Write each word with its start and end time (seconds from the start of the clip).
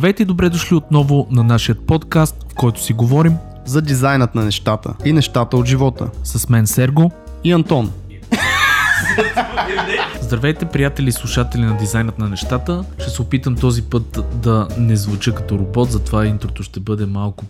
Здравейте 0.00 0.22
и 0.22 0.26
добре 0.26 0.48
дошли 0.48 0.76
отново 0.76 1.26
на 1.30 1.44
нашия 1.44 1.74
подкаст, 1.74 2.46
в 2.52 2.54
който 2.54 2.82
си 2.82 2.92
говорим 2.92 3.36
за 3.64 3.82
дизайнът 3.82 4.34
на 4.34 4.44
нещата 4.44 4.94
и 5.04 5.12
нещата 5.12 5.56
от 5.56 5.66
живота. 5.66 6.10
с 6.24 6.48
мен 6.48 6.66
Серго. 6.66 7.10
И 7.44 7.52
Антон. 7.52 7.92
Здравейте, 10.20 10.64
приятели 10.64 11.08
и 11.08 11.12
слушатели 11.12 11.62
на 11.62 11.76
дизайнът 11.76 12.18
на 12.18 12.28
нещата. 12.28 12.84
Ще 12.98 13.10
се 13.10 13.22
опитам 13.22 13.56
този 13.56 13.82
път 13.82 14.18
да 14.34 14.68
не 14.78 14.96
звуча 14.96 15.34
като 15.34 15.58
робот, 15.58 15.90
затова 15.90 16.26
интрото 16.26 16.62
ще 16.62 16.80
бъде 16.80 17.06
малко 17.06 17.44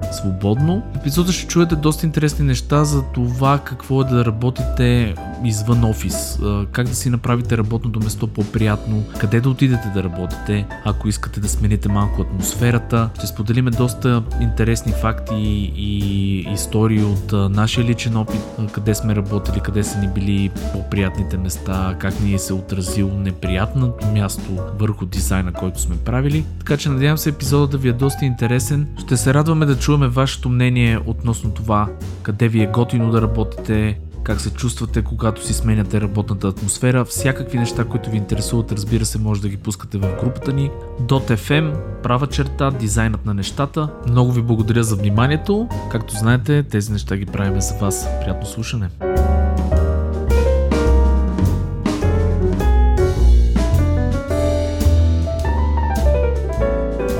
по-свободно. 0.00 0.82
В 0.94 0.96
епизода 0.96 1.32
ще 1.32 1.46
чуете 1.46 1.76
доста 1.76 2.06
интересни 2.06 2.44
неща 2.44 2.84
за 2.84 3.02
това 3.02 3.58
какво 3.58 4.00
е 4.00 4.04
да 4.04 4.24
работите 4.24 5.14
извън 5.44 5.84
офис, 5.84 6.38
как 6.72 6.88
да 6.88 6.94
си 6.94 7.10
направите 7.10 7.58
работното 7.58 8.00
место 8.00 8.26
по-приятно, 8.26 9.02
къде 9.18 9.40
да 9.40 9.50
отидете 9.50 9.88
да 9.94 10.02
работите, 10.02 10.66
ако 10.84 11.08
искате 11.08 11.40
да 11.40 11.48
смените 11.48 11.88
малко 11.88 12.22
атмосферата. 12.22 13.10
Ще 13.18 13.26
споделиме 13.26 13.70
доста 13.70 14.22
интересни 14.40 14.92
факти 14.92 15.34
и 15.76 16.38
истории 16.52 17.02
от 17.02 17.32
нашия 17.32 17.84
личен 17.84 18.16
опит, 18.16 18.40
къде 18.72 18.94
сме 18.94 19.16
работили, 19.16 19.60
къде 19.60 19.84
са 19.84 19.98
ни 19.98 20.08
били 20.08 20.50
по-приятните 20.72 21.36
места, 21.36 21.96
как 21.98 22.20
ни 22.20 22.34
е 22.34 22.38
се 22.38 22.52
отразил 22.52 23.10
неприятното 23.14 24.06
място 24.06 24.58
върху 24.78 25.06
дизайна, 25.06 25.52
който 25.52 25.80
сме 25.80 25.96
правили. 25.96 26.44
Така 26.58 26.76
че 26.76 26.88
надявам 26.88 27.18
се 27.18 27.28
епизодът 27.28 27.70
да 27.70 27.78
ви 27.78 27.88
е 27.88 27.92
доста 27.92 28.24
интересен. 28.24 28.88
Ще 28.98 29.16
се 29.16 29.34
радваме 29.34 29.66
да 29.66 29.78
чуваме 29.88 30.08
вашето 30.08 30.48
мнение 30.48 30.98
относно 31.06 31.50
това, 31.50 31.88
къде 32.22 32.48
ви 32.48 32.62
е 32.62 32.66
готино 32.66 33.10
да 33.10 33.22
работите, 33.22 34.00
как 34.22 34.40
се 34.40 34.50
чувствате, 34.50 35.02
когато 35.02 35.46
си 35.46 35.54
сменяте 35.54 36.00
работната 36.00 36.48
атмосфера. 36.48 37.04
Всякакви 37.04 37.58
неща, 37.58 37.84
които 37.84 38.10
ви 38.10 38.16
интересуват, 38.16 38.72
разбира 38.72 39.04
се, 39.04 39.18
може 39.18 39.42
да 39.42 39.48
ги 39.48 39.56
пускате 39.56 39.98
в 39.98 40.16
групата 40.20 40.52
ни. 40.52 40.70
.fm, 41.06 41.72
права 42.02 42.26
черта, 42.26 42.70
дизайнът 42.70 43.26
на 43.26 43.34
нещата. 43.34 43.88
Много 44.08 44.32
ви 44.32 44.42
благодаря 44.42 44.82
за 44.82 44.96
вниманието. 44.96 45.68
Както 45.90 46.14
знаете, 46.14 46.62
тези 46.62 46.92
неща 46.92 47.16
ги 47.16 47.26
правим 47.26 47.60
за 47.60 47.74
вас. 47.74 48.08
Приятно 48.20 48.46
слушане! 48.46 48.88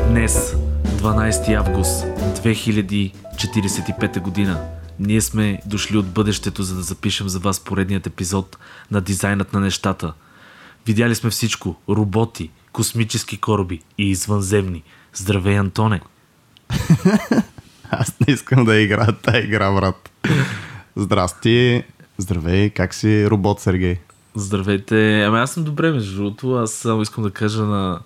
Днес, 0.08 0.56
12 0.98 1.54
август 1.54 2.04
2045 2.04 4.20
година, 4.20 4.60
ние 5.00 5.20
сме 5.20 5.60
дошли 5.66 5.96
от 5.96 6.06
бъдещето, 6.06 6.62
за 6.62 6.76
да 6.76 6.82
запишем 6.82 7.28
за 7.28 7.38
вас 7.38 7.60
поредният 7.60 8.06
епизод 8.06 8.58
на 8.90 9.00
дизайнът 9.00 9.52
на 9.52 9.60
нещата. 9.60 10.12
Видяли 10.86 11.14
сме 11.14 11.30
всичко– 11.30 11.76
роботи, 11.88 12.50
космически 12.72 13.40
кораби 13.40 13.80
и 13.98 14.10
извънземни. 14.10 14.82
Здравей, 15.14 15.58
Антоне! 15.58 16.00
Аз 17.90 18.20
не 18.20 18.34
искам 18.34 18.64
да 18.64 18.76
играя 18.76 19.12
тази 19.12 19.38
игра, 19.38 19.72
брат. 19.72 20.10
Здрасти. 20.96 21.84
Здравей, 22.18 22.70
как 22.70 22.94
си 22.94 23.30
робот, 23.30 23.60
Сергей? 23.60 23.96
Здравейте! 24.34 25.22
Ами 25.22 25.38
аз 25.38 25.50
съм 25.50 25.64
добре, 25.64 25.90
между 25.90 26.16
другото. 26.16 26.54
Аз 26.54 26.72
само 26.72 27.02
искам 27.02 27.24
да 27.24 27.30
кажа 27.30 27.62
на 27.62 28.00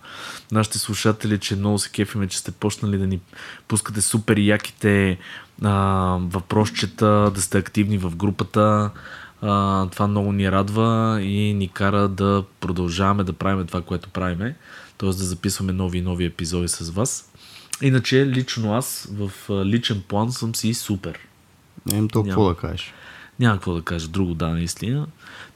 нашите 0.53 0.79
слушатели, 0.79 1.39
че 1.39 1.57
много 1.57 1.79
се 1.79 1.91
кефиме, 1.91 2.29
че 2.29 2.39
сте 2.39 2.51
почнали 2.51 2.99
да 2.99 3.07
ни 3.07 3.21
пускате 3.69 4.01
супер 4.03 4.37
яките 4.37 5.19
а, 5.63 5.73
въпросчета, 6.21 7.31
да 7.35 7.43
сте 7.43 7.59
активни 7.59 7.99
в 7.99 8.17
групата. 8.17 8.91
А, 9.43 9.87
това 9.87 10.07
много 10.07 10.33
ни 10.33 10.53
радва 10.53 11.19
и 11.23 11.55
ни 11.55 11.69
кара 11.69 12.09
да 12.09 12.45
продължаваме 12.61 13.25
да 13.25 13.33
правим 13.33 13.67
това, 13.67 13.83
което 13.83 14.09
правиме. 14.09 14.57
Т.е. 14.99 15.09
да 15.09 15.13
записваме 15.13 15.73
нови 15.73 15.99
и 15.99 16.03
нови 16.03 16.25
епизоди 16.25 16.69
с 16.69 16.91
вас. 16.91 17.33
Иначе, 17.83 18.27
лично 18.27 18.75
аз 18.75 19.09
в 19.13 19.31
личен 19.65 20.03
план 20.09 20.33
съм 20.33 20.55
си 20.55 20.75
супер. 20.75 21.19
Им 21.93 22.09
толкова 22.09 22.37
Няма. 22.37 22.49
да 22.49 22.57
кажеш. 22.57 22.95
Няма 23.41 23.57
какво 23.57 23.75
да 23.75 23.83
кажа 23.83 24.09
друго, 24.09 24.35
да, 24.35 24.49
наистина. 24.49 25.07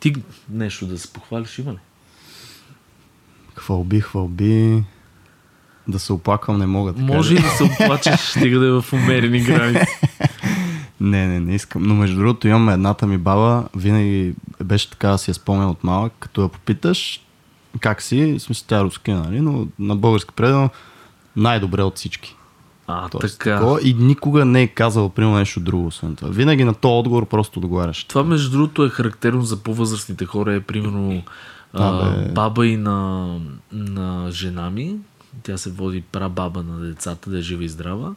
Ти 0.01 0.15
нещо 0.49 0.87
да 0.87 0.99
се 0.99 1.13
похвалиш 1.13 1.59
има 1.59 1.73
ли? 1.73 1.79
Хвалби, 3.57 4.01
хвалби. 4.01 4.83
Да 5.89 5.99
се 5.99 6.13
оплаквам 6.13 6.59
не 6.59 6.67
мога. 6.67 6.93
Така 6.93 7.05
Може 7.05 7.35
и 7.35 7.39
да 7.39 7.49
се 7.49 7.65
оплачеш, 7.65 8.21
стига 8.31 8.59
да 8.59 8.67
е 8.67 8.71
в 8.71 8.85
умерени 8.93 9.41
граници. 9.41 10.01
Не, 11.01 11.27
не, 11.27 11.41
не 11.41 11.55
искам. 11.55 11.83
Но 11.83 11.95
между 11.95 12.17
другото 12.17 12.49
имам 12.49 12.69
едната 12.69 13.07
ми 13.07 13.19
баба, 13.19 13.69
винаги 13.77 14.35
беше 14.65 14.91
така 14.91 15.09
да 15.09 15.19
си 15.19 15.31
я 15.31 15.35
спомня 15.35 15.71
от 15.71 15.85
малък, 15.85 16.13
като 16.19 16.43
я 16.43 16.49
попиташ 16.49 17.21
как 17.81 18.03
си, 18.03 18.39
в 18.39 18.43
смисъл 18.43 18.65
тя 18.69 18.79
е 18.79 18.83
руска, 18.83 19.15
нали, 19.15 19.41
но 19.41 19.67
на 19.79 19.97
български 19.97 20.33
предано 20.37 20.71
най-добре 21.37 21.83
от 21.83 21.97
всички. 21.97 22.37
А, 22.87 23.09
Тоест, 23.09 23.39
така. 23.39 23.55
такова, 23.55 23.81
и 23.83 23.95
никога 23.95 24.45
не 24.45 24.63
е 24.63 24.67
казал, 24.67 25.09
примерно, 25.09 25.39
нещо 25.39 25.61
друго, 25.61 25.87
освен 25.87 26.17
това. 26.17 26.29
Винаги 26.31 26.65
на 26.65 26.75
този 26.75 26.93
отговор 26.93 27.27
просто 27.27 27.61
отговаряш. 27.61 28.05
Това, 28.05 28.25
между 28.25 28.51
другото, 28.51 28.85
е 28.85 28.89
характерно 28.89 29.43
за 29.43 29.57
по-възрастните 29.57 30.25
хора. 30.25 30.55
Е, 30.55 30.61
примерно, 30.61 31.23
а, 31.79 32.29
баба 32.33 32.67
и 32.67 32.77
на, 32.77 33.27
на 33.73 34.31
жена 34.31 34.71
ми. 34.71 34.97
Тя 35.43 35.59
се 35.59 35.71
води 35.71 36.01
прабаба 36.13 36.63
на 36.63 36.79
децата, 36.81 37.31
да 37.31 37.39
е 37.39 37.43
жива 37.43 37.65
и 37.65 37.69
здрава. 37.69 38.15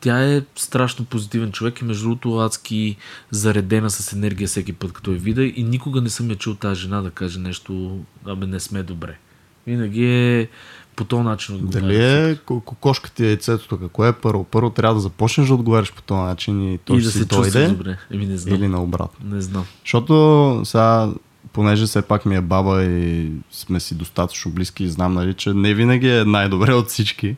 Тя 0.00 0.24
е 0.34 0.42
страшно 0.56 1.04
позитивен 1.04 1.52
човек 1.52 1.80
и 1.80 1.84
между 1.84 2.02
другото 2.04 2.38
адски 2.38 2.96
заредена 3.30 3.90
с 3.90 4.12
енергия 4.12 4.48
всеки 4.48 4.72
път, 4.72 4.92
като 4.92 5.10
я 5.10 5.18
видя 5.18 5.44
и 5.44 5.62
никога 5.62 6.00
не 6.00 6.10
съм 6.10 6.30
я 6.30 6.36
чул 6.36 6.54
тази 6.54 6.80
жена 6.80 7.02
да 7.02 7.10
каже 7.10 7.38
нещо, 7.38 7.98
абе 8.26 8.46
не 8.46 8.60
сме 8.60 8.82
добре. 8.82 9.18
Винаги 9.66 10.04
е 10.04 10.48
по 10.96 11.04
този 11.04 11.22
начин 11.22 11.54
отговаря. 11.54 11.80
Дали 11.82 12.04
е 12.04 12.36
ко- 12.36 12.60
кокошката 12.60 13.24
и 13.24 13.26
яйцето 13.26 13.68
тук? 13.68 13.90
Кое 13.92 14.08
е 14.08 14.12
първо? 14.12 14.44
Първо 14.44 14.70
трябва 14.70 14.94
да 14.94 15.00
започнеш 15.00 15.48
да 15.48 15.54
отговаряш 15.54 15.92
по 15.92 16.02
този 16.02 16.20
начин 16.20 16.72
и 16.74 16.78
то 16.78 16.94
и 16.94 17.00
ще 17.00 17.06
да 17.06 17.12
си 17.12 17.18
се 17.18 17.24
дойде. 17.24 17.68
добре. 17.68 17.98
Еми 18.10 18.26
не 18.26 18.36
знам. 18.36 18.54
Или 18.56 18.68
наобратно. 18.68 19.30
Не 19.30 19.40
знам. 19.40 19.64
Защото 19.84 20.60
сега, 20.64 21.08
понеже 21.52 21.86
все 21.86 22.02
пак 22.02 22.26
ми 22.26 22.36
е 22.36 22.40
баба 22.40 22.84
и 22.84 23.32
сме 23.50 23.80
си 23.80 23.94
достатъчно 23.94 24.50
близки 24.50 24.84
и 24.84 24.88
знам, 24.88 25.14
нали, 25.14 25.34
че 25.34 25.54
не 25.54 25.74
винаги 25.74 26.08
е 26.08 26.24
най-добре 26.24 26.74
от 26.74 26.88
всички, 26.88 27.36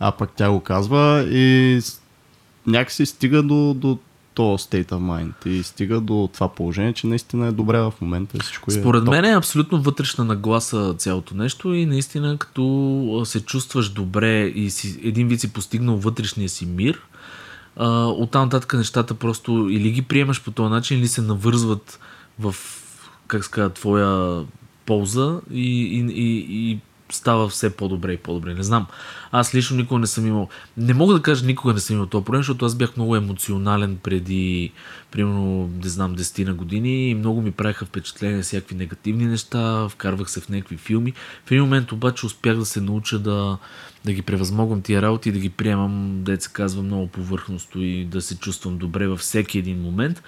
а 0.00 0.12
пък 0.12 0.30
тя 0.36 0.50
го 0.50 0.60
казва 0.60 1.26
и 1.30 1.80
някакси 2.66 3.06
стига 3.06 3.42
до, 3.42 3.74
до 3.74 3.98
този 4.34 4.64
state 4.64 4.88
of 4.88 4.98
mind 4.98 5.46
и 5.46 5.62
стига 5.62 6.00
до 6.00 6.28
това 6.34 6.48
положение, 6.48 6.92
че 6.92 7.06
наистина 7.06 7.46
е 7.46 7.52
добре 7.52 7.80
в 7.80 7.94
момента 8.00 8.38
всичко 8.42 8.70
е 8.70 8.74
Според 8.74 9.04
топ. 9.04 9.12
мен 9.12 9.24
е 9.24 9.36
абсолютно 9.36 9.82
вътрешна 9.82 10.24
нагласа 10.24 10.94
цялото 10.98 11.34
нещо 11.34 11.74
и 11.74 11.86
наистина 11.86 12.36
като 12.38 13.22
се 13.24 13.40
чувстваш 13.40 13.88
добре 13.88 14.42
и 14.42 14.70
си, 14.70 15.00
един 15.02 15.28
вид 15.28 15.40
си 15.40 15.52
постигнал 15.52 15.96
вътрешния 15.96 16.48
си 16.48 16.66
мир, 16.66 17.00
оттам 17.76 18.44
нататък 18.44 18.74
нещата 18.74 19.14
просто 19.14 19.68
или 19.70 19.90
ги 19.90 20.02
приемаш 20.02 20.42
по 20.42 20.50
този 20.50 20.70
начин, 20.70 20.98
или 20.98 21.08
се 21.08 21.22
навързват 21.22 22.00
в, 22.38 22.54
как 23.30 23.44
ска, 23.44 23.70
твоя 23.70 24.44
полза 24.86 25.40
и, 25.50 25.98
и, 25.98 26.00
и, 26.00 26.70
и 26.70 26.78
става 27.12 27.48
все 27.48 27.70
по-добре 27.70 28.12
и 28.12 28.16
по-добре. 28.16 28.54
Не 28.54 28.62
знам. 28.62 28.86
Аз 29.32 29.54
лично 29.54 29.76
никога 29.76 30.00
не 30.00 30.06
съм 30.06 30.26
имал. 30.26 30.48
Не 30.76 30.94
мога 30.94 31.14
да 31.14 31.22
кажа 31.22 31.46
никога 31.46 31.74
не 31.74 31.80
съм 31.80 31.96
имал 31.96 32.06
този 32.06 32.24
проблем, 32.24 32.40
защото 32.40 32.64
аз 32.64 32.74
бях 32.74 32.96
много 32.96 33.16
емоционален 33.16 33.98
преди, 34.02 34.72
примерно, 35.10 35.70
не 35.82 35.88
знам, 35.88 36.16
10 36.16 36.46
на 36.46 36.54
години 36.54 37.10
и 37.10 37.14
много 37.14 37.42
ми 37.42 37.50
правиха 37.50 37.84
впечатление 37.84 38.42
всякакви 38.42 38.74
негативни 38.74 39.26
неща, 39.26 39.88
вкарвах 39.88 40.30
се 40.30 40.40
в 40.40 40.48
някакви 40.48 40.76
филми. 40.76 41.12
В 41.46 41.50
един 41.50 41.62
момент 41.62 41.92
обаче 41.92 42.26
успях 42.26 42.56
да 42.56 42.66
се 42.66 42.80
науча 42.80 43.18
да, 43.18 43.58
да 44.04 44.12
ги 44.12 44.22
превъзмогвам 44.22 44.82
тия 44.82 45.02
работи 45.02 45.28
и 45.28 45.32
да 45.32 45.38
ги 45.38 45.50
приемам, 45.50 46.24
се 46.38 46.52
казва, 46.52 46.82
много 46.82 47.06
повърхностно 47.06 47.82
и 47.82 48.04
да 48.04 48.20
се 48.22 48.38
чувствам 48.38 48.78
добре 48.78 49.06
във 49.06 49.20
всеки 49.20 49.58
един 49.58 49.82
момент. 49.82 50.22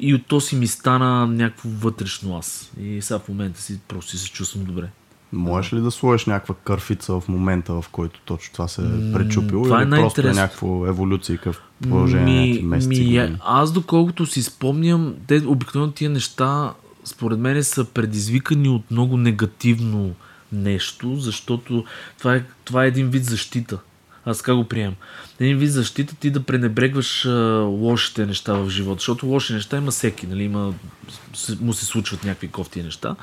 И 0.00 0.14
от 0.14 0.26
то 0.26 0.40
си 0.40 0.56
ми 0.56 0.66
стана 0.66 1.26
някакво 1.26 1.68
вътрешно 1.68 2.38
аз. 2.38 2.72
И 2.80 3.02
сега 3.02 3.18
в 3.18 3.28
момента 3.28 3.60
си 3.60 3.80
просто 3.88 4.10
си 4.10 4.18
се 4.18 4.30
чувствам 4.30 4.64
добре. 4.64 4.88
Можеш 5.32 5.72
ли 5.72 5.80
да 5.80 5.90
сложиш 5.90 6.26
някаква 6.26 6.54
кърфица 6.64 7.20
в 7.20 7.28
момента, 7.28 7.72
в 7.72 7.84
който 7.92 8.20
точно 8.24 8.52
това 8.52 8.68
се 8.68 8.82
е 8.82 9.12
пречупило? 9.12 9.64
това 9.64 9.80
е 9.80 9.82
или 9.82 9.90
просто 9.90 10.20
е 10.20 10.32
някакво 10.32 10.86
еволюция 10.86 11.38
в 11.44 11.62
продължение 11.82 12.34
на 12.34 12.46
някакви 12.46 12.66
месеци? 12.66 13.04
години? 13.04 13.36
аз 13.40 13.72
доколкото 13.72 14.26
си 14.26 14.42
спомням, 14.42 15.14
те 15.26 15.42
обикновено 15.46 15.92
тия 15.92 16.10
неща 16.10 16.74
според 17.04 17.38
мен 17.38 17.64
са 17.64 17.84
предизвикани 17.84 18.68
от 18.68 18.90
много 18.90 19.16
негативно 19.16 20.14
нещо, 20.52 21.16
защото 21.16 21.84
това 22.18 22.34
е, 22.34 22.44
това 22.64 22.84
е 22.84 22.88
един 22.88 23.10
вид 23.10 23.24
защита. 23.24 23.78
Аз 24.28 24.38
така 24.38 24.54
го 24.54 24.64
приемам. 24.64 24.94
Един 25.40 25.56
вид 25.56 25.70
защита 25.70 26.14
ти 26.14 26.30
да 26.30 26.42
пренебрегваш 26.42 27.26
а, 27.26 27.30
лошите 27.60 28.26
неща 28.26 28.52
в 28.54 28.70
живота, 28.70 28.98
защото 28.98 29.26
лоши 29.26 29.52
неща 29.52 29.76
има 29.76 29.90
всеки, 29.90 30.26
нали? 30.26 30.42
има, 30.44 30.74
му 31.60 31.72
се 31.72 31.84
случват 31.84 32.24
някакви 32.24 32.48
кофти 32.48 32.82
неща. 32.82 33.16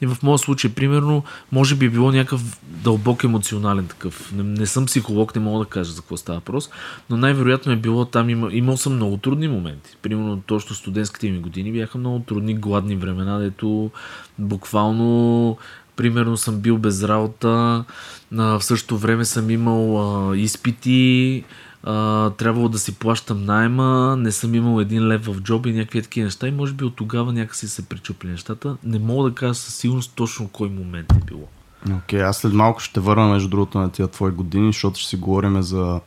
И 0.00 0.06
в 0.06 0.16
моя 0.22 0.38
случай, 0.38 0.70
примерно, 0.74 1.24
може 1.52 1.74
би 1.74 1.86
е 1.86 1.90
било 1.90 2.12
някакъв 2.12 2.58
дълбок 2.62 3.24
емоционален 3.24 3.86
такъв. 3.86 4.32
Не, 4.32 4.42
не 4.42 4.66
съм 4.66 4.86
психолог, 4.86 5.34
не 5.34 5.42
мога 5.42 5.64
да 5.64 5.70
кажа 5.70 5.92
за 5.92 6.00
какво 6.00 6.16
става 6.16 6.38
въпрос, 6.38 6.70
но 7.10 7.16
най-вероятно 7.16 7.72
е 7.72 7.76
било 7.76 8.04
там. 8.04 8.30
Има, 8.30 8.48
имал 8.52 8.76
съм 8.76 8.94
много 8.94 9.16
трудни 9.16 9.48
моменти. 9.48 9.96
Примерно, 10.02 10.42
точно 10.46 10.76
студентските 10.76 11.30
ми 11.30 11.38
години 11.38 11.72
бяха 11.72 11.98
много 11.98 12.20
трудни, 12.20 12.54
гладни 12.54 12.96
времена, 12.96 13.38
дето 13.38 13.90
буквално 14.38 15.56
примерно 15.96 16.36
съм 16.36 16.60
бил 16.60 16.78
без 16.78 17.04
работа, 17.04 17.84
в 18.32 18.62
същото 18.62 18.98
време 18.98 19.24
съм 19.24 19.50
имал 19.50 20.00
а, 20.30 20.36
изпити, 20.36 21.44
а, 21.84 22.30
трябвало 22.30 22.68
да 22.68 22.78
си 22.78 22.94
плащам 22.94 23.44
найма, 23.44 24.16
не 24.18 24.32
съм 24.32 24.54
имал 24.54 24.80
един 24.80 25.08
лев 25.08 25.26
в 25.26 25.40
джоб 25.40 25.66
и 25.66 25.72
някакви 25.72 26.02
такива 26.02 26.24
неща 26.24 26.48
и 26.48 26.50
може 26.50 26.72
би 26.72 26.84
от 26.84 26.96
тогава 26.96 27.32
някакси 27.32 27.68
се 27.68 27.88
причупли 27.88 28.28
нещата. 28.28 28.76
Не 28.84 28.98
мога 28.98 29.28
да 29.28 29.34
кажа 29.34 29.54
със 29.54 29.74
сигурност 29.74 30.12
точно 30.14 30.48
кой 30.48 30.68
момент 30.68 31.12
е 31.12 31.24
било. 31.26 31.48
Окей, 31.96 32.20
okay, 32.20 32.28
аз 32.28 32.38
след 32.38 32.52
малко 32.52 32.80
ще 32.80 33.00
върна 33.00 33.28
между 33.28 33.48
другото 33.48 33.78
на 33.78 33.90
тия 33.90 34.08
твои 34.08 34.30
години, 34.30 34.68
защото 34.68 34.98
ще 34.98 35.08
си 35.08 35.16
говорим 35.16 35.62
за 35.62 36.00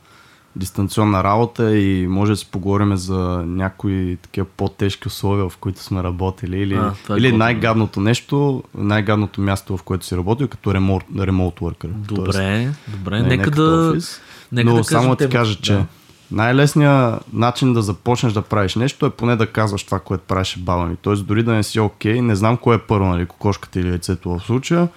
дистанционна 0.56 1.24
работа 1.24 1.76
и 1.76 2.06
може 2.06 2.32
да 2.32 2.36
си 2.36 2.48
поговорим 2.50 2.96
за 2.96 3.18
някои 3.46 4.16
такива 4.22 4.46
по-тежки 4.56 5.08
условия, 5.08 5.48
в 5.48 5.56
които 5.56 5.82
сме 5.82 6.02
работили. 6.02 6.58
Или, 6.58 6.74
а, 6.74 6.94
е 7.10 7.16
или 7.16 7.36
най-гадното 7.36 8.00
нещо, 8.00 8.62
най-гадното 8.74 9.40
място, 9.40 9.76
в 9.76 9.82
което 9.82 10.06
си 10.06 10.16
работил, 10.16 10.48
като 10.48 10.74
ремонт, 10.74 11.04
ремонт 11.18 11.54
worker. 11.54 11.86
Добре, 11.86 12.32
Тоест, 12.32 12.78
добре. 12.88 13.20
Не, 13.20 13.28
нека 13.28 13.50
да... 13.50 13.90
Офис. 13.90 14.20
Нека 14.52 14.70
Но 14.70 14.76
да 14.76 14.84
само 14.84 15.16
ти 15.16 15.28
кажа, 15.28 15.60
че 15.60 15.72
да. 15.72 15.86
най-лесният 16.30 17.32
начин 17.32 17.72
да 17.72 17.82
започнеш 17.82 18.32
да 18.32 18.42
правиш 18.42 18.74
нещо 18.74 19.06
е 19.06 19.10
поне 19.10 19.36
да 19.36 19.46
казваш 19.46 19.84
това, 19.84 20.00
което 20.00 20.24
правеше 20.24 20.60
баба 20.60 20.86
ми. 20.86 20.96
Тоест 20.96 21.26
дори 21.26 21.42
да 21.42 21.52
не 21.52 21.62
си 21.62 21.80
окей, 21.80 22.14
okay, 22.14 22.20
не 22.20 22.34
знам 22.36 22.56
кое 22.56 22.76
е 22.76 22.78
първо, 22.78 23.06
нали, 23.06 23.26
кокошката 23.26 23.80
или 23.80 23.88
яйцето 23.88 24.30
в 24.30 24.40
случая, 24.46 24.88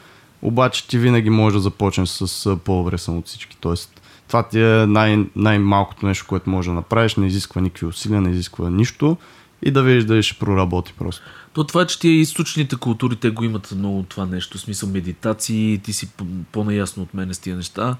обаче 0.42 0.88
ти 0.88 0.98
винаги 0.98 1.30
можеш 1.30 1.54
да 1.56 1.62
започнеш 1.62 2.10
с 2.10 2.58
по-добре 2.64 2.98
съм 2.98 3.18
от 3.18 3.28
всички. 3.28 3.58
Тоест 3.62 4.02
това 4.28 4.48
ти 4.48 4.60
е 4.60 4.86
най- 4.86 5.26
най-малкото 5.36 6.06
нещо, 6.06 6.26
което 6.28 6.50
можеш 6.50 6.68
да 6.68 6.74
направиш, 6.74 7.16
не 7.16 7.28
изисква 7.28 7.62
никакви 7.62 7.86
усилия, 7.86 8.22
не 8.22 8.30
изисква 8.30 8.70
нищо 8.70 9.18
и 9.64 9.72
да 9.72 9.84
видиш 9.84 10.04
дали 10.04 10.24
ще 10.24 10.40
проработи 10.40 10.94
просто. 11.00 11.24
То 11.54 11.64
това, 11.64 11.86
че 11.86 12.00
тия 12.00 12.14
източните 12.14 12.76
култури, 12.76 13.16
те 13.16 13.30
го 13.30 13.44
имат 13.44 13.72
много 13.72 14.04
това 14.04 14.26
нещо, 14.26 14.58
смисъл 14.58 14.90
медитации, 14.90 15.80
ти 15.84 15.94
си 15.94 16.10
по-наясно 16.52 17.04
от 17.04 17.14
мен 17.14 17.34
с 17.34 17.40
тия 17.40 17.56
неща, 17.56 17.96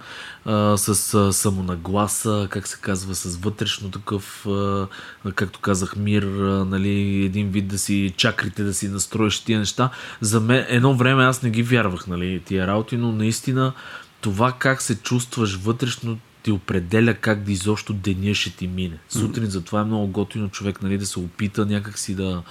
а, 0.46 0.78
с 0.78 1.14
а, 1.14 1.34
самонагласа, 1.34 2.48
как 2.50 2.68
се 2.68 2.78
казва, 2.82 3.16
с 3.16 3.38
вътрешно 3.38 3.92
такъв, 3.92 4.46
а, 4.46 4.88
както 5.36 5.60
казах, 5.60 5.96
мир, 5.96 6.24
а, 6.24 6.66
нали, 6.66 7.26
един 7.26 7.50
вид 7.50 7.68
да 7.68 7.78
си 7.78 8.14
чакрите, 8.18 8.64
да 8.64 8.74
си 8.74 8.90
настроиш 8.90 9.40
тия 9.40 9.60
неща. 9.60 9.90
За 10.22 10.40
мен 10.40 10.66
едно 10.68 10.96
време 10.96 11.24
аз 11.24 11.44
не 11.44 11.50
ги 11.50 11.64
вярвах, 11.64 12.08
нали, 12.08 12.42
тия 12.46 12.68
работи, 12.68 12.98
но 12.98 13.12
наистина 13.12 13.74
това 14.28 14.52
как 14.52 14.82
се 14.82 14.96
чувстваш 14.96 15.56
вътрешно 15.56 16.18
ти 16.44 16.52
определя 16.52 17.14
как 17.14 17.44
да 17.44 17.52
изобщо 17.52 17.94
деня 17.94 18.36
ще 18.36 18.50
ти 18.50 18.68
мине. 18.68 18.98
Сутрин 19.10 19.46
затова 19.46 19.82
е 19.82 19.84
много 19.84 20.08
готино 20.08 20.50
човек 20.50 20.82
нали, 20.82 20.98
да 20.98 21.06
се 21.06 21.20
опита 21.20 21.66
някакси 21.66 22.16
да, 22.16 22.44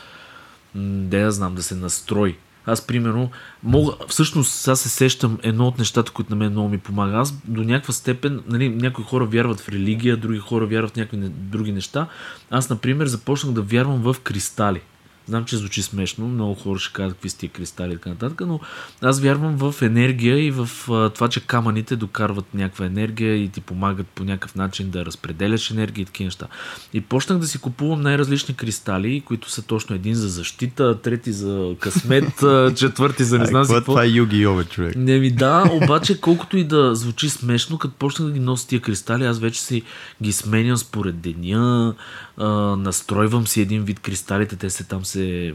да 0.75 1.19
я 1.19 1.31
знам, 1.31 1.55
да 1.55 1.63
се 1.63 1.75
настрои. 1.75 2.37
Аз, 2.67 2.87
примерно, 2.87 3.31
мога, 3.63 3.93
всъщност, 4.09 4.53
сега 4.53 4.77
се 4.77 4.89
сещам 4.89 5.39
едно 5.43 5.67
от 5.67 5.79
нещата, 5.79 6.13
които 6.13 6.31
на 6.31 6.37
мен 6.37 6.51
много 6.51 6.69
ми 6.69 6.79
помага. 6.79 7.17
Аз 7.17 7.35
до 7.45 7.65
някаква 7.65 7.95
степен, 7.95 8.43
нали, 8.49 8.69
някои 8.69 9.05
хора 9.05 9.27
вярват 9.27 9.61
в 9.61 9.69
религия, 9.69 10.17
други 10.17 10.39
хора 10.39 10.67
вярват 10.67 10.93
в 10.93 10.97
някакви 10.97 11.29
други 11.29 11.73
неща. 11.73 12.07
Аз, 12.51 12.71
например, 12.71 13.07
започнах 13.07 13.53
да 13.53 13.63
вярвам 13.63 14.03
в 14.03 14.17
кристали. 14.21 14.81
Знам, 15.29 15.45
че 15.45 15.57
звучи 15.57 15.83
смешно, 15.83 16.29
много 16.29 16.55
хора 16.55 16.79
ще 16.79 16.93
кажат 16.93 17.13
какви 17.13 17.29
сте 17.29 17.49
кристали 17.49 17.93
и 17.93 17.97
така 17.97 18.11
нататък, 18.11 18.41
но 18.47 18.61
аз 19.03 19.21
вярвам 19.21 19.57
в 19.57 19.83
енергия 19.83 20.45
и 20.45 20.51
в 20.51 20.69
това, 21.15 21.29
че 21.29 21.41
камъните 21.41 21.97
докарват 21.97 22.55
някаква 22.55 22.87
енергия 22.87 23.37
и 23.37 23.49
ти 23.49 23.61
помагат 23.61 24.07
по 24.07 24.25
някакъв 24.25 24.55
начин 24.55 24.91
да 24.91 25.05
разпределяш 25.07 25.71
енергия 25.71 26.03
и 26.03 26.07
такива 26.07 26.27
неща. 26.27 26.47
И 26.93 27.01
почнах 27.01 27.39
да 27.39 27.47
си 27.47 27.59
купувам 27.59 28.01
най-различни 28.01 28.55
кристали, 28.55 29.21
които 29.21 29.51
са 29.51 29.63
точно 29.63 29.97
един 29.97 30.15
за 30.15 30.29
защита, 30.29 31.01
трети 31.01 31.33
за 31.33 31.75
късмет, 31.81 32.45
четвърти 32.77 33.25
за 33.25 33.39
не 33.39 33.47
знам 33.47 33.65
си 33.65 33.73
какво. 33.75 33.93
Това 33.93 34.05
е 34.05 34.09
юги 34.09 34.37
йове, 34.37 34.65
човек. 34.65 34.97
Не 34.97 35.19
ми 35.19 35.31
да, 35.31 35.65
обаче 35.73 36.21
колкото 36.21 36.57
и 36.57 36.65
да 36.65 36.95
звучи 36.95 37.31
смешно, 37.31 37.79
като 37.79 37.95
почнах 37.95 38.29
да 38.29 38.35
ги 38.35 38.41
нося 38.41 38.69
тия 38.69 38.81
кристали, 38.81 39.25
аз 39.25 39.39
вече 39.39 39.61
си 39.61 39.83
ги 40.23 40.33
сменям 40.33 40.77
според 40.77 41.21
деня, 41.21 41.95
а, 42.37 42.47
настройвам 42.77 43.47
си 43.47 43.61
един 43.61 43.83
вид 43.83 44.01
кристалите, 44.01 44.57
те 44.57 44.71
се 44.71 44.85
там 44.85 45.05
се 45.05 45.55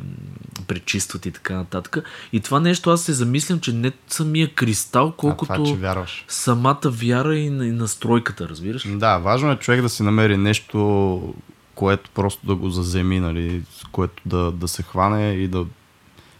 пречистват 0.67 1.25
и 1.25 1.31
така 1.31 1.55
нататък. 1.55 1.97
И 2.33 2.39
това 2.39 2.59
нещо 2.59 2.89
аз 2.89 3.01
се 3.01 3.13
замислям, 3.13 3.59
че 3.59 3.73
не 3.73 3.91
самия 4.07 4.53
кристал, 4.53 5.13
колкото 5.17 5.53
а, 5.53 5.63
това, 5.63 6.05
самата 6.27 6.81
вяра 6.85 7.35
и, 7.35 7.45
и 7.45 7.49
настройката, 7.49 8.49
разбираш? 8.49 8.87
Да, 8.87 9.17
важно 9.17 9.51
е 9.51 9.55
човек 9.55 9.81
да 9.81 9.89
си 9.89 10.03
намери 10.03 10.37
нещо, 10.37 11.33
което 11.75 12.09
просто 12.09 12.47
да 12.47 12.55
го 12.55 12.69
заземи, 12.69 13.19
нали, 13.19 13.63
което 13.91 14.23
да, 14.25 14.51
да 14.51 14.67
се 14.67 14.83
хване 14.83 15.31
и 15.31 15.47
да 15.47 15.65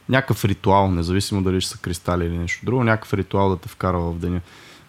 някакъв 0.09 0.45
ритуал, 0.45 0.91
независимо 0.91 1.43
дали 1.43 1.61
ще 1.61 1.71
са 1.71 1.77
кристали 1.77 2.25
или 2.25 2.37
нещо 2.37 2.65
друго, 2.65 2.83
някакъв 2.83 3.13
ритуал 3.13 3.49
да 3.49 3.57
те 3.57 3.69
вкарва 3.69 4.11
в 4.11 4.19
деня. 4.19 4.41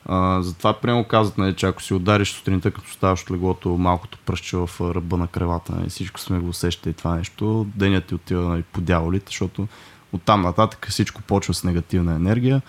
А, 0.07 0.43
затова 0.43 0.81
прямо 0.81 1.05
казват, 1.05 1.39
нали, 1.39 1.55
че 1.55 1.67
ако 1.67 1.83
си 1.83 1.95
удариш 1.95 2.33
сутринта, 2.33 2.71
като 2.71 2.91
ставаш 2.91 3.23
от 3.23 3.31
леглото, 3.31 3.69
малкото 3.69 4.19
пръще 4.27 4.57
в 4.57 4.71
ръба 4.81 5.17
на 5.17 5.27
кревата, 5.27 5.73
нали, 5.77 5.89
всичко 5.89 6.21
сме 6.21 6.39
го 6.39 6.49
усещали 6.49 6.95
това 6.95 7.15
нещо, 7.15 7.67
денят 7.75 8.05
ти 8.05 8.15
отива 8.15 8.49
нали, 8.49 8.63
по 8.63 8.81
дяволите, 8.81 9.27
защото 9.27 9.69
оттам 10.13 10.43
нататък 10.43 10.87
всичко 10.91 11.23
почва 11.23 11.55
с 11.55 11.65
негативна 11.65 12.15
енергия. 12.15 12.63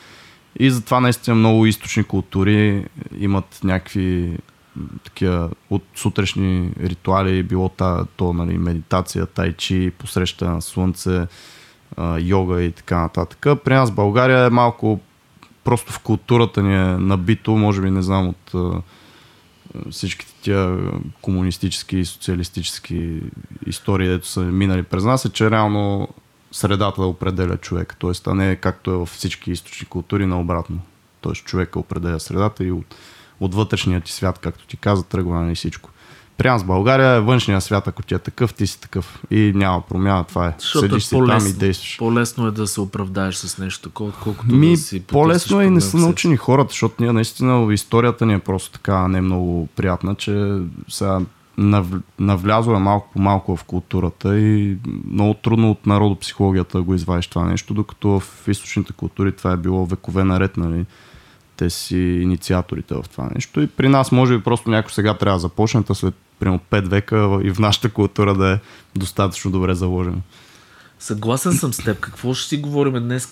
И 0.60 0.72
затова 0.72 1.00
наистина 1.00 1.36
много 1.36 1.66
източни 1.66 2.04
култури 2.04 2.86
имат 3.18 3.60
някакви 3.64 4.38
такива 5.04 5.50
от 5.70 5.84
сутрешни 5.96 6.72
ритуали, 6.84 7.44
било 7.44 7.70
та, 7.70 8.06
то 8.16 8.34
нали, 8.34 8.58
медитация, 8.58 9.26
тайчи, 9.26 9.92
посреща 9.98 10.50
на 10.50 10.62
слънце, 10.62 11.28
йога 12.20 12.62
и 12.62 12.72
така 12.72 13.02
нататък. 13.02 13.64
При 13.64 13.74
нас 13.74 13.92
България 13.92 14.46
е 14.46 14.50
малко 14.50 15.00
просто 15.64 15.94
в 15.94 16.00
културата 16.00 16.64
ни 16.64 16.76
е 16.76 16.98
набито, 16.98 17.52
може 17.52 17.82
би 17.82 17.92
не 17.92 18.02
знам 18.02 18.28
от 18.28 18.76
всичките 19.92 20.34
тия 20.42 20.80
комунистически 21.22 21.98
и 21.98 22.06
социалистически 22.06 23.22
истории, 23.66 24.08
дето 24.08 24.28
са 24.28 24.42
минали 24.42 24.84
през 24.84 25.04
нас, 25.04 25.26
е, 25.26 25.30
че 25.30 25.52
реално 25.52 26.08
средата 26.52 27.02
да 27.02 27.08
определя 27.08 27.58
човек. 27.58 27.96
Тоест, 28.00 28.28
а 28.28 28.34
не 28.34 28.56
както 28.56 28.92
е 28.92 28.98
във 28.98 29.10
всички 29.10 29.52
източни 29.52 29.88
култури, 29.88 30.26
наобратно. 30.26 30.80
Тоест, 31.22 31.46
човека 31.46 31.80
определя 31.80 32.20
средата 32.20 32.64
и 32.64 32.72
от, 32.72 32.96
от 33.40 33.56
вътрешния 33.56 34.02
ти 34.02 34.12
свят, 34.12 34.40
както 34.40 34.68
ти 34.68 34.78
каза, 34.78 35.04
тръгва 35.04 35.42
на 35.42 35.56
всичко. 35.56 35.90
При 36.38 36.48
нас 36.48 36.64
България 36.64 37.10
е 37.10 37.22
външния 37.22 37.62
свят, 37.62 37.88
ако 37.88 38.04
ти 38.04 38.14
е 38.14 38.20
такъв, 38.20 38.54
ти 38.54 38.68
си 38.68 38.82
такъв. 38.82 39.24
И 39.32 39.52
няма 39.56 39.82
промяна, 39.82 40.24
това 40.24 40.48
е. 40.48 40.54
Защото 40.58 40.88
Седиш 40.90 41.04
е 41.04 41.08
си 41.08 41.16
там 41.28 41.48
и 41.48 41.54
действаш. 41.54 41.98
По-лесно 41.98 42.48
е 42.48 42.52
да 42.52 42.68
се 42.68 42.82
оправдаеш 42.82 43.36
с 43.36 43.58
нещо, 43.58 43.90
колкото 43.94 44.56
Ми, 44.56 44.72
да 44.72 44.78
си 44.78 45.00
По-лесно 45.00 45.62
е 45.62 45.66
и 45.66 45.70
не 45.70 45.82
са 45.82 45.98
научени 45.98 46.38
хората, 46.38 46.72
защото 46.72 46.96
ние 47.00 47.12
наистина 47.12 47.74
историята 47.74 48.26
ни 48.26 48.34
е 48.34 48.40
просто 48.40 48.72
така 48.72 49.08
не 49.08 49.22
много 49.22 49.68
приятна, 49.76 50.16
че 50.16 50.58
сега 50.90 51.20
навлязо 52.20 52.72
е 52.72 52.80
малко 52.80 53.10
по 53.14 53.22
малко 53.22 53.56
в 53.56 53.64
културата 53.64 54.40
и 54.40 54.78
много 55.12 55.34
трудно 55.34 55.72
от 55.72 55.86
народопсихологията 55.86 56.78
да 56.78 56.84
го 56.84 56.94
извадиш 56.94 57.28
това 57.28 57.46
нещо, 57.46 57.74
докато 57.74 58.20
в 58.20 58.48
източните 58.48 58.94
култури 58.94 59.32
това 59.32 59.52
е 59.52 59.58
било 59.58 59.86
векове 59.86 60.24
наред, 60.24 60.58
нали? 60.58 60.86
Те 61.58 61.70
си 61.70 61.98
инициаторите 61.98 62.94
в 62.94 63.04
това 63.12 63.30
нещо. 63.36 63.62
И 63.62 63.68
при 63.68 63.90
нас 63.90 64.12
може 64.12 64.38
би 64.38 64.44
просто 64.44 64.70
някой 64.70 64.92
сега 64.92 65.18
трябва 65.18 65.36
да 65.36 65.42
започне, 65.42 65.84
а 65.90 65.96
след 65.96 66.14
примерно 66.40 66.60
5 66.72 66.88
века 66.88 67.40
и 67.44 67.54
в 67.54 67.60
нашата 67.60 67.90
култура 67.90 68.34
да 68.34 68.52
е 68.52 68.60
достатъчно 68.96 69.52
добре 69.52 69.74
заложено. 69.74 70.18
Съгласен 71.00 71.54
съм 71.54 71.74
с 71.74 71.78
теб. 71.78 72.00
Какво 72.00 72.34
ще 72.34 72.50
си 72.50 72.58
говорим 72.58 72.94
днес? 72.94 73.32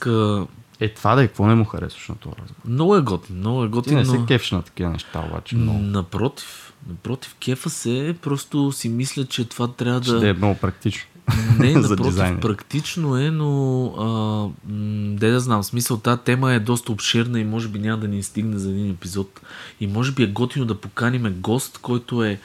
Е, 0.79 0.89
това 0.89 1.15
да 1.15 1.23
е, 1.23 1.27
какво 1.27 1.45
не 1.45 1.55
му 1.55 1.65
харесваш 1.65 2.09
на 2.09 2.15
това 2.15 2.33
разговор? 2.41 2.61
Много 2.65 2.95
е 2.95 3.01
готин, 3.01 3.35
много 3.35 3.63
е 3.63 3.67
готин. 3.67 3.89
Ти 3.89 3.95
не 3.95 4.03
но... 4.03 4.11
се 4.11 4.25
кефиш 4.27 4.51
на 4.51 4.61
такива 4.61 4.89
неща, 4.89 5.23
обаче. 5.29 5.55
Много. 5.55 5.79
Напротив, 5.79 6.73
напротив, 6.89 7.35
кефа 7.39 7.69
се, 7.69 8.15
просто 8.21 8.71
си 8.71 8.89
мисля, 8.89 9.25
че 9.25 9.49
това 9.49 9.67
трябва 9.67 9.99
да... 9.99 10.17
Ще 10.17 10.29
е 10.29 10.33
много 10.33 10.55
практично. 10.55 11.10
Не, 11.59 11.73
напротив, 11.75 12.39
практично 12.41 13.17
е, 13.17 13.31
но 13.31 13.85
а, 13.85 14.71
де 15.19 15.31
да 15.31 15.39
знам, 15.39 15.63
смисъл, 15.63 15.97
тази 15.97 16.21
тема 16.21 16.53
е 16.53 16.59
доста 16.59 16.91
обширна 16.91 17.39
и 17.39 17.43
може 17.43 17.67
би 17.67 17.79
няма 17.79 17.97
да 17.97 18.07
ни 18.07 18.23
стигне 18.23 18.57
за 18.57 18.69
един 18.69 18.91
епизод. 18.91 19.41
И 19.79 19.87
може 19.87 20.11
би 20.11 20.23
е 20.23 20.27
готино 20.27 20.65
да 20.65 20.81
поканим 20.81 21.35
гост, 21.39 21.77
който 21.77 22.23
е 22.23 22.39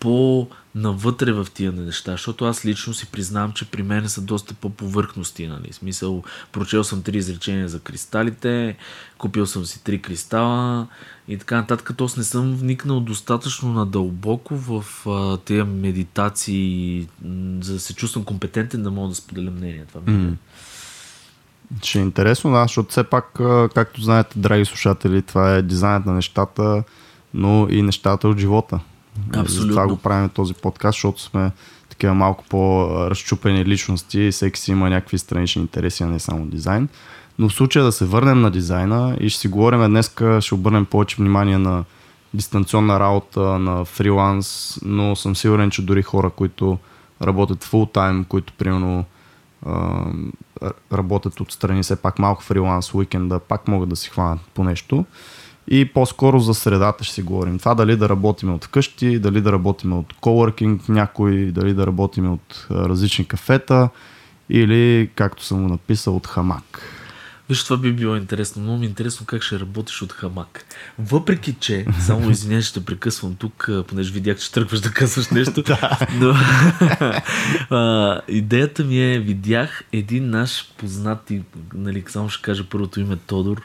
по-навътре 0.00 1.32
в 1.32 1.46
тия 1.54 1.72
неща, 1.72 2.12
защото 2.12 2.44
аз 2.44 2.64
лично 2.64 2.94
си 2.94 3.06
признавам, 3.06 3.52
че 3.52 3.70
при 3.70 3.82
мен 3.82 4.08
са 4.08 4.20
доста 4.20 4.54
по-повърхности. 4.54 5.46
Нали? 5.46 5.72
Смисъл, 5.72 6.22
прочел 6.52 6.84
съм 6.84 7.02
три 7.02 7.16
изречения 7.16 7.68
за 7.68 7.80
кристалите, 7.80 8.76
купил 9.18 9.46
съм 9.46 9.64
си 9.64 9.84
три 9.84 10.02
кристала 10.02 10.86
и 11.28 11.38
така 11.38 11.56
нататък. 11.56 11.90
Тоест 11.96 12.16
не 12.16 12.24
съм 12.24 12.54
вникнал 12.54 13.00
достатъчно 13.00 13.72
надълбоко 13.72 14.56
в 14.56 14.84
а, 15.06 15.36
тия 15.36 15.64
медитации, 15.64 17.08
за 17.60 17.72
да 17.72 17.80
се 17.80 17.94
чувствам 17.94 18.24
компетентен 18.24 18.82
да 18.82 18.90
мога 18.90 19.08
да 19.08 19.14
споделя 19.14 19.50
мнение. 19.50 19.84
Това 19.88 20.00
ми 20.00 20.18
mm. 20.18 20.34
Ще 21.82 21.98
е 21.98 22.02
интересно, 22.02 22.52
да, 22.52 22.62
защото 22.62 22.90
все 22.90 23.04
пак, 23.04 23.40
както 23.74 24.02
знаете, 24.02 24.38
драги 24.38 24.64
слушатели, 24.64 25.22
това 25.22 25.54
е 25.54 25.62
дизайнът 25.62 26.06
на 26.06 26.12
нещата, 26.12 26.84
но 27.34 27.68
и 27.70 27.82
нещата 27.82 28.28
от 28.28 28.38
живота. 28.38 28.80
Абсолютно. 29.36 29.70
Това 29.70 29.86
го 29.86 29.96
правим 29.96 30.28
този 30.28 30.54
подкаст, 30.54 30.96
защото 30.96 31.22
сме 31.22 31.50
такива 31.88 32.14
малко 32.14 32.44
по-разчупени 32.48 33.64
личности 33.64 34.20
и 34.20 34.30
всеки 34.30 34.60
си 34.60 34.70
има 34.70 34.90
някакви 34.90 35.18
странични 35.18 35.62
интереси, 35.62 36.02
а 36.02 36.06
не 36.06 36.18
само 36.18 36.46
дизайн. 36.46 36.88
Но 37.38 37.48
в 37.48 37.52
случая 37.52 37.84
да 37.84 37.92
се 37.92 38.04
върнем 38.04 38.40
на 38.40 38.50
дизайна 38.50 39.16
и 39.20 39.30
ще 39.30 39.40
си 39.40 39.48
говорим 39.48 39.80
днес, 39.80 40.14
ще 40.40 40.54
обърнем 40.54 40.84
повече 40.84 41.16
внимание 41.16 41.58
на 41.58 41.84
дистанционна 42.34 43.00
работа, 43.00 43.40
на 43.40 43.84
фриланс, 43.84 44.78
но 44.84 45.16
съм 45.16 45.36
сигурен, 45.36 45.70
че 45.70 45.82
дори 45.82 46.02
хора, 46.02 46.30
които 46.30 46.78
работят 47.22 47.64
фул 47.64 47.86
тайм, 47.86 48.24
които 48.24 48.52
примерно 48.52 49.04
работят 50.92 51.40
отстрани 51.40 51.82
все 51.82 51.96
пак 51.96 52.18
малко 52.18 52.42
фриланс 52.42 52.94
уикенда, 52.94 53.38
пак 53.38 53.68
могат 53.68 53.88
да 53.88 53.96
си 53.96 54.10
хванат 54.10 54.40
по 54.54 54.64
нещо. 54.64 55.04
И 55.68 55.84
по-скоро 55.84 56.40
за 56.40 56.54
средата 56.54 57.04
ще 57.04 57.14
си 57.14 57.22
говорим. 57.22 57.58
Това 57.58 57.74
дали 57.74 57.96
да 57.96 58.08
работим 58.08 58.54
от 58.54 58.64
вкъщи, 58.64 59.18
дали 59.18 59.40
да 59.40 59.52
работим 59.52 59.92
от 59.92 60.14
коворкинг 60.20 60.88
някой, 60.88 61.44
дали 61.44 61.74
да 61.74 61.86
работим 61.86 62.32
от 62.32 62.66
различни 62.70 63.24
кафета 63.24 63.88
или, 64.50 65.10
както 65.14 65.44
съм 65.44 65.62
го 65.62 65.68
написал, 65.68 66.16
от 66.16 66.26
хамак. 66.26 66.82
Виж, 67.48 67.64
това 67.64 67.76
би 67.76 67.92
било 67.92 68.16
интересно. 68.16 68.62
Много 68.62 68.78
ми 68.78 68.86
е 68.86 68.88
интересно 68.88 69.26
как 69.26 69.42
ще 69.42 69.60
работиш 69.60 70.02
от 70.02 70.12
хамак. 70.12 70.64
Въпреки, 70.98 71.54
че, 71.60 71.86
само 72.00 72.30
извиня, 72.30 72.62
ще 72.62 72.84
прекъсвам 72.84 73.34
тук, 73.34 73.70
понеже 73.88 74.12
видях, 74.12 74.38
че 74.38 74.52
тръгваш 74.52 74.80
да 74.80 74.90
казваш 74.90 75.28
нещо. 75.28 75.62
Но, 76.20 76.34
а, 77.76 78.20
идеята 78.28 78.84
ми 78.84 79.14
е, 79.14 79.18
видях 79.18 79.84
един 79.92 80.30
наш 80.30 80.72
познат, 80.76 81.32
нали, 81.74 82.04
само 82.08 82.28
ще 82.28 82.42
кажа 82.42 82.64
първото 82.70 83.00
име 83.00 83.16
Тодор, 83.16 83.62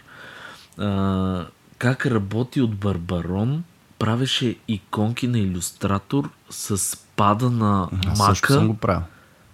а, 0.78 1.46
как 1.80 2.06
работи 2.06 2.62
от 2.62 2.76
Барбарон, 2.76 3.64
правеше 4.00 4.56
иконки 4.68 5.28
на 5.28 5.40
иллюстратор 5.40 6.30
с 6.50 6.98
пада 7.16 7.50
на 7.50 7.90
Аз 8.08 8.20
мака. 8.20 8.32
също 8.32 8.54
съм 8.54 8.68
го 8.68 8.74
правил. 8.74 9.02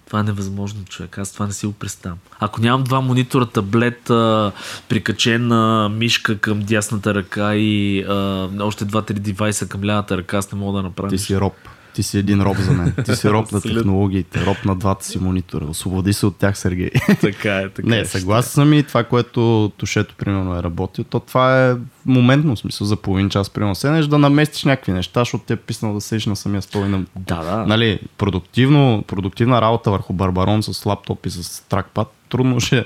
Това 0.08 0.20
е 0.20 0.24
невъзможно, 0.24 0.86
човек. 0.86 1.17
Аз 1.17 1.34
това 1.34 1.46
не 1.48 1.53
си 1.53 1.65
го 1.65 1.74
представям. 1.74 2.17
Ако 2.39 2.62
нямам 2.62 2.84
два 2.84 3.01
монитора, 3.01 3.46
таблет, 3.46 4.10
а, 4.10 4.51
прикачена 4.89 5.89
мишка 5.89 6.38
към 6.38 6.60
дясната 6.60 7.13
ръка 7.13 7.55
и 7.55 8.01
а, 8.03 8.50
още 8.60 8.86
два-три 8.86 9.13
девайса 9.13 9.67
към 9.67 9.84
лявата 9.84 10.17
ръка, 10.17 10.38
аз 10.38 10.51
не 10.51 10.60
мога 10.60 10.77
да 10.77 10.84
направя. 10.84 11.10
Ти 11.10 11.17
си 11.17 11.39
роб. 11.39 11.53
Ти 11.95 12.03
си 12.03 12.17
един 12.17 12.41
роб 12.41 12.57
за 12.57 12.71
мен. 12.71 12.93
Ти 13.05 13.15
си 13.15 13.29
роб 13.29 13.51
на 13.51 13.61
технологиите, 13.61 14.45
роб 14.45 14.65
на 14.65 14.75
двата 14.75 15.05
си 15.05 15.19
монитора. 15.19 15.65
Освободи 15.65 16.13
се 16.13 16.25
от 16.25 16.37
тях, 16.37 16.57
Сергей. 16.57 16.89
така 17.21 17.57
е, 17.57 17.69
така 17.69 17.89
Не, 17.89 17.99
е. 17.99 18.05
съгласен 18.05 18.51
съм 18.51 18.73
и 18.73 18.83
това, 18.83 19.03
което 19.03 19.71
тушето 19.77 20.15
примерно 20.15 20.55
е 20.59 20.63
работил, 20.63 21.03
то 21.03 21.19
това 21.19 21.69
е 21.69 21.75
моментно, 22.05 22.55
в 22.55 22.59
смисъл 22.59 22.87
за 22.87 22.95
половин 22.95 23.29
час, 23.29 23.49
примерно 23.49 23.75
седнеш 23.75 24.05
да 24.05 24.17
наместиш 24.17 24.63
някакви 24.63 24.91
неща, 24.91 25.21
защото 25.21 25.43
ти 25.43 25.53
е 25.53 25.55
писнал 25.55 25.93
да 25.93 26.01
седиш 26.01 26.25
на 26.25 26.35
самия 26.35 26.61
стол 26.61 26.85
и 26.85 26.87
на... 26.87 27.05
Да, 27.15 27.43
да. 27.43 27.65
Нали, 27.65 27.99
продуктивно, 28.17 29.03
продуктивна 29.07 29.61
работа 29.61 29.91
върху 29.91 30.13
Барбарон 30.13 30.63
с 30.63 30.85
лаптоп 30.85 31.25
и 31.25 31.29
с 31.29 31.63
тракпад, 31.69 32.07
трудно 32.29 32.59
ще, 32.59 32.85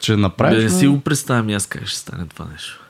ще 0.00 0.16
направиш. 0.16 0.58
Да 0.58 0.64
не 0.64 0.70
си 0.70 0.86
го 0.86 1.00
представям 1.00 1.48
и 1.48 1.54
аз 1.54 1.66
как 1.66 1.86
ще 1.86 1.98
стане 1.98 2.26
това 2.26 2.46
нещо. 2.52 2.85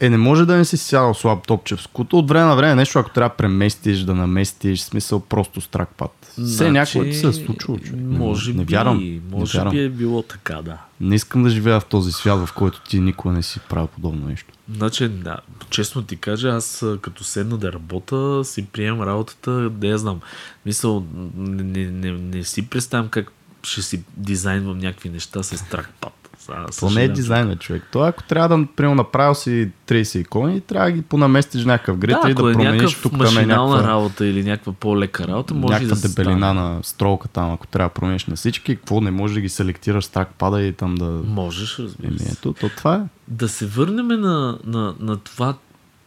Е, 0.00 0.10
не 0.10 0.16
може 0.16 0.46
да 0.46 0.56
не 0.56 0.64
си 0.64 0.76
сядал 0.76 1.14
с 1.14 1.24
лаптопче 1.24 1.76
в 1.76 1.82
скуто. 1.82 2.18
От 2.18 2.28
време 2.28 2.46
на 2.46 2.56
време 2.56 2.74
нещо, 2.74 2.98
ако 2.98 3.10
трябва 3.10 3.28
да 3.28 3.34
преместиш, 3.34 3.98
да 3.98 4.14
наместиш, 4.14 4.80
смисъл 4.80 5.20
просто 5.20 5.60
с 5.60 5.68
тракпад. 5.68 6.32
Все 6.46 6.70
някой 6.70 7.04
ти 7.10 7.14
се 7.14 7.28
е 7.28 7.32
случило. 7.32 7.78
Не- 7.92 8.18
Може 8.18 8.52
не 8.52 8.64
би, 8.64 8.74
вярвам. 8.74 9.20
може 9.30 9.58
не, 9.58 9.64
вярвам. 9.64 9.74
би 9.76 9.84
е 9.84 9.88
било 9.88 10.22
така, 10.22 10.62
да. 10.62 10.78
не 11.00 11.14
искам 11.14 11.42
да 11.42 11.50
живея 11.50 11.80
в 11.80 11.84
този 11.84 12.12
свят, 12.12 12.46
в 12.46 12.52
който 12.52 12.80
ти 12.80 13.00
никога 13.00 13.34
не 13.34 13.42
си 13.42 13.60
правил 13.68 13.86
подобно 13.86 14.26
нещо. 14.28 14.52
Значи, 14.74 15.08
да, 15.08 15.36
честно 15.70 16.02
ти 16.02 16.16
кажа, 16.16 16.48
аз 16.48 16.86
като 17.02 17.24
седна 17.24 17.56
да 17.58 17.72
работя, 17.72 18.44
си 18.44 18.66
приемам 18.66 19.02
работата, 19.08 19.70
да 19.70 19.86
я 19.86 19.98
знам. 19.98 20.20
Мисъл, 20.66 21.04
не, 21.36 21.62
не, 21.62 21.90
не, 21.90 22.12
не 22.12 22.44
си 22.44 22.68
представям 22.68 23.08
как 23.08 23.32
ще 23.62 23.82
си 23.82 24.02
дизайнвам 24.16 24.78
някакви 24.78 25.08
неща 25.08 25.42
с 25.42 25.68
тракпад. 25.68 26.25
А, 26.48 26.52
Това 26.52 26.62
не 26.62 26.68
е 26.68 26.72
съжалявам. 26.72 27.14
дизайн, 27.14 27.48
бе, 27.48 27.56
човек. 27.56 27.82
Това 27.92 28.08
ако 28.08 28.22
трябва 28.22 28.58
да, 28.58 28.66
примерно, 28.76 28.94
направил 28.94 29.34
си 29.34 29.70
30 29.88 30.18
икони, 30.18 30.60
трябва 30.60 30.90
да 30.90 30.96
ги 30.96 31.02
понаместиш 31.02 31.64
някакъв 31.64 31.98
грид 31.98 32.16
Да, 32.22 32.30
и 32.30 32.34
да 32.34 32.50
е 32.50 32.52
промениш 32.52 32.94
тук 32.94 33.12
там 33.12 33.38
е 33.38 33.46
някаква, 33.46 33.88
работа 33.88 34.26
или 34.26 34.44
някаква 34.44 34.72
по-лека 34.72 35.28
работа, 35.28 35.54
може 35.54 35.72
някаква 35.72 35.94
да 35.94 36.08
дебелина 36.08 36.38
стане. 36.38 36.60
на 36.60 36.80
стролка 36.82 37.28
там, 37.28 37.52
ако 37.52 37.66
трябва 37.66 37.88
да 37.88 37.94
промениш 37.94 38.24
на 38.24 38.36
всички, 38.36 38.76
какво 38.76 39.00
не 39.00 39.10
можеш 39.10 39.34
да 39.34 39.40
ги 39.40 39.48
селектираш 39.48 40.04
с 40.04 40.08
тракпада 40.08 40.62
и 40.62 40.72
там 40.72 40.94
да... 40.94 41.04
Можеш, 41.26 41.78
разбира 41.78 42.18
се. 42.18 42.32
ето, 42.32 42.52
то 42.52 42.68
това 42.76 42.94
е. 42.94 43.00
Да 43.28 43.48
се 43.48 43.66
върнем 43.66 44.06
на, 44.06 44.58
на, 44.64 44.94
на 45.00 45.16
това 45.16 45.54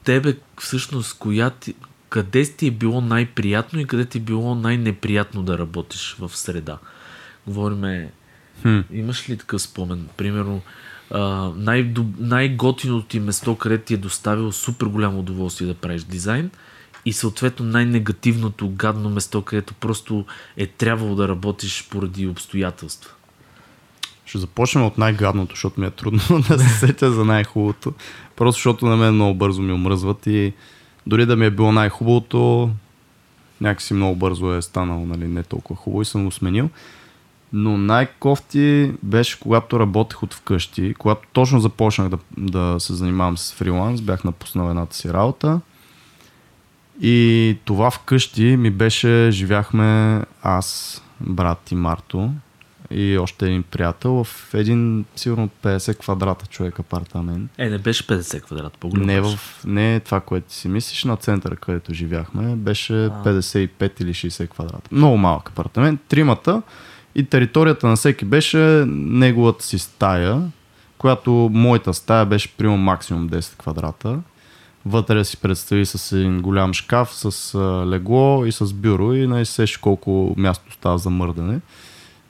тебе, 0.04 0.38
всъщност, 0.62 1.18
коя 1.20 1.50
ти, 1.50 1.76
къде 2.10 2.44
ти 2.44 2.68
е 2.68 2.72
било 2.72 3.02
най-приятно 3.02 3.80
и 3.80 3.86
къде 3.86 4.06
ти 4.06 4.18
е 4.18 4.22
било 4.22 4.56
най-неприятно 4.56 5.44
да 5.44 5.58
работиш 5.58 6.16
в 6.20 6.38
среда. 6.38 6.78
Говориме, 7.48 8.12
Хм. 8.62 8.80
имаш 8.94 9.30
ли 9.30 9.38
такъв 9.38 9.62
спомен? 9.62 10.08
Примерно, 10.18 10.62
най- 11.56 11.94
най-готиното 12.20 13.08
ти 13.08 13.20
место, 13.20 13.56
където 13.56 13.86
ти 13.86 13.94
е 13.94 13.98
доставило 13.98 14.52
супер 14.52 14.88
голямо 14.88 15.20
удоволствие 15.20 15.68
да 15.68 15.74
правиш 15.74 16.04
дизайн 16.04 16.50
и 17.06 17.14
съответно 17.14 17.66
най-негативното 17.66 18.70
гадно 18.70 19.10
место, 19.10 19.42
където 19.42 19.74
просто 19.74 20.26
е 20.58 20.68
трябвало 20.68 21.16
да 21.16 21.28
работиш 21.28 21.88
поради 21.92 22.28
обстоятелства. 22.28 23.12
Ще 24.26 24.38
започнем 24.38 24.86
от 24.86 24.98
най-гадното, 24.98 25.56
защото 25.56 25.82
ми 25.82 25.88
е 25.88 25.90
трудно 25.90 26.20
да 26.50 26.60
се 26.60 26.70
сетя 26.70 27.12
за 27.12 27.26
най-хубавото. 27.26 27.94
Просто 28.36 28.58
защото 28.58 28.86
на 28.86 28.98
мен 28.98 29.14
много 29.14 29.34
бързо 29.34 29.62
ми 29.62 29.74
омръзват 29.74 30.28
и 30.28 30.54
дори 31.08 31.26
да 31.26 31.36
ми 31.36 31.46
е 31.46 31.52
било 31.52 31.72
най-хубавото, 31.72 32.70
някакси 33.62 33.94
много 33.94 34.16
бързо 34.16 34.54
е 34.54 34.62
станало 34.62 35.06
нали, 35.06 35.28
не 35.28 35.44
толкова 35.44 35.76
хубаво 35.76 36.02
и 36.02 36.06
съм 36.06 36.26
го 36.26 36.32
сменил. 36.32 36.70
Но 37.54 37.78
най-кофти 37.78 38.94
беше 39.04 39.40
когато 39.40 39.80
работех 39.80 40.24
от 40.24 40.34
вкъщи, 40.34 40.94
когато 40.94 41.28
точно 41.34 41.60
започнах 41.60 42.10
да, 42.10 42.18
да 42.38 42.80
се 42.80 42.94
занимавам 42.94 43.38
с 43.38 43.54
фриланс, 43.54 44.02
бях 44.02 44.24
напуснал 44.24 44.70
едната 44.70 44.96
си 44.96 45.14
работа. 45.14 45.62
И 47.02 47.58
това 47.66 47.92
вкъщи 47.92 48.44
ми 48.44 48.70
беше, 48.70 49.32
живяхме 49.32 50.22
аз, 50.42 51.02
брат 51.22 51.72
и 51.72 51.76
Марто 51.76 52.32
и 52.92 53.18
още 53.18 53.46
един 53.46 53.64
приятел 53.64 54.24
в 54.24 54.54
един 54.54 55.06
сигурно 55.16 55.50
50 55.64 56.00
квадрата 56.00 56.46
човек 56.46 56.80
апартамент. 56.80 57.52
Е, 57.58 57.70
не 57.70 57.78
беше 57.78 58.08
50 58.08 58.42
квадрата, 58.42 58.78
по-голям 58.80 59.06
Не, 59.06 59.22
в, 59.22 59.40
не 59.66 59.96
е 59.96 60.00
това, 60.00 60.20
което 60.20 60.54
си 60.54 60.68
мислиш, 60.68 61.04
на 61.04 61.18
центъра, 61.18 61.56
където 61.56 61.94
живяхме, 61.94 62.56
беше 62.56 62.94
55 62.94 64.02
или 64.02 64.14
60 64.14 64.50
квадрата. 64.50 64.90
Много 64.92 65.18
малък 65.18 65.50
апартамент, 65.50 66.02
тримата 66.08 66.62
и 67.16 67.24
територията 67.24 67.88
на 67.88 67.96
всеки 67.96 68.26
беше 68.26 68.58
неговата 68.88 69.66
си 69.66 69.80
стая, 69.80 70.42
която 70.98 71.50
моята 71.54 71.94
стая 71.94 72.26
беше 72.26 72.54
примерно 72.58 72.78
максимум 72.78 73.30
10 73.30 73.58
квадрата. 73.58 74.20
Вътре 74.86 75.26
си 75.26 75.38
представи 75.38 75.86
с 75.86 76.12
един 76.12 76.42
голям 76.42 76.74
шкаф, 76.74 77.10
с 77.14 77.56
легло 77.88 78.46
и 78.46 78.52
с 78.52 78.74
бюро 78.74 79.14
и 79.14 79.28
не 79.28 79.46
сеш 79.46 79.78
колко 79.78 80.34
място 80.38 80.74
става 80.74 80.98
за 80.98 81.10
мърдане. 81.10 81.60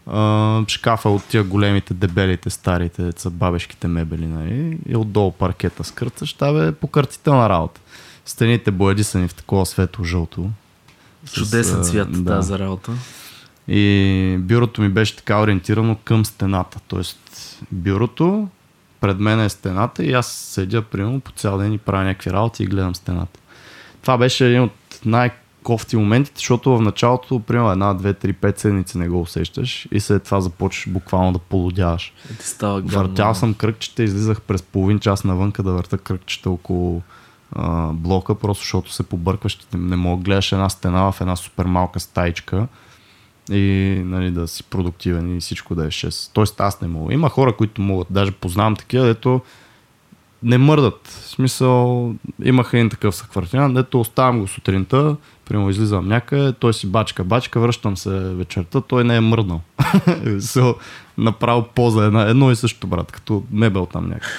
А, 0.08 0.64
шкафа 0.68 1.10
от 1.10 1.24
тия 1.24 1.44
големите, 1.44 1.94
дебелите, 1.94 2.50
старите, 2.50 3.04
деца, 3.04 3.30
бабешките 3.30 3.88
мебели, 3.88 4.28
нали? 4.28 4.78
И 4.90 4.96
отдолу 4.96 5.32
паркета 5.32 5.84
с 5.84 5.92
кърца, 5.92 6.26
ще 6.26 6.54
бе 6.54 6.72
покъртителна 6.72 7.50
работа. 7.50 7.82
Стените 8.26 8.72
боядисани 8.72 9.28
в 9.28 9.34
такова 9.34 9.66
светло-жълто. 9.66 10.50
Чудесен 11.34 11.84
цвят, 11.84 12.12
да. 12.12 12.36
да. 12.36 12.42
за 12.42 12.60
работа. 12.60 12.92
И 13.72 14.38
бюрото 14.40 14.82
ми 14.82 14.90
беше 14.90 15.16
така 15.16 15.42
ориентирано 15.42 15.96
към 16.04 16.26
стената. 16.26 16.80
Тоест, 16.88 17.20
бюрото, 17.72 18.48
пред 19.02 19.20
мен 19.20 19.40
е 19.40 19.50
стената 19.50 20.04
и 20.04 20.14
аз 20.14 20.28
седя, 20.28 20.82
примерно, 20.82 21.20
по 21.20 21.32
цял 21.32 21.58
ден 21.58 21.74
и 21.74 21.78
правя 21.78 22.04
някакви 22.04 22.32
работи 22.32 22.64
и 22.64 22.68
гледам 22.68 22.96
стената. 22.96 23.40
Това 24.02 24.18
беше 24.18 24.48
един 24.48 24.62
от 24.62 25.00
най-кофти 25.06 25.98
моментите, 25.98 26.40
защото 26.40 26.78
в 26.78 26.82
началото, 26.82 27.40
примерно, 27.40 27.72
една, 27.72 27.94
две, 27.94 28.14
три, 28.14 28.34
пет 28.34 28.60
седмици 28.60 28.98
не 28.98 29.10
го 29.10 29.22
усещаш 29.22 29.88
и 29.92 30.00
след 30.00 30.24
това 30.24 30.42
започваш 30.42 30.94
буквално 30.94 31.34
да 31.34 31.40
полудяваш. 31.40 32.14
Е, 32.32 32.34
Ти 32.34 32.48
става 32.48 32.82
гадно. 32.82 32.98
Въртял 33.00 33.36
съм 33.36 33.54
кръгчета, 33.54 34.04
излизах 34.04 34.42
през 34.42 34.62
половин 34.62 35.00
час 35.00 35.24
навънка 35.24 35.64
да 35.64 35.72
върта 35.72 35.98
кръгчета 35.98 36.50
около 36.50 37.02
а, 37.52 37.88
блока, 37.94 38.36
просто 38.36 38.64
защото 38.64 38.94
се 38.94 39.04
побъркваш, 39.04 39.60
не, 39.74 39.96
мога 39.96 40.18
да 40.18 40.24
гледаш 40.24 40.52
една 40.52 40.70
стена 40.70 41.12
в 41.12 41.22
една 41.22 41.36
супер 41.36 41.66
малка 41.66 42.00
стаичка 42.00 42.68
и 43.52 44.02
нали, 44.06 44.32
да 44.32 44.48
си 44.48 44.64
продуктивен 44.64 45.38
и 45.38 45.40
всичко 45.40 45.76
да 45.76 45.86
е 45.86 45.88
6. 45.88 46.32
Тоест 46.34 46.62
аз 46.62 46.82
не 46.82 46.88
мога. 46.88 47.14
Има 47.14 47.30
хора, 47.30 47.56
които 47.56 47.82
могат, 47.82 48.08
даже 48.10 48.32
познавам 48.32 48.76
такива, 48.76 49.06
дето 49.06 49.42
не 50.44 50.58
мърдат. 50.58 51.08
В 51.08 51.28
смисъл, 51.28 52.14
имах 52.44 52.70
един 52.74 52.90
такъв 52.90 53.16
съквартиран, 53.16 53.74
дето 53.74 54.00
оставам 54.00 54.40
го 54.40 54.48
сутринта, 54.48 55.16
примерно 55.46 55.70
излизам 55.70 56.08
някъде, 56.08 56.54
той 56.54 56.74
си 56.74 56.88
бачка, 56.88 57.24
бачка, 57.24 57.60
връщам 57.60 57.98
се 57.98 58.10
вечерта, 58.20 58.82
той 58.82 59.04
не 59.04 59.16
е 59.16 59.22
мръднал. 59.22 59.62
so, 60.26 60.76
направо 61.18 61.68
поза 61.76 62.06
една, 62.06 62.22
едно 62.22 62.52
и 62.52 62.56
също, 62.56 62.88
брат, 62.88 63.12
като 63.12 63.44
мебел 63.52 63.86
там 63.86 64.10
някъде. 64.10 64.34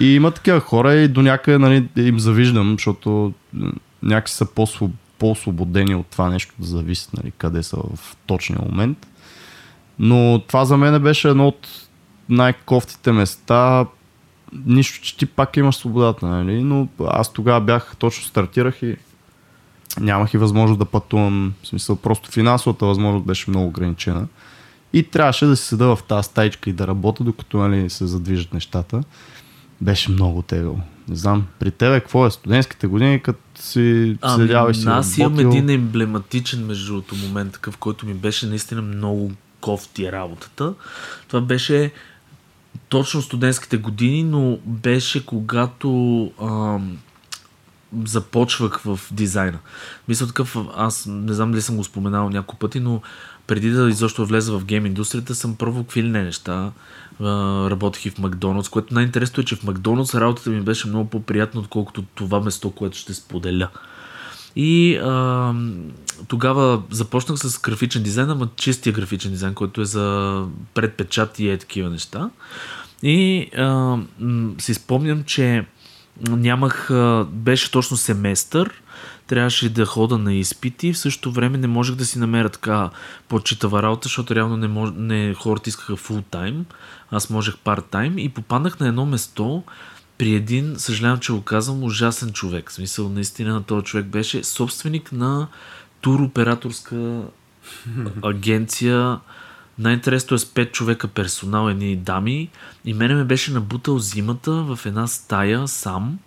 И 0.00 0.14
има 0.14 0.30
такива 0.30 0.60
хора 0.60 0.94
и 0.94 1.08
до 1.08 1.22
някъде 1.22 1.58
нали, 1.58 1.88
им 1.96 2.20
завиждам, 2.20 2.72
защото 2.72 3.32
някакси 4.02 4.36
са 4.36 4.46
по-своб- 4.46 4.90
по-освободени 5.22 5.94
от 5.94 6.06
това 6.06 6.30
нещо 6.30 6.54
да 6.58 6.66
зависят 6.66 7.12
нали, 7.12 7.32
къде 7.38 7.62
са 7.62 7.76
в 7.76 8.16
точния 8.26 8.60
момент. 8.70 9.06
Но 9.98 10.42
това 10.48 10.64
за 10.64 10.76
мен 10.76 11.02
беше 11.02 11.28
едно 11.28 11.48
от 11.48 11.68
най-кофтите 12.28 13.12
места, 13.12 13.86
нищо, 14.66 15.04
че 15.04 15.16
ти 15.16 15.26
пак 15.26 15.56
имаш 15.56 15.76
свободата, 15.76 16.26
нали? 16.26 16.62
но 16.62 16.88
аз 17.06 17.32
тогава 17.32 17.60
бях, 17.60 17.96
точно 17.98 18.24
стартирах 18.24 18.82
и 18.82 18.96
нямах 20.00 20.34
и 20.34 20.38
възможност 20.38 20.78
да 20.78 20.84
пътувам, 20.84 21.54
в 21.62 21.66
смисъл 21.66 21.96
просто 21.96 22.30
финансовата 22.30 22.86
възможност 22.86 23.26
беше 23.26 23.50
много 23.50 23.66
ограничена. 23.66 24.26
И 24.92 25.02
трябваше 25.02 25.46
да 25.46 25.56
се 25.56 25.66
седа 25.66 25.96
в 25.96 25.98
тази 26.08 26.26
стайчка 26.26 26.70
и 26.70 26.72
да 26.72 26.86
работя, 26.86 27.24
докато 27.24 27.58
нали, 27.58 27.90
се 27.90 28.06
задвижат 28.06 28.54
нещата. 28.54 29.02
Беше 29.80 30.10
много 30.10 30.42
тегаво. 30.42 30.80
Не 31.08 31.16
знам, 31.16 31.46
при 31.58 31.70
тебе 31.70 32.00
какво 32.00 32.26
е 32.26 32.30
студентските 32.30 32.86
години, 32.86 33.22
като 33.22 33.40
си 33.54 34.16
ами, 34.20 34.42
седял 34.42 34.68
и 34.70 34.74
си 34.74 34.84
Аз 34.88 35.18
имам 35.18 35.38
един 35.38 35.70
емблематичен 35.70 36.66
между 36.66 36.86
другото 36.86 37.14
момент, 37.14 37.52
такъв, 37.52 37.76
който 37.76 38.06
ми 38.06 38.14
беше 38.14 38.46
наистина 38.46 38.82
много 38.82 39.32
кофти 39.60 40.12
работата. 40.12 40.74
Това 41.28 41.40
беше 41.40 41.92
точно 42.88 43.22
студентските 43.22 43.76
години, 43.76 44.24
но 44.24 44.58
беше 44.64 45.26
когато 45.26 46.30
ам, 46.42 46.98
започвах 48.04 48.80
в 48.84 49.00
дизайна. 49.10 49.58
Мисля 50.08 50.26
такъв, 50.26 50.56
аз 50.76 51.06
не 51.06 51.32
знам 51.32 51.50
дали 51.50 51.62
съм 51.62 51.76
го 51.76 51.84
споменал 51.84 52.30
няколко 52.30 52.56
пъти, 52.56 52.80
но 52.80 53.02
преди 53.46 53.70
да 53.70 53.88
изобщо 53.88 54.26
влеза 54.26 54.58
в 54.58 54.64
гейм 54.64 54.86
индустрията, 54.86 55.34
съм 55.34 55.56
пробвал 55.56 55.84
какви 55.84 56.02
ли 56.02 56.08
не 56.08 56.22
неща. 56.22 56.72
А, 57.22 57.70
работех 57.70 58.06
и 58.06 58.10
в 58.10 58.18
Макдоналдс, 58.18 58.68
което 58.68 58.94
най-интересно 58.94 59.40
е, 59.40 59.44
че 59.44 59.56
в 59.56 59.62
Макдоналдс 59.62 60.14
работата 60.14 60.50
ми 60.50 60.60
беше 60.60 60.88
много 60.88 61.10
по-приятна, 61.10 61.60
отколкото 61.60 62.02
това 62.14 62.40
место, 62.40 62.70
което 62.70 62.98
ще 62.98 63.14
споделя. 63.14 63.68
И 64.56 64.96
а, 64.96 65.54
тогава 66.28 66.82
започнах 66.90 67.38
с 67.38 67.60
графичен 67.60 68.02
дизайн, 68.02 68.30
ама 68.30 68.48
чистия 68.56 68.92
графичен 68.92 69.30
дизайн, 69.30 69.54
който 69.54 69.80
е 69.80 69.84
за 69.84 70.46
предпечат 70.74 71.38
и 71.38 71.50
е 71.50 71.58
такива 71.58 71.90
неща. 71.90 72.30
И 73.02 73.50
а, 73.56 73.98
си 74.58 74.74
спомням, 74.74 75.24
че 75.24 75.66
нямах, 76.28 76.90
а, 76.90 77.26
беше 77.30 77.70
точно 77.70 77.96
семестър, 77.96 78.82
трябваше 79.26 79.68
да 79.68 79.86
хода 79.86 80.18
на 80.18 80.34
изпити, 80.34 80.92
в 80.92 80.98
същото 80.98 81.32
време 81.32 81.58
не 81.58 81.66
можех 81.66 81.96
да 81.96 82.04
си 82.04 82.18
намеря 82.18 82.48
така 82.48 82.90
по-читава 83.28 83.82
работа, 83.82 84.02
защото 84.02 84.34
реално 84.34 84.56
не, 84.56 84.68
мож, 84.68 84.90
не 84.96 85.34
хората 85.34 85.70
искаха 85.70 85.96
фул 85.96 86.22
тайм, 86.30 86.64
аз 87.12 87.30
можех 87.30 87.56
парт 87.58 87.84
тайм 87.84 88.18
и 88.18 88.28
попаднах 88.28 88.80
на 88.80 88.88
едно 88.88 89.06
место 89.06 89.62
при 90.18 90.34
един, 90.34 90.74
съжалявам, 90.78 91.18
че 91.18 91.32
го 91.32 91.42
казвам, 91.42 91.82
ужасен 91.82 92.32
човек. 92.32 92.70
В 92.70 92.72
смисъл, 92.72 93.08
наистина 93.08 93.54
на 93.54 93.62
този 93.62 93.84
човек 93.84 94.06
беше 94.06 94.44
собственик 94.44 95.12
на 95.12 95.48
туроператорска 96.00 97.22
агенция. 98.22 99.20
Най-интересното 99.78 100.34
е 100.34 100.38
с 100.38 100.44
5 100.44 100.72
човека 100.72 101.08
персонал, 101.08 101.68
едни 101.68 101.96
дами. 101.96 102.50
И 102.84 102.94
мене 102.94 103.14
ме 103.14 103.24
беше 103.24 103.52
набутал 103.52 103.98
зимата 103.98 104.52
в 104.52 104.78
една 104.86 105.06
стая 105.06 105.68
сам. 105.68 106.18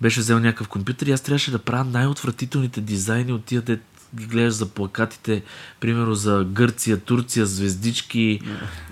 Беше 0.00 0.20
взел 0.20 0.38
някакъв 0.38 0.68
компютър 0.68 1.06
и 1.06 1.12
аз 1.12 1.20
трябваше 1.20 1.50
да 1.50 1.58
правя 1.58 1.84
най-отвратителните 1.84 2.80
дизайни 2.80 3.32
от 3.32 3.44
тия, 3.44 3.62
де 3.62 3.80
ги 4.16 4.26
гледаш 4.26 4.54
за 4.54 4.66
плакатите, 4.66 5.42
примерно 5.80 6.14
за 6.14 6.46
Гърция, 6.52 7.00
Турция, 7.00 7.46
звездички. 7.46 8.40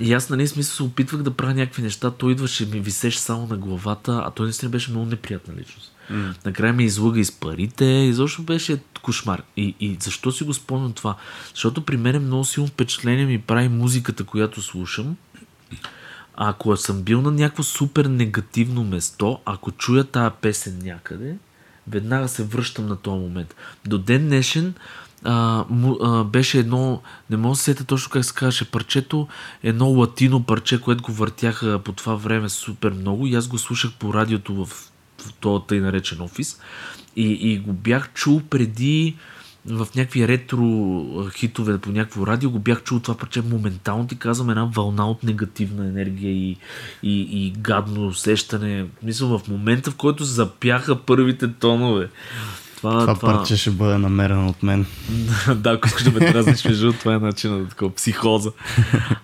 И 0.01 0.13
аз, 0.13 0.31
нали, 0.31 0.49
смисъл 0.49 0.77
се 0.77 0.83
опитвах 0.83 1.23
да 1.23 1.31
правя 1.31 1.55
някакви 1.55 1.83
неща. 1.83 2.11
Той 2.11 2.33
идваше, 2.33 2.67
ми 2.67 2.81
висеше 2.81 3.21
само 3.21 3.47
на 3.47 3.57
главата, 3.57 4.23
а 4.27 4.31
той 4.31 4.47
наистина 4.47 4.71
беше 4.71 4.91
много 4.91 5.07
неприятна 5.07 5.55
личност. 5.55 5.93
Mm. 6.13 6.47
Накрая 6.47 6.73
ми 6.73 6.85
излъга 6.85 7.21
из 7.21 7.33
парите, 7.33 7.85
изобщо 7.85 8.43
беше 8.43 8.81
кошмар. 9.03 9.43
И, 9.57 9.75
и 9.81 9.97
защо 10.01 10.33
си 10.33 10.45
го 10.45 10.55
спомням 10.55 10.93
това? 10.93 11.17
Защото 11.55 11.85
при 11.85 11.97
мен 11.97 12.23
много 12.23 12.45
силно 12.45 12.69
впечатление 12.69 13.27
ми 13.27 13.41
прави 13.41 13.69
музиката, 13.69 14.25
която 14.25 14.63
слушам. 14.63 15.17
А 16.35 16.51
ако 16.51 16.77
съм 16.77 17.03
бил 17.03 17.23
на 17.23 17.31
някакво 17.31 17.63
супер 17.63 18.05
негативно 18.05 18.85
место, 18.85 19.39
ако 19.45 19.71
чуя 19.71 20.05
тази 20.05 20.35
песен 20.41 20.79
някъде, 20.83 21.37
веднага 21.89 22.29
се 22.29 22.45
връщам 22.45 22.87
на 22.87 22.97
този 22.97 23.21
момент. 23.21 23.55
До 23.87 23.99
ден 23.99 24.27
днешен 24.27 24.75
а, 25.25 25.65
му, 25.71 25.97
а, 26.03 26.25
беше 26.25 26.59
едно, 26.59 27.03
не 27.31 27.37
мога 27.37 27.53
да 27.53 27.57
се 27.57 27.63
сета 27.65 27.85
точно 27.85 28.11
как 28.11 28.25
се 28.25 28.35
казваше 28.35 28.71
парчето, 28.71 29.29
едно 29.63 29.89
латино 29.89 30.43
парче, 30.43 30.81
което 30.81 31.03
го 31.03 31.13
въртяха 31.13 31.79
по 31.79 31.93
това 31.93 32.15
време 32.15 32.49
супер 32.49 32.93
много 32.93 33.27
и 33.27 33.35
аз 33.35 33.49
го 33.49 33.59
слушах 33.59 33.93
по 33.99 34.15
радиото 34.15 34.55
в, 34.55 34.67
в 35.19 35.33
този 35.41 35.65
тъй 35.67 35.81
наречен 35.81 36.21
офис 36.21 36.61
и, 37.17 37.33
и 37.33 37.59
го 37.59 37.73
бях 37.73 38.13
чул 38.13 38.43
преди 38.51 39.17
в 39.67 39.87
някакви 39.97 40.29
ретро 40.29 41.31
хитове 41.37 41.79
по 41.79 41.91
някакво 41.91 42.27
радио 42.27 42.51
го 42.51 42.59
бях 42.59 42.83
чул 42.83 43.01
това 43.01 43.17
парче 43.17 43.43
моментално 43.43 44.07
ти 44.07 44.19
казвам 44.19 44.51
една 44.51 44.65
вълна 44.65 45.11
от 45.11 45.23
негативна 45.23 45.87
енергия 45.87 46.33
и, 46.33 46.57
и, 47.03 47.47
и 47.47 47.51
гадно 47.59 48.07
усещане. 48.07 48.87
Мисля 49.03 49.39
в 49.39 49.49
момента 49.49 49.91
в 49.91 49.97
който 49.97 50.25
запяха 50.25 51.03
първите 51.03 51.53
тонове. 51.53 52.09
Това, 52.81 53.01
това, 53.01 53.15
това 53.15 53.33
парче 53.33 53.57
ще 53.57 53.71
бъде 53.71 53.99
намерено 53.99 54.49
от 54.49 54.63
мен. 54.63 54.87
да, 55.57 55.73
ако 55.73 55.89
искаш 55.89 56.03
да 56.03 56.11
ме 56.11 56.33
дразниш 56.33 56.65
между, 56.65 56.93
това 56.93 57.15
е 57.15 57.19
начинът 57.19 57.61
на 57.61 57.69
такова 57.69 57.95
психоза. 57.95 58.53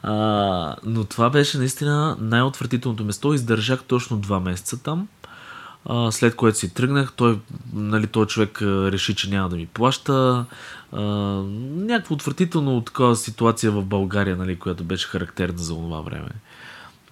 А, 0.03 0.77
но 0.85 1.05
това 1.05 1.31
беше 1.31 1.59
наистина 1.59 2.17
най-отвратителното 2.21 3.05
место. 3.05 3.35
Издържах 3.35 3.85
точно 3.85 4.17
два 4.17 4.41
месеца 4.41 4.83
там. 4.83 5.09
А, 5.85 6.13
след 6.13 6.37
което 6.37 6.59
си 6.59 6.75
тръгнах, 6.75 7.13
той, 7.13 7.39
нали, 7.73 8.07
той 8.07 8.27
човек 8.27 8.63
а, 8.63 8.93
реши, 8.93 9.15
че 9.15 9.31
няма 9.31 9.49
да 9.49 9.57
ми 9.57 9.67
плаща. 9.67 10.45
А, 10.93 11.03
някаква 11.77 12.15
отвратително 12.15 12.81
такава 12.81 13.17
ситуация 13.17 13.73
в 13.73 13.85
България, 13.85 14.37
нали, 14.37 14.57
която 14.57 14.85
беше 14.85 15.09
характерна 15.09 15.59
за 15.59 15.75
това 15.75 16.01
време. 16.01 16.31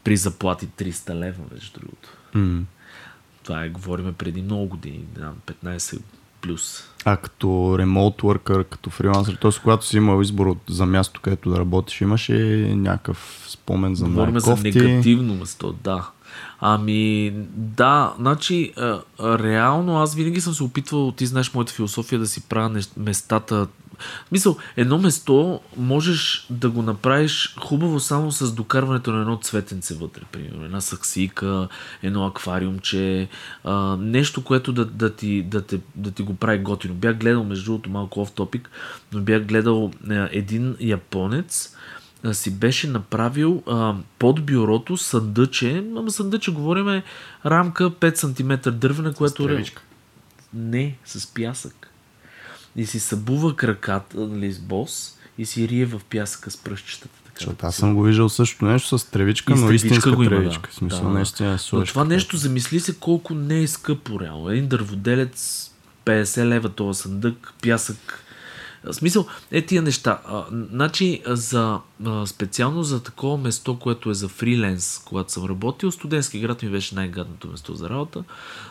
При 0.05 0.17
заплати 0.17 0.69
300 0.69 1.15
лева, 1.15 1.43
между 1.53 1.81
другото. 1.81 2.09
Mm. 2.35 2.63
Това 3.43 3.65
е, 3.65 3.69
говориме 3.69 4.13
преди 4.13 4.43
много 4.43 4.67
години, 4.67 4.99
не 4.99 5.21
знам, 5.21 5.35
15 5.47 5.99
плюс. 6.45 6.85
А 7.05 7.17
като 7.17 7.77
ремонт 7.79 8.17
worker, 8.17 8.65
като 8.65 8.91
фрилансър, 8.91 9.39
т.е. 9.43 9.51
когато 9.63 9.87
си 9.87 9.97
имал 9.97 10.23
избор 10.23 10.47
от, 10.47 10.59
за 10.69 10.87
място, 10.87 11.21
където 11.21 11.51
да 11.51 11.59
работиш, 11.59 12.01
имаше 12.01 12.35
някакъв 12.77 13.47
спомен 13.49 13.95
за 13.95 14.05
Говорим 14.05 14.39
за 14.39 14.57
негативно 14.57 15.35
место, 15.35 15.75
да. 15.85 16.09
Ами, 16.61 17.33
да, 17.57 18.15
значи, 18.19 18.73
реално 19.21 19.99
аз 19.99 20.15
винаги 20.15 20.41
съм 20.41 20.55
се 20.55 20.63
опитвал, 20.63 21.13
ти 21.13 21.27
знаеш 21.27 21.55
моята 21.55 21.73
философия, 21.73 22.19
да 22.19 22.27
си 22.27 22.49
правя 22.49 22.81
местата. 22.97 23.67
Мисъл, 24.33 24.57
едно 24.77 24.99
место 24.99 25.61
можеш 25.77 26.47
да 26.51 26.71
го 26.71 26.83
направиш 26.83 27.55
хубаво 27.59 28.01
само 28.01 28.33
с 28.33 28.53
докарването 28.53 29.13
на 29.13 29.21
едно 29.21 29.39
цветенце 29.43 29.95
вътре, 29.95 30.23
примерно. 30.33 30.65
Една 30.65 30.81
саксийка, 30.81 31.69
едно 32.03 32.27
аквариумче, 32.27 33.29
а, 33.65 33.97
нещо, 33.97 34.45
което 34.45 34.73
да, 34.73 34.85
да, 34.85 35.15
ти, 35.15 35.43
да, 35.43 35.63
те, 35.63 35.81
да 35.95 36.11
ти 36.11 36.23
го 36.23 36.35
прави 36.35 36.59
готино. 36.59 36.95
Бях 36.95 37.17
гледал, 37.19 37.45
между 37.45 37.65
другото, 37.65 37.91
малко 37.91 38.21
оф 38.21 38.33
топик, 38.33 38.71
но 39.13 39.21
бях 39.21 39.45
гледал 39.45 39.91
а, 40.11 40.29
един 40.33 40.77
японец, 40.81 41.77
а, 42.25 42.35
си 42.35 42.59
беше 42.59 42.89
направил 42.89 43.63
а, 43.67 43.95
под 44.19 44.47
бюрото 44.47 44.97
съндъче, 44.97 45.85
ама 45.97 46.11
съндъче 46.11 46.51
говориме 46.51 47.03
рамка 47.47 47.91
5 47.91 48.15
см 48.15 48.71
дървена, 48.79 49.15
което... 49.15 49.45
тревичка. 49.45 49.83
Не, 50.55 50.97
с 51.05 51.35
пясък. 51.35 51.94
И 52.77 52.87
си 52.87 53.01
събува 53.01 53.57
краката, 53.57 54.21
нали, 54.21 54.53
с 54.53 54.59
бос 54.59 55.19
и 55.39 55.47
си 55.47 55.69
рие 55.69 55.87
в 55.87 56.01
пясъка 56.11 56.51
с 56.51 56.57
пръщчетата. 56.57 57.19
Така, 57.25 57.37
Защото 57.39 57.67
аз 57.67 57.77
съм 57.77 57.95
го 57.95 58.03
виждал 58.03 58.29
също 58.29 58.65
нещо 58.65 58.99
с 58.99 59.05
тревичка, 59.05 59.53
И 59.53 59.57
но 59.57 59.73
истинска 59.73 60.13
го 60.13 60.23
има, 60.23 60.31
да. 60.31 60.37
тревичка. 60.37 60.71
В 60.71 60.75
смисъл, 60.75 61.01
Да, 61.01 61.09
да. 61.09 61.15
наистина 61.15 61.55
е 61.55 61.57
Но 61.73 61.85
това 61.85 62.05
нещо, 62.05 62.37
замисли 62.37 62.81
се 62.81 62.95
колко 62.95 63.35
не 63.35 63.63
е 63.63 63.69
скъпо 63.69 64.21
реално. 64.21 64.51
Един 64.51 64.69
дърводелец, 64.69 65.71
50 66.05 66.45
лева 66.45 66.69
този 66.69 67.01
съндък, 67.01 67.53
пясък. 67.63 68.24
Смисъл, 68.93 69.27
е 69.51 69.67
тия 69.67 69.83
неща. 69.83 70.19
А, 70.27 70.45
значи, 70.73 71.23
за, 71.27 71.81
а, 72.05 72.27
специално 72.27 72.83
за 72.83 73.03
такова 73.03 73.39
место, 73.39 73.79
което 73.79 74.11
е 74.11 74.15
за 74.15 74.29
фриленс, 74.29 75.03
когато 75.05 75.33
съм 75.33 75.45
работил, 75.45 75.91
студентски 75.91 76.41
град 76.41 76.63
ми 76.63 76.71
беше 76.71 76.95
най-гадното 76.95 77.49
место 77.49 77.75
за 77.75 77.91
работа, 77.91 78.25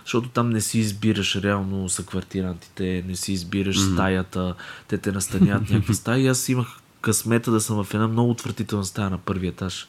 защото 0.04 0.30
там 0.30 0.50
не 0.50 0.62
си 0.62 0.80
избираш 0.80 1.36
реално 1.36 1.90
са 1.90 2.04
квартирантите, 2.04 3.04
не 3.08 3.16
си 3.16 3.34
избираш 3.34 3.78
mm-hmm. 3.78 3.94
стаята, 3.94 4.56
те 4.88 4.98
те 4.98 5.12
настаняват 5.12 5.70
някаква 5.70 5.94
стая. 5.94 6.24
И 6.24 6.28
аз 6.28 6.50
имах 6.50 6.68
късмета 7.02 7.52
да 7.52 7.62
съм 7.62 7.84
в 7.84 7.94
една 7.94 8.08
много 8.08 8.32
отвратителна 8.32 8.86
стая 8.86 9.10
на 9.10 9.18
първи 9.18 9.48
етаж 9.48 9.88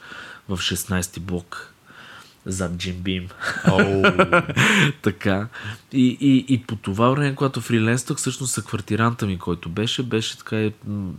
в 0.49 0.59
16-ти 0.59 1.21
блок 1.21 1.74
зад 2.46 2.72
Jim 2.72 2.94
Beam. 2.94 3.28
така. 5.02 5.48
И, 5.92 6.18
и, 6.20 6.54
и 6.54 6.62
по 6.62 6.76
това 6.76 7.11
време, 7.11 7.35
когато 7.35 7.61
фриленствах, 7.61 8.18
всъщност 8.18 8.52
съквартиранта 8.52 9.26
ми, 9.26 9.38
който 9.38 9.68
беше, 9.68 10.02
беше 10.02 10.38
така 10.38 10.61
и 10.61 10.72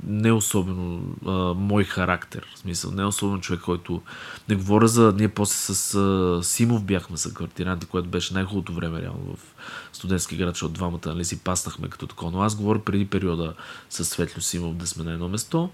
не 0.08 0.32
особено 0.32 1.02
а, 1.26 1.32
мой 1.54 1.84
характер. 1.84 2.48
В 2.56 2.60
смисъл, 2.60 2.92
не 2.92 3.06
особено 3.06 3.42
човек, 3.42 3.62
който... 3.62 4.02
Не 4.50 4.56
говоря 4.56 4.88
за... 4.88 5.14
Ние 5.18 5.28
после 5.28 5.74
с 5.74 5.96
а, 5.96 6.40
Симов 6.44 6.84
бяхме 6.84 7.18
съквартиранти, 7.18 7.86
което 7.86 8.10
беше 8.10 8.34
най-хубавото 8.34 8.74
време 8.74 9.02
реално 9.02 9.36
в 9.36 9.56
студентски 9.94 10.38
град, 10.38 10.56
защото 10.56 10.74
двамата 10.74 11.00
нали, 11.06 11.26
си 11.26 11.40
паснахме 11.40 11.90
като 11.90 12.08
такова. 12.08 12.32
Но 12.32 12.42
аз 12.42 12.56
говоря 12.56 12.80
преди 12.80 13.06
периода 13.06 13.54
с 13.90 14.06
Светлю 14.06 14.42
Симов 14.42 14.76
да 14.76 14.88
сме 14.88 15.04
на 15.04 15.12
едно 15.12 15.30
место. 15.30 15.70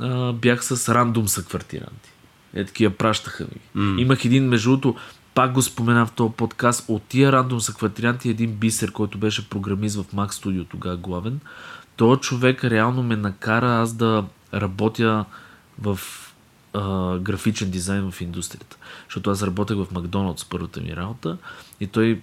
А, 0.00 0.32
бях 0.32 0.64
с 0.64 0.94
рандом 0.94 1.28
съквартиранти. 1.28 2.10
Е, 2.54 2.64
такива 2.64 2.94
пращаха 2.94 3.44
ми. 3.44 3.82
Mm. 3.82 4.00
Имах 4.00 4.24
един, 4.24 4.48
между 4.48 4.70
другото, 4.70 5.00
пак 5.34 5.52
го 5.52 5.62
споменам 5.62 6.06
в 6.06 6.12
този 6.12 6.32
подкаст, 6.32 6.84
от 6.88 7.02
тия 7.02 7.32
рандом 7.32 7.60
съкватрианти 7.60 8.28
един 8.30 8.52
бисер, 8.52 8.92
който 8.92 9.18
беше 9.18 9.48
програмист 9.48 9.96
в 9.96 10.14
Mac 10.14 10.28
Studio 10.28 10.66
тогава 10.70 10.96
главен. 10.96 11.40
Той 11.96 12.16
човек 12.16 12.64
реално 12.64 13.02
ме 13.02 13.16
накара 13.16 13.80
аз 13.80 13.92
да 13.92 14.24
работя 14.54 15.24
в 15.80 15.98
а, 16.78 17.18
графичен 17.18 17.70
дизайн 17.70 18.10
в 18.10 18.20
индустрията. 18.20 18.76
Защото 19.08 19.30
аз 19.30 19.42
работех 19.42 19.76
в 19.76 19.86
Макдоналдс 19.92 20.44
първата 20.44 20.80
ми 20.80 20.96
работа 20.96 21.38
и 21.80 21.86
той 21.86 22.20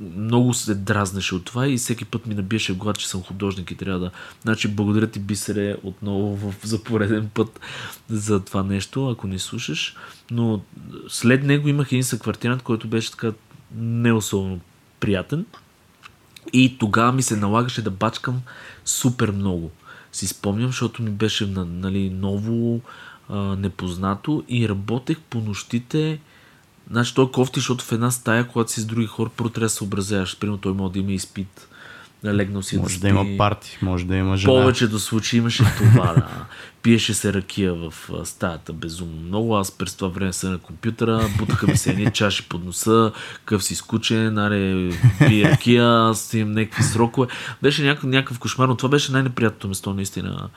много 0.00 0.54
се 0.54 0.74
дразнеше 0.74 1.34
от 1.34 1.44
това 1.44 1.68
и 1.68 1.76
всеки 1.76 2.04
път 2.04 2.26
ми 2.26 2.34
набиеше 2.34 2.74
глад, 2.74 2.98
че 2.98 3.08
съм 3.08 3.22
художник 3.22 3.70
и 3.70 3.74
трябва 3.74 4.00
да... 4.00 4.10
Значи 4.42 4.68
благодаря 4.68 5.06
ти 5.06 5.20
Бисере 5.20 5.76
отново 5.82 6.36
в, 6.36 6.54
за 6.62 6.84
пореден 6.84 7.30
път 7.34 7.60
за 8.08 8.44
това 8.44 8.62
нещо, 8.62 9.08
ако 9.08 9.26
не 9.26 9.38
слушаш. 9.38 9.96
Но 10.30 10.60
след 11.08 11.44
него 11.44 11.68
имах 11.68 11.92
един 11.92 12.04
съквартирант, 12.04 12.62
който 12.62 12.88
беше 12.88 13.10
така 13.10 13.32
не 13.74 14.12
особено 14.12 14.60
приятен. 15.00 15.46
И 16.52 16.78
тогава 16.78 17.12
ми 17.12 17.22
се 17.22 17.36
налагаше 17.36 17.82
да 17.82 17.90
бачкам 17.90 18.40
супер 18.84 19.30
много. 19.30 19.70
Си 20.12 20.26
спомням, 20.26 20.66
защото 20.66 21.02
ми 21.02 21.10
беше 21.10 21.46
нали, 21.56 22.10
ново, 22.10 22.80
а, 23.28 23.56
непознато 23.56 24.44
и 24.48 24.68
работех 24.68 25.20
по 25.20 25.38
нощите. 25.38 26.20
Значи 26.90 27.14
той 27.14 27.30
кофти, 27.30 27.60
защото 27.60 27.84
в 27.84 27.92
една 27.92 28.10
стая, 28.10 28.48
когато 28.48 28.72
си 28.72 28.80
с 28.80 28.84
други 28.86 29.06
хора, 29.06 29.30
първо 29.36 29.50
трябва 29.50 29.64
да 29.64 29.70
се 29.70 29.76
съобразяваш. 29.76 30.38
Примерно 30.38 30.58
той 30.58 30.72
може 30.72 30.92
да 30.92 30.98
има 30.98 31.12
изпит 31.12 31.67
легнал 32.24 32.62
си 32.62 32.78
може 32.78 32.94
да, 32.94 33.00
да 33.00 33.08
има 33.08 33.26
парти, 33.38 33.78
може 33.82 34.06
да 34.06 34.16
има 34.16 34.36
жена. 34.36 34.52
Повечето 34.52 34.98
случаи 34.98 35.38
имаше 35.38 35.64
това, 35.76 36.14
да. 36.14 36.28
Пиеше 36.82 37.14
се 37.14 37.32
ракия 37.32 37.74
в 37.74 37.94
стаята 38.24 38.72
безумно 38.72 39.22
много. 39.22 39.56
Аз 39.56 39.70
през 39.70 39.94
това 39.94 40.08
време 40.08 40.32
съм 40.32 40.52
на 40.52 40.58
компютъра, 40.58 41.28
бутаха 41.38 41.66
ми 41.66 41.76
се 41.76 41.90
едни 41.90 42.10
чаши 42.14 42.48
под 42.48 42.64
носа, 42.64 43.12
къв 43.44 43.64
си 43.64 43.74
скучен, 43.74 44.38
аре, 44.38 44.90
пие 45.18 45.50
ракия, 45.50 46.08
аз 46.10 46.34
имам 46.34 46.52
някакви 46.52 46.82
срокове. 46.82 47.26
Беше 47.62 47.82
някакъв, 47.82 48.10
някакъв 48.10 48.38
кошмар, 48.38 48.68
но 48.68 48.76
това 48.76 48.88
беше 48.88 49.12
най-неприятното 49.12 49.68
место 49.68 49.94
наистина 49.94 50.48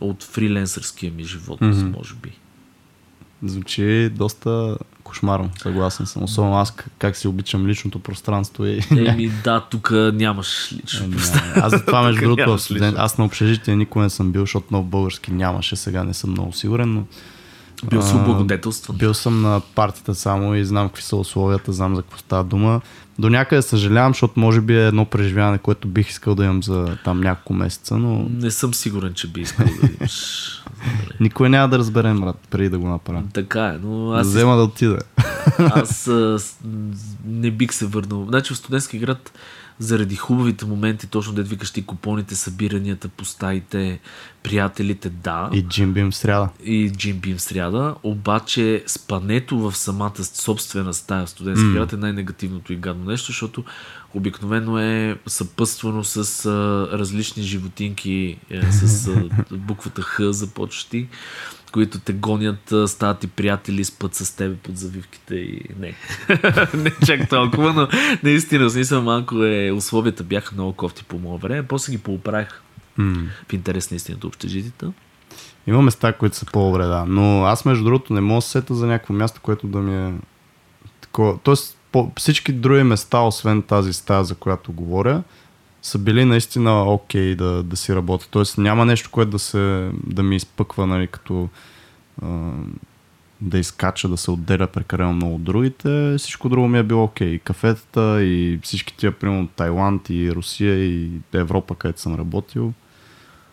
от 0.00 0.22
фриленсърския 0.22 1.12
ми 1.12 1.24
живот, 1.24 1.60
mm-hmm. 1.60 1.96
може 1.96 2.14
би. 2.14 2.32
Звучи 3.42 4.08
доста 4.08 4.76
кошмарно, 5.04 5.50
съгласен 5.62 6.06
съм. 6.06 6.22
Особено 6.22 6.56
аз 6.56 6.74
как 6.98 7.16
си 7.16 7.28
обичам 7.28 7.66
личното 7.66 7.98
пространство. 7.98 8.66
И... 8.66 8.80
Еми 8.90 9.28
да, 9.44 9.60
тук 9.70 9.90
нямаш 10.12 10.72
лично 10.72 11.10
пространство. 11.10 11.60
Аз 11.64 11.70
за 11.70 11.84
това 11.84 12.02
между 12.02 12.20
другото, 12.36 12.58
студент, 12.58 12.96
аз 12.98 13.18
на 13.18 13.24
общежитие 13.24 13.76
никога 13.76 14.02
не 14.02 14.10
съм 14.10 14.32
бил, 14.32 14.42
защото 14.42 14.66
много 14.70 14.86
български 14.86 15.32
нямаше, 15.32 15.76
сега 15.76 16.04
не 16.04 16.14
съм 16.14 16.30
много 16.30 16.52
сигурен, 16.52 16.94
но 16.94 17.04
бил 17.90 18.02
съм 18.02 18.24
благодетелстван. 18.24 18.96
Бил 18.96 19.14
съм 19.14 19.42
на 19.42 19.60
партията 19.74 20.14
само 20.14 20.54
и 20.54 20.64
знам 20.64 20.88
какви 20.88 21.02
са 21.02 21.16
условията, 21.16 21.72
знам 21.72 21.96
за 21.96 22.02
какво 22.02 22.18
става 22.18 22.44
дума. 22.44 22.80
До 23.18 23.30
някъде 23.30 23.62
съжалявам, 23.62 24.12
защото 24.12 24.40
може 24.40 24.60
би 24.60 24.76
е 24.76 24.86
едно 24.86 25.04
преживяване, 25.04 25.58
което 25.58 25.88
бих 25.88 26.08
искал 26.08 26.34
да 26.34 26.44
имам 26.44 26.62
за 26.62 26.98
там 27.04 27.20
няколко 27.20 27.54
месеца, 27.54 27.96
но... 27.96 28.26
Не 28.30 28.50
съм 28.50 28.74
сигурен, 28.74 29.14
че 29.14 29.28
би 29.28 29.40
искал 29.40 29.66
да 29.66 29.88
имаш. 30.00 30.46
Никой 31.20 31.48
няма 31.48 31.68
да 31.68 31.78
разберем, 31.78 32.20
брат, 32.20 32.36
преди 32.50 32.68
да 32.68 32.78
го 32.78 32.88
направя. 32.88 33.22
Така 33.32 33.66
е, 33.66 33.78
но 33.82 34.12
аз... 34.12 34.26
Да 34.26 34.30
взема 34.30 34.56
да 34.56 34.62
отида. 34.62 34.98
Аз 35.58 36.08
а, 36.08 36.38
не 37.24 37.50
бих 37.50 37.74
се 37.74 37.86
върнал. 37.86 38.26
Значи 38.28 38.54
в 38.54 38.56
студентски 38.56 38.98
град 38.98 39.32
заради 39.78 40.16
хубавите 40.16 40.66
моменти, 40.66 41.06
точно 41.06 41.32
да 41.32 41.42
викаш 41.42 41.70
ти 41.70 41.86
купоните, 41.86 42.34
събиранията 42.34 43.08
по 43.08 43.24
стаите, 43.24 44.00
приятелите, 44.42 45.10
да. 45.10 45.50
И 45.52 45.62
джимбим 45.62 46.12
сряда. 46.12 46.48
И 46.64 46.90
джимбим 46.90 47.38
сряда, 47.38 47.94
обаче 48.02 48.84
спането 48.86 49.58
в 49.58 49.76
самата 49.76 50.24
собствена 50.24 50.94
стая 50.94 51.26
в 51.26 51.30
студентски 51.30 51.66
mm. 51.66 51.92
е 51.92 51.96
най-негативното 51.96 52.72
и 52.72 52.76
гадно 52.76 53.04
нещо, 53.04 53.26
защото 53.26 53.64
обикновено 54.14 54.78
е 54.78 55.18
съпътствано 55.26 56.04
с 56.04 56.46
а, 56.46 56.88
различни 56.98 57.42
животинки, 57.42 58.38
е, 58.50 58.72
с 58.72 59.08
а, 59.08 59.28
буквата 59.56 60.02
Х 60.02 60.22
започващи 60.32 61.08
които 61.76 61.98
те 62.00 62.12
гонят, 62.12 62.72
стават 62.86 63.24
и 63.24 63.26
приятели, 63.26 63.84
спът 63.84 64.14
с 64.14 64.36
теб 64.36 64.58
под 64.58 64.78
завивките 64.78 65.34
и 65.34 65.62
не. 65.78 65.94
не 66.74 66.90
чак 67.06 67.28
толкова, 67.28 67.72
но 67.72 67.88
наистина 68.22 68.70
смисъл 68.70 69.02
малко 69.02 69.44
е, 69.44 69.70
условията 69.70 70.22
бяха 70.24 70.54
много 70.54 70.72
кофти 70.72 71.04
по 71.04 71.18
моя 71.18 71.38
време, 71.38 71.66
после 71.66 71.92
ги 71.92 71.98
поуправих 71.98 72.62
mm. 72.98 73.26
в 73.48 73.52
интерес 73.52 73.90
на 73.90 73.96
истината 73.96 74.26
общежитията. 74.26 74.92
Има 75.66 75.82
места, 75.82 76.12
които 76.12 76.36
са 76.36 76.46
по-добре, 76.46 76.84
да. 76.84 77.04
Но 77.08 77.44
аз, 77.44 77.64
между 77.64 77.84
другото, 77.84 78.12
не 78.12 78.20
мога 78.20 78.38
да 78.38 78.42
сета 78.42 78.74
за 78.74 78.86
някакво 78.86 79.14
място, 79.14 79.40
което 79.42 79.66
да 79.66 79.78
ми 79.78 80.08
е 80.08 80.14
такова. 81.00 81.38
Тоест, 81.42 81.78
по 81.92 82.12
всички 82.16 82.52
други 82.52 82.82
места, 82.82 83.18
освен 83.18 83.62
тази 83.62 83.92
стая, 83.92 84.24
за 84.24 84.34
която 84.34 84.72
говоря, 84.72 85.22
са 85.86 85.98
били 85.98 86.24
наистина 86.24 86.92
окей 86.92 87.32
okay 87.32 87.36
да, 87.36 87.62
да 87.62 87.76
си 87.76 87.94
работят. 87.94 88.28
Тоест 88.30 88.58
няма 88.58 88.84
нещо, 88.84 89.10
което 89.10 89.30
да, 89.30 89.38
се, 89.38 89.90
да 90.06 90.22
ми 90.22 90.36
изпъква, 90.36 90.86
нали, 90.86 91.06
като 91.06 91.48
а, 92.22 92.50
да 93.40 93.58
изкача, 93.58 94.08
да 94.08 94.16
се 94.16 94.30
отделя 94.30 94.66
прекалено 94.66 95.12
много 95.12 95.34
от 95.34 95.44
другите. 95.44 96.14
Всичко 96.18 96.48
друго 96.48 96.68
ми 96.68 96.78
е 96.78 96.82
било 96.82 97.04
окей. 97.04 97.38
Okay. 97.38 97.42
Кафетата 97.42 98.22
и 98.22 98.58
всички 98.62 98.96
тия, 98.96 99.12
примерно 99.12 99.48
Тайланд 99.48 100.10
и 100.10 100.32
Русия 100.32 100.84
и 100.84 101.10
Европа, 101.32 101.74
където 101.74 102.00
съм 102.00 102.14
работил. 102.14 102.72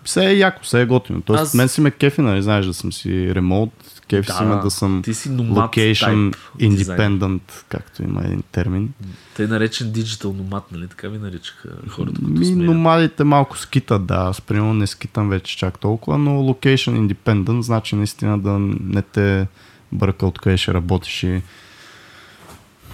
Все 0.03 0.25
е 0.25 0.37
яко, 0.37 0.63
все 0.63 0.81
е 0.81 0.85
готино. 0.85 1.21
Тоест, 1.21 1.43
Аз... 1.43 1.53
мен 1.53 1.67
си 1.67 1.81
ме 1.81 1.91
кефи, 1.91 2.21
нали, 2.21 2.41
знаеш, 2.41 2.65
да 2.65 2.73
съм 2.73 2.93
си 2.93 3.35
ремонт, 3.35 3.92
кефи 4.09 4.27
да, 4.27 4.33
си 4.33 4.43
ме 4.43 4.55
да 4.55 4.71
съм 4.71 5.01
ти 5.03 5.13
си 5.13 5.29
location 5.29 6.35
independent, 6.59 7.41
както 7.69 8.03
има 8.03 8.21
един 8.25 8.43
термин. 8.51 8.93
Те 9.35 9.47
наречен 9.47 9.93
digital 9.93 10.37
номад, 10.37 10.71
нали? 10.71 10.87
Така 10.87 11.09
ви 11.09 11.17
наричаха 11.17 11.69
хората, 11.87 12.21
които 12.21 12.39
Ми, 12.39 12.51
номадите 12.51 13.23
малко 13.23 13.57
скитат, 13.57 14.05
да. 14.05 14.15
Аз 14.15 14.41
примерно 14.41 14.73
не 14.73 14.87
скитам 14.87 15.29
вече 15.29 15.57
чак 15.57 15.79
толкова, 15.79 16.17
но 16.17 16.31
location 16.31 17.07
independent 17.07 17.59
значи 17.59 17.95
наистина 17.95 18.39
да 18.39 18.59
не 18.79 19.01
те 19.01 19.47
бърка 19.91 20.25
откъде 20.25 20.57
ще 20.57 20.73
работиш 20.73 21.23
и 21.23 21.41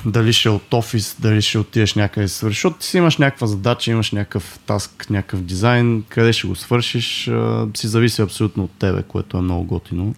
дали 0.05 0.33
ще 0.33 0.49
от 0.49 0.73
офис, 0.73 1.15
дали 1.19 1.41
ще 1.41 1.57
отидеш 1.57 1.93
някъде 1.93 2.25
да 2.25 2.29
свършиш. 2.29 2.57
Защото 2.57 2.77
ти 2.77 2.85
си 2.85 2.97
имаш 2.97 3.17
някаква 3.17 3.47
задача, 3.47 3.91
имаш 3.91 4.11
някакъв 4.11 4.59
таск, 4.65 5.09
някакъв 5.09 5.41
дизайн, 5.41 6.03
къде 6.09 6.33
ще 6.33 6.47
го 6.47 6.55
свършиш, 6.55 7.31
си 7.75 7.87
зависи 7.87 8.21
абсолютно 8.21 8.63
от 8.63 8.71
тебе, 8.79 9.03
което 9.03 9.37
е 9.37 9.41
много 9.41 9.63
готино. 9.63 10.15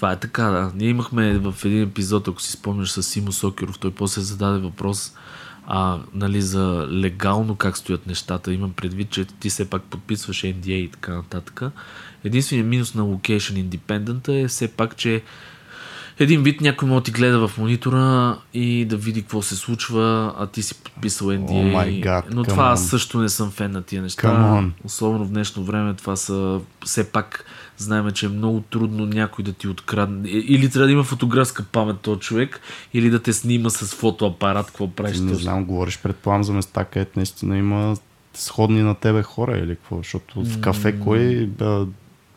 Това 0.00 0.12
е 0.12 0.16
така, 0.16 0.42
да. 0.42 0.72
Ние 0.74 0.88
имахме 0.88 1.38
в 1.38 1.54
един 1.64 1.82
епизод, 1.82 2.28
ако 2.28 2.42
си 2.42 2.52
спомняш 2.52 2.90
с 2.90 3.02
Симо 3.02 3.32
Сокеров, 3.32 3.78
той 3.78 3.90
после 3.90 4.20
зададе 4.20 4.58
въпрос 4.58 5.12
а, 5.66 5.98
нали, 6.14 6.42
за 6.42 6.88
легално 6.90 7.56
как 7.56 7.76
стоят 7.76 8.06
нещата. 8.06 8.52
Имам 8.52 8.72
предвид, 8.72 9.10
че 9.10 9.24
ти 9.24 9.50
все 9.50 9.70
пак 9.70 9.82
подписваш 9.82 10.42
NDA 10.42 10.70
и 10.70 10.90
така 10.90 11.14
нататък. 11.14 11.62
Единственият 12.24 12.68
минус 12.68 12.94
на 12.94 13.02
Location 13.02 13.68
Independent 13.68 14.28
е 14.28 14.48
все 14.48 14.68
пак, 14.68 14.96
че 14.96 15.22
един 16.18 16.42
вид 16.42 16.60
някой 16.60 16.88
може 16.88 17.00
да 17.00 17.04
ти 17.04 17.10
гледа 17.10 17.48
в 17.48 17.58
монитора 17.58 18.38
и 18.54 18.84
да 18.84 18.96
види 18.96 19.22
какво 19.22 19.42
се 19.42 19.56
случва, 19.56 20.34
а 20.38 20.46
ти 20.46 20.62
си 20.62 20.74
подписал 20.74 21.28
NDA. 21.28 21.74
Oh 21.74 22.04
God, 22.04 22.24
Но 22.30 22.44
това 22.44 22.64
аз 22.64 22.88
също 22.88 23.18
не 23.18 23.28
съм 23.28 23.50
фен 23.50 23.70
на 23.70 23.82
тия 23.82 24.02
неща. 24.02 24.64
Особено 24.84 25.24
в 25.24 25.30
днешно 25.30 25.64
време 25.64 25.94
това 25.94 26.16
са 26.16 26.60
все 26.84 27.12
пак 27.12 27.44
знаем, 27.84 28.10
че 28.10 28.26
е 28.26 28.28
много 28.28 28.60
трудно 28.60 29.06
някой 29.06 29.44
да 29.44 29.52
ти 29.52 29.68
открадне. 29.68 30.28
Или 30.28 30.70
трябва 30.70 30.86
да 30.86 30.92
има 30.92 31.04
фотографска 31.04 31.64
памет 31.72 32.00
този 32.00 32.20
човек, 32.20 32.60
или 32.94 33.10
да 33.10 33.22
те 33.22 33.32
снима 33.32 33.70
с 33.70 33.94
фотоапарат, 33.94 34.66
какво 34.66 34.90
правиш. 34.90 35.18
Не 35.18 35.34
знам, 35.34 35.64
говориш 35.64 35.98
предполагам 35.98 36.44
за 36.44 36.52
места, 36.52 36.84
където 36.84 37.12
наистина 37.16 37.58
има 37.58 37.96
сходни 38.34 38.82
на 38.82 38.94
тебе 38.94 39.22
хора 39.22 39.58
или 39.58 39.76
какво, 39.76 39.96
защото 39.96 40.44
в 40.44 40.60
кафе 40.60 41.00
кой 41.00 41.46
да, 41.46 41.86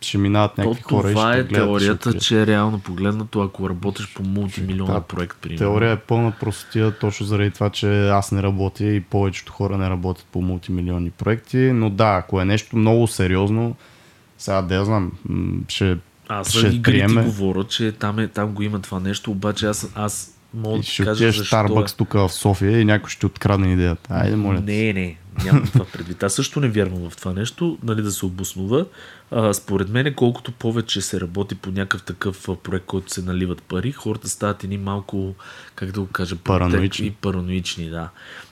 ще 0.02 0.18
минават 0.18 0.58
някакви 0.58 0.82
То, 0.82 0.96
хора 0.96 1.10
това 1.10 1.30
и 1.30 1.34
ще 1.34 1.40
е 1.40 1.44
гледат, 1.44 1.66
теорията, 1.66 2.12
ще 2.12 2.20
че 2.20 2.42
е 2.42 2.48
реално 2.48 2.80
погледнато, 2.80 3.42
ако 3.42 3.70
работиш 3.70 4.14
по 4.14 4.24
мултимилионен 4.24 5.02
проект, 5.08 5.38
примерно. 5.42 5.58
Теория 5.58 5.92
е 5.92 5.98
пълна 5.98 6.32
простия, 6.40 6.92
точно 6.92 7.26
заради 7.26 7.52
това, 7.52 7.70
че 7.70 8.08
аз 8.10 8.32
не 8.32 8.44
работя 8.44 8.86
и 8.86 9.02
повечето 9.02 9.52
хора 9.54 9.78
не 9.78 9.90
работят 9.90 10.26
по 10.32 10.42
мултимилионни 10.42 11.10
проекти, 11.10 11.58
но 11.58 11.90
да, 11.90 12.16
ако 12.16 12.42
е 12.42 12.46
нещо 12.46 12.78
много 12.78 13.08
сериозно, 13.08 13.76
сега 14.44 14.62
да 14.62 14.86
знам, 14.86 15.12
ще 15.68 15.98
аз 16.28 16.50
ще 16.50 16.82
приеме. 16.82 17.22
ти 17.22 17.28
говоря, 17.28 17.64
че 17.64 17.92
там, 17.92 18.20
е, 18.20 18.28
там 18.28 18.52
го 18.52 18.64
има 18.64 18.82
това 18.82 19.00
нещо, 19.00 19.32
обаче 19.32 19.66
аз, 19.66 19.92
аз 19.96 20.38
мога 20.54 20.78
да 20.78 20.84
ще 20.84 21.04
кажа 21.04 21.32
защо... 21.32 21.56
Starbucks 21.56 21.98
тук 21.98 22.14
в 22.14 22.30
София 22.30 22.80
и 22.80 22.86
някой 22.86 23.10
ще 23.10 23.26
открадне 23.26 23.74
идеята. 23.74 24.14
Айде, 24.14 24.36
моля. 24.36 24.62
Не, 24.62 24.94
не. 24.94 25.18
Нямам 25.46 25.64
това 25.74 25.86
предвид. 25.86 26.24
Аз 26.24 26.34
също 26.34 26.60
не 26.60 26.68
вярвам 26.68 27.10
в 27.10 27.18
това 27.18 27.34
нещо, 27.34 27.78
нали, 27.84 28.02
да 28.02 28.12
се 28.12 28.26
обоснува. 28.26 28.86
А, 29.32 29.54
според 29.54 29.90
мен, 29.90 30.14
колкото 30.14 30.52
повече 30.52 31.02
се 31.02 31.22
работи 31.22 31.56
по 31.56 31.72
някакъв 31.72 32.04
такъв 32.04 32.48
проект, 32.64 32.86
който 32.86 33.14
се 33.14 33.22
наливат 33.22 33.64
пари, 33.64 33.92
хората 33.92 34.30
стават 34.30 34.64
едни 34.64 34.78
малко, 34.78 35.36
как 35.76 35.92
да 35.92 36.02
го 36.02 36.08
кажа, 36.08 36.36
Параноични. 36.36 37.08
И 37.08 37.12
параноични, 37.12 37.90
да. 37.90 38.10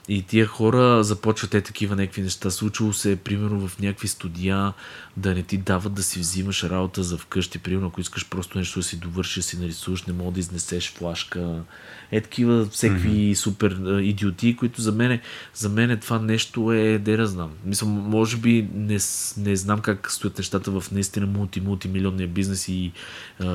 И 0.08 0.22
тия 0.22 0.46
хора 0.46 1.04
започват 1.04 1.50
те 1.50 1.60
такива 1.60 1.96
някакви 1.96 2.22
неща. 2.22 2.50
Случило 2.50 2.92
се, 2.92 3.16
примерно, 3.16 3.68
в 3.68 3.78
някакви 3.80 4.08
студия 4.08 4.72
да 5.16 5.34
не 5.34 5.42
ти 5.42 5.56
дават 5.56 5.94
да 5.94 6.02
си 6.02 6.18
взимаш 6.18 6.64
работа 6.64 7.02
за 7.02 7.18
вкъщи. 7.18 7.58
Примерно, 7.58 7.86
ако 7.86 8.00
искаш 8.00 8.28
просто 8.28 8.58
нещо 8.58 8.78
да 8.78 8.82
си 8.82 8.96
довършиш, 8.96 9.36
да 9.36 9.42
си 9.42 9.58
нарисуваш, 9.58 10.02
не 10.02 10.12
мога 10.12 10.32
да 10.32 10.40
изнесеш 10.40 10.92
флашка. 10.92 11.62
Е 12.10 12.20
такива 12.20 12.66
всеки 12.66 12.94
mm-hmm. 12.94 13.34
супер 13.34 14.00
идиоти, 14.02 14.56
които 14.56 14.80
за 14.80 14.92
мен, 14.92 15.20
за 15.54 15.68
мен 15.68 15.98
това 16.00 16.18
нещо 16.18 16.72
е, 16.72 16.98
да 16.98 17.26
знам. 17.26 17.50
Мисля, 17.64 17.86
може 17.86 18.36
би 18.36 18.68
не, 18.74 18.98
не 19.36 19.56
знам 19.56 19.80
как 19.80 20.10
стоят 20.10 20.38
нещата 20.38 20.70
в 20.72 20.92
наистина 20.92 21.26
мулти-мултимилионния 21.28 22.26
бизнес 22.26 22.68
и 22.68 22.92
а, 23.40 23.46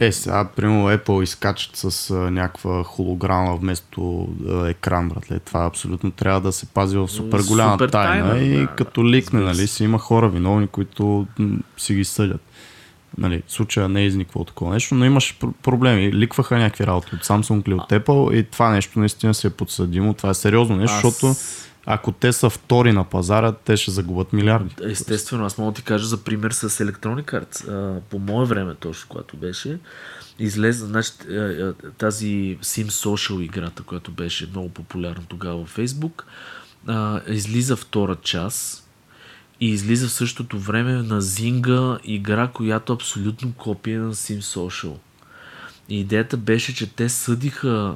Е, 0.00 0.12
сега, 0.12 0.48
примерно, 0.56 0.88
Apple 0.88 1.22
изкачат 1.22 1.76
с 1.76 2.10
а, 2.10 2.14
някаква 2.14 2.84
холограма 2.84 3.56
вместо 3.56 4.28
а, 4.48 4.68
екран, 4.68 5.08
братле. 5.08 5.38
Това 5.38 5.64
абсолютно 5.64 6.10
трябва 6.10 6.40
да 6.40 6.52
се 6.52 6.66
пази 6.66 6.96
в 6.96 7.08
супер 7.08 7.40
голяма 7.42 7.72
Супер 7.72 7.88
тайна. 7.88 8.28
тайна, 8.30 8.44
и 8.44 8.56
да, 8.56 8.66
като 8.66 9.02
да, 9.02 9.08
ликне, 9.08 9.38
се. 9.40 9.44
нали, 9.44 9.66
си 9.66 9.84
има 9.84 9.98
хора 9.98 10.28
виновни, 10.28 10.66
които 10.66 11.26
м, 11.38 11.58
си 11.76 11.94
ги 11.94 12.04
съдят. 12.04 12.40
Нали, 13.18 13.42
в 13.46 13.52
случая 13.52 13.88
не 13.88 14.00
е 14.00 14.06
изниквало 14.06 14.44
такова 14.44 14.72
нещо, 14.72 14.94
но 14.94 15.04
имаш 15.04 15.38
пр- 15.40 15.52
проблеми. 15.52 16.12
Ликваха 16.12 16.58
някакви 16.58 16.86
работи 16.86 17.14
от 17.14 17.20
Samsung 17.20 17.66
или 17.66 17.74
от 17.74 17.90
Apple 17.90 18.34
и 18.34 18.42
това 18.42 18.70
нещо 18.70 18.98
наистина 18.98 19.34
си 19.34 19.46
е 19.46 19.50
подсъдимо. 19.50 20.14
Това 20.14 20.30
е 20.30 20.34
сериозно 20.34 20.76
нещо, 20.76 20.96
Аз- 20.96 21.02
защото 21.02 21.34
ако 21.86 22.12
те 22.12 22.32
са 22.32 22.50
втори 22.50 22.92
на 22.92 23.04
пазара, 23.04 23.52
те 23.52 23.76
ще 23.76 23.90
загубят 23.90 24.32
милиарди. 24.32 24.74
Естествено, 24.82 25.44
аз 25.44 25.58
мога 25.58 25.72
да 25.72 25.76
ти 25.76 25.82
кажа 25.82 26.06
за 26.06 26.24
пример 26.24 26.50
с 26.50 26.68
Electronic 26.68 27.24
Arts. 27.24 28.00
По 28.00 28.18
мое 28.18 28.46
време 28.46 28.74
точно, 28.74 29.08
когато 29.08 29.36
беше, 29.36 29.78
излезе 30.38 30.86
значи, 30.86 31.12
тази 31.98 32.58
Sim 32.62 32.86
Social 32.86 33.40
играта, 33.40 33.82
която 33.82 34.10
беше 34.10 34.48
много 34.50 34.68
популярна 34.68 35.22
тогава 35.28 35.64
в 35.64 35.76
Facebook, 35.76 36.22
излиза 37.28 37.76
втора 37.76 38.16
част 38.22 38.88
и 39.60 39.68
излиза 39.68 40.08
в 40.08 40.12
същото 40.12 40.58
време 40.58 40.92
на 40.92 41.22
Zynga 41.22 41.98
игра, 42.04 42.48
която 42.48 42.92
абсолютно 42.92 43.52
копия 43.52 44.00
на 44.00 44.14
Sim 44.14 44.40
Social. 44.40 44.96
И 45.88 46.00
идеята 46.00 46.36
беше, 46.36 46.74
че 46.74 46.94
те 46.94 47.08
съдиха 47.08 47.94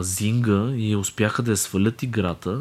Зинга 0.00 0.72
и 0.76 0.96
успяха 0.96 1.42
да 1.42 1.50
я 1.50 1.56
свалят 1.56 2.02
играта. 2.02 2.60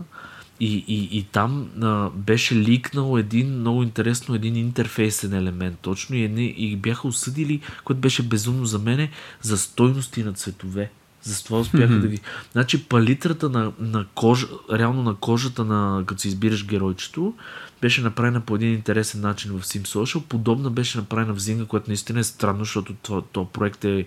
И, 0.63 0.85
и, 0.87 1.17
и 1.17 1.23
там 1.23 1.69
а, 1.81 2.09
беше 2.09 2.55
ликнал 2.55 3.17
един 3.17 3.59
много 3.59 3.83
интересно 3.83 4.35
един 4.35 4.55
интерфейсен 4.55 5.33
елемент 5.33 5.77
точно 5.81 6.15
и, 6.15 6.23
едни, 6.23 6.53
и 6.57 6.75
бяха 6.75 7.07
осъдили, 7.07 7.61
което 7.83 8.01
беше 8.01 8.23
безумно 8.23 8.65
за 8.65 8.79
мене, 8.79 9.09
за 9.41 9.57
стойности 9.57 10.23
на 10.23 10.33
цветове. 10.33 10.91
За 11.23 11.43
това 11.43 11.59
успяха 11.59 11.99
да 11.99 12.07
ги... 12.07 12.19
Значи 12.51 12.83
палитрата 12.83 13.49
на, 13.49 13.71
на 13.79 14.05
кожа, 14.15 14.47
реално 14.73 15.03
на 15.03 15.15
кожата 15.15 15.65
на, 15.65 16.03
като 16.05 16.21
си 16.21 16.27
избираш 16.27 16.65
геройчето, 16.65 17.33
беше 17.81 18.01
направена 18.01 18.41
по 18.41 18.55
един 18.55 18.73
интересен 18.73 19.21
начин 19.21 19.51
в 19.51 19.63
Sim 19.63 19.81
Social. 19.81 20.21
Подобна 20.21 20.69
беше 20.69 20.97
направена 20.97 21.33
в 21.33 21.39
Zynga, 21.39 21.67
което 21.67 21.89
наистина 21.89 22.19
е 22.19 22.23
странно, 22.23 22.59
защото 22.59 22.93
това, 22.93 23.21
това 23.21 23.49
проект 23.49 23.85
е 23.85 24.05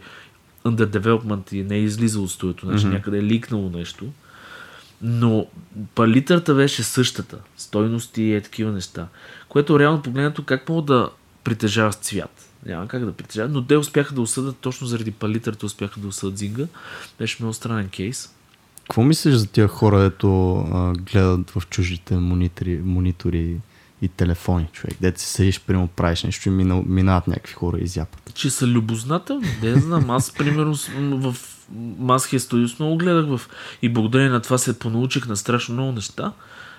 under 0.64 0.87
development 0.87 1.55
и 1.55 1.62
не 1.62 1.75
е 1.75 1.83
излизал 1.83 2.23
от 2.23 2.31
студиото, 2.31 2.67
значи 2.67 2.87
mm-hmm. 2.87 2.93
някъде 2.93 3.19
е 3.19 3.23
ликнало 3.23 3.71
нещо. 3.71 4.07
Но 5.07 5.47
палитрата 5.95 6.55
беше 6.55 6.83
същата. 6.83 7.38
Стойности 7.57 8.23
и 8.23 8.35
е 8.35 8.40
такива 8.40 8.73
неща. 8.73 9.09
Което 9.49 9.79
реално 9.79 10.03
погледнато 10.03 10.45
как 10.45 10.69
мога 10.69 10.83
да 10.83 11.11
притежаваш 11.45 11.95
цвят. 11.95 12.49
Няма 12.67 12.88
как 12.88 13.05
да 13.05 13.12
притежаваш. 13.12 13.53
Но 13.53 13.67
те 13.67 13.77
успяха 13.77 14.14
да 14.14 14.21
осъдат 14.21 14.57
точно 14.57 14.87
заради 14.87 15.11
палитрата, 15.11 15.67
успяха 15.67 16.01
да 16.01 16.09
осъдат 16.09 16.38
Зинга. 16.38 16.67
Беше 17.19 17.37
много 17.40 17.55
странен 17.55 17.88
кейс. 17.88 18.35
Какво 18.83 19.03
мислиш 19.03 19.35
за 19.35 19.47
тия 19.47 19.69
хора, 19.69 20.01
дето 20.01 20.55
а, 20.55 20.93
гледат 20.93 21.51
в 21.51 21.62
чужите 21.71 22.17
монитори, 22.17 22.81
монитори 22.85 23.57
и 24.03 24.09
телефони, 24.09 24.69
човек? 24.73 24.97
Дето 25.01 25.21
си 25.21 25.27
седиш, 25.27 25.61
примерно 25.61 25.88
правиш 25.88 26.23
нещо 26.23 26.49
и 26.49 26.53
мина, 26.53 26.83
минават 26.87 27.27
някакви 27.27 27.55
хора 27.55 27.79
и 27.79 27.85
изяпат. 27.85 28.35
Че 28.35 28.51
са 28.51 28.67
любознателни, 28.67 29.49
не 29.62 29.81
знам. 29.81 30.11
Аз, 30.11 30.33
примерно, 30.33 30.75
в 30.99 31.37
Масхия 31.98 32.40
Studios 32.40 32.81
много 32.81 32.96
гледах 32.96 33.27
в... 33.27 33.40
И 33.83 33.88
благодарение 33.88 34.31
на 34.31 34.40
това 34.40 34.59
се 34.59 34.79
понаучих 34.79 35.29
на 35.29 35.37
страшно 35.37 35.74
много 35.74 35.92
неща. 35.92 36.33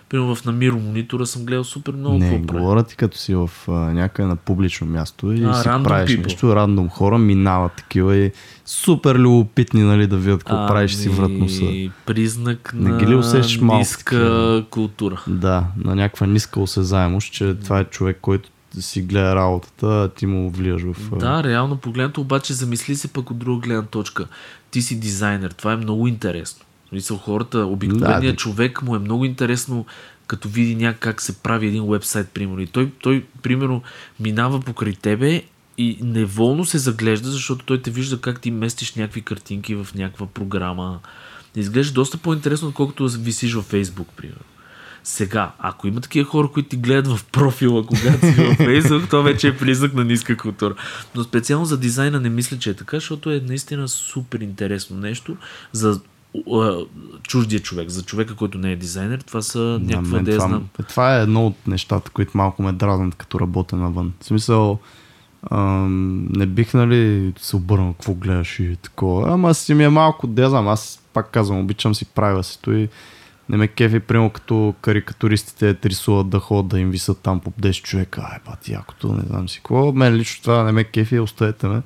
Примерно 0.09 0.35
в 0.35 0.45
Намиро 0.45 0.79
монитора 0.79 1.25
съм 1.25 1.45
гледал 1.45 1.63
супер 1.63 1.93
много 1.93 2.17
не, 2.17 2.41
какво 2.41 2.57
говоря 2.57 2.83
ти 2.83 2.95
като 2.95 3.17
си 3.17 3.35
в 3.35 3.49
а, 3.67 3.71
някъде 3.71 4.27
на 4.27 4.35
публично 4.35 4.87
място 4.87 5.31
и 5.31 5.43
А, 5.43 5.53
си 5.53 5.63
правиш 5.63 6.11
people. 6.11 6.23
нещо, 6.23 6.55
рандом 6.55 6.89
хора 6.89 7.17
минават 7.17 7.71
такива 7.73 8.17
и 8.17 8.31
супер 8.65 9.15
любопитни, 9.15 9.83
нали, 9.83 10.07
да 10.07 10.17
видят 10.17 10.43
какво 10.43 10.67
правиш 10.67 10.91
и 10.91 10.95
си 10.95 11.09
врат 11.09 11.31
носа. 11.31 11.61
Ами, 11.61 11.91
Признак 12.05 12.73
Не 12.73 12.89
на 12.89 12.97
ги 12.97 13.07
ли 13.07 13.15
усещаш 13.15 13.59
малко 13.59 13.79
ниска 13.79 14.03
такива? 14.09 14.63
култура. 14.69 15.23
Да, 15.27 15.63
на 15.83 15.95
някаква 15.95 16.27
ниска 16.27 16.59
осезаемост, 16.59 17.33
че 17.33 17.55
това 17.63 17.79
е 17.79 17.83
човек, 17.83 18.17
който 18.21 18.49
си 18.81 19.01
гледа 19.01 19.35
работата, 19.35 20.09
ти 20.15 20.25
му 20.25 20.49
влияш 20.49 20.81
в... 20.81 21.17
Да, 21.17 21.43
реално 21.43 21.77
погледнато, 21.77 22.21
обаче 22.21 22.53
замисли 22.53 22.95
се 22.95 23.07
пък 23.07 23.31
от 23.31 23.37
друга 23.37 23.67
гледна 23.67 23.85
точка. 23.85 24.27
Ти 24.71 24.81
си 24.81 24.99
дизайнер, 24.99 25.51
това 25.51 25.73
е 25.73 25.77
много 25.77 26.07
интересно. 26.07 26.65
Мисъл, 26.91 27.17
хората, 27.17 27.59
обикновеният 27.59 28.35
Да, 28.35 28.39
човек 28.39 28.81
му 28.81 28.95
е 28.95 28.99
много 28.99 29.25
интересно 29.25 29.85
като 30.27 30.49
види 30.49 30.75
някак 30.75 30.99
как 30.99 31.21
се 31.21 31.37
прави 31.37 31.67
един 31.67 31.89
вебсайт, 31.89 32.29
примерно. 32.29 32.61
И 32.61 32.67
той, 32.67 32.91
той, 33.01 33.25
примерно, 33.41 33.81
минава 34.19 34.59
покрай 34.61 34.93
тебе 34.93 35.43
и 35.77 35.97
неволно 36.01 36.65
се 36.65 36.77
заглежда, 36.77 37.29
защото 37.29 37.65
той 37.65 37.81
те 37.81 37.91
вижда 37.91 38.21
как 38.21 38.41
ти 38.41 38.51
местиш 38.51 38.95
някакви 38.95 39.21
картинки 39.21 39.75
в 39.75 39.87
някаква 39.95 40.27
програма. 40.27 40.99
Изглежда 41.55 41.93
доста 41.93 42.17
по-интересно, 42.17 42.67
отколкото 42.67 43.07
висиш 43.07 43.53
във 43.53 43.65
Фейсбук, 43.65 44.07
примерно. 44.17 44.41
Сега, 45.07 45.51
ако 45.59 45.87
има 45.87 46.01
такива 46.01 46.29
хора, 46.29 46.47
които 46.53 46.69
ти 46.69 46.77
гледат 46.77 47.17
в 47.17 47.25
профила, 47.25 47.85
когато 47.85 48.19
си 48.19 48.43
във 48.43 48.57
Facebook, 48.57 49.09
то 49.09 49.23
вече 49.23 49.47
е 49.47 49.57
признак 49.57 49.93
на 49.93 50.03
ниска 50.03 50.37
култура. 50.37 50.75
Но 51.15 51.23
специално 51.23 51.65
за 51.65 51.77
дизайна 51.77 52.19
не 52.19 52.29
мисля, 52.29 52.57
че 52.57 52.69
е 52.69 52.73
така, 52.73 52.97
защото 52.97 53.31
е 53.31 53.43
наистина 53.47 53.87
супер 53.87 54.39
интересно 54.39 54.97
нещо 54.97 55.37
за 55.71 55.99
чуждия 57.23 57.59
човек, 57.59 57.89
за 57.89 58.03
човека, 58.03 58.35
който 58.35 58.57
не 58.57 58.71
е 58.71 58.75
дизайнер. 58.75 59.19
Това 59.19 59.41
са 59.41 59.79
някаква 59.81 60.19
идея, 60.19 60.37
това, 60.37 60.61
това 60.89 61.17
е 61.17 61.21
едно 61.21 61.47
от 61.47 61.67
нещата, 61.67 62.11
които 62.11 62.37
малко 62.37 62.63
ме 62.63 62.71
дразнат, 62.71 63.15
като 63.15 63.39
работя 63.39 63.75
навън. 63.75 64.13
В 64.21 64.25
смисъл, 64.25 64.79
ам, 65.51 66.27
не 66.29 66.45
бих, 66.45 66.73
нали, 66.73 67.33
се 67.39 67.55
обърнал 67.55 67.93
какво 67.93 68.13
гледаш 68.13 68.59
и 68.59 68.77
такова. 68.81 69.33
Ама 69.33 69.53
си 69.53 69.73
ми 69.73 69.83
е 69.83 69.89
малко, 69.89 70.29
знам, 70.37 70.67
аз 70.67 70.99
пак 71.13 71.31
казвам, 71.31 71.59
обичам 71.59 71.95
си 71.95 72.05
правя 72.05 72.43
си 72.43 72.59
и 72.67 72.87
не 73.49 73.57
ме 73.57 73.67
кефи, 73.67 73.99
примерно 73.99 74.29
като 74.29 74.73
карикатуристите 74.81 75.73
те 75.73 75.89
рисуват 75.89 76.29
да 76.29 76.39
ходят 76.39 76.67
да 76.67 76.79
им 76.79 76.91
висят 76.91 77.19
там 77.19 77.39
по 77.39 77.51
10 77.51 77.83
човека. 77.83 78.21
Ай, 78.31 78.37
бати, 78.45 78.71
якото, 78.71 79.13
не 79.13 79.23
знам 79.27 79.49
си 79.49 79.57
какво. 79.57 79.91
Мен 79.91 80.15
лично 80.15 80.43
това 80.43 80.63
не 80.63 80.71
ме 80.71 80.83
кефи, 80.83 81.19
оставете 81.19 81.67
ме. 81.67 81.81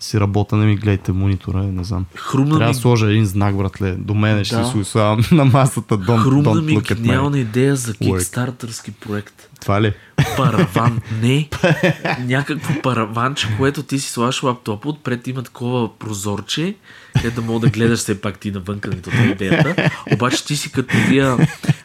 Си 0.00 0.20
работа, 0.20 0.56
не 0.56 0.66
ми 0.66 0.76
гледайте 0.76 1.12
монитора, 1.12 1.62
не 1.62 1.84
знам. 1.84 2.06
Хрумна 2.14 2.50
Трябва 2.50 2.66
ми, 2.66 2.74
да 2.74 2.80
сложа 2.80 3.06
един 3.06 3.24
знак, 3.24 3.56
братле. 3.56 3.92
До 3.92 4.14
мене 4.14 4.44
ще 4.44 4.56
Да. 4.56 4.64
си 4.66 4.84
слагам 4.84 5.24
на 5.32 5.44
масата. 5.44 5.98
Don't, 5.98 6.22
хрумна 6.22 6.44
don't 6.44 6.62
ми 6.62 6.80
гениална 6.94 7.38
идея 7.38 7.76
за 7.76 7.92
Work. 7.92 8.16
кикстартърски 8.18 8.90
проект. 8.90 9.48
Това 9.60 9.82
ли? 9.82 9.92
Параван. 10.36 11.00
Не. 11.22 11.48
Някакво 12.20 12.82
параванче, 12.82 13.48
което 13.58 13.82
ти 13.82 13.98
си 13.98 14.10
слагаш 14.10 14.40
в 14.40 14.42
лаптопа, 14.42 14.88
отпред 14.88 15.26
има 15.26 15.42
такова 15.42 15.98
прозорче, 15.98 16.74
къде 17.16 17.30
да 17.30 17.42
мога 17.42 17.60
да 17.60 17.70
гледаш 17.70 17.98
все 17.98 18.20
пак 18.20 18.38
ти 18.38 18.50
навънка, 18.50 18.90
е 19.12 19.26
идеята. 19.26 19.90
Обаче 20.12 20.44
ти 20.44 20.56
си 20.56 20.72
като 20.72 20.96
вия, 21.08 21.36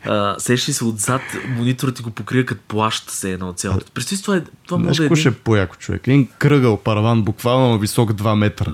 а, 0.06 0.36
сещаш 0.40 0.76
се 0.76 0.86
отзад, 0.86 1.22
мониторът 1.58 1.96
ти 1.96 2.02
го 2.02 2.12
покрива 2.12 2.46
като 2.46 2.62
плащ 2.68 3.10
се 3.10 3.32
едно 3.32 3.54
цялото. 3.54 3.92
Представи 3.94 4.22
това, 4.22 4.38
е, 4.38 4.42
това 4.68 4.78
Знаеш 4.78 4.88
може 4.88 4.98
да 4.98 5.04
е 5.04 5.20
един... 5.20 5.32
е 5.34 5.36
по-яко 5.36 5.76
човек? 5.76 6.08
Един 6.08 6.28
кръгъл 6.38 6.78
параван, 6.78 7.24
буквално 7.24 7.80
висок 7.80 8.12
2 8.12 8.36
метра. 8.36 8.72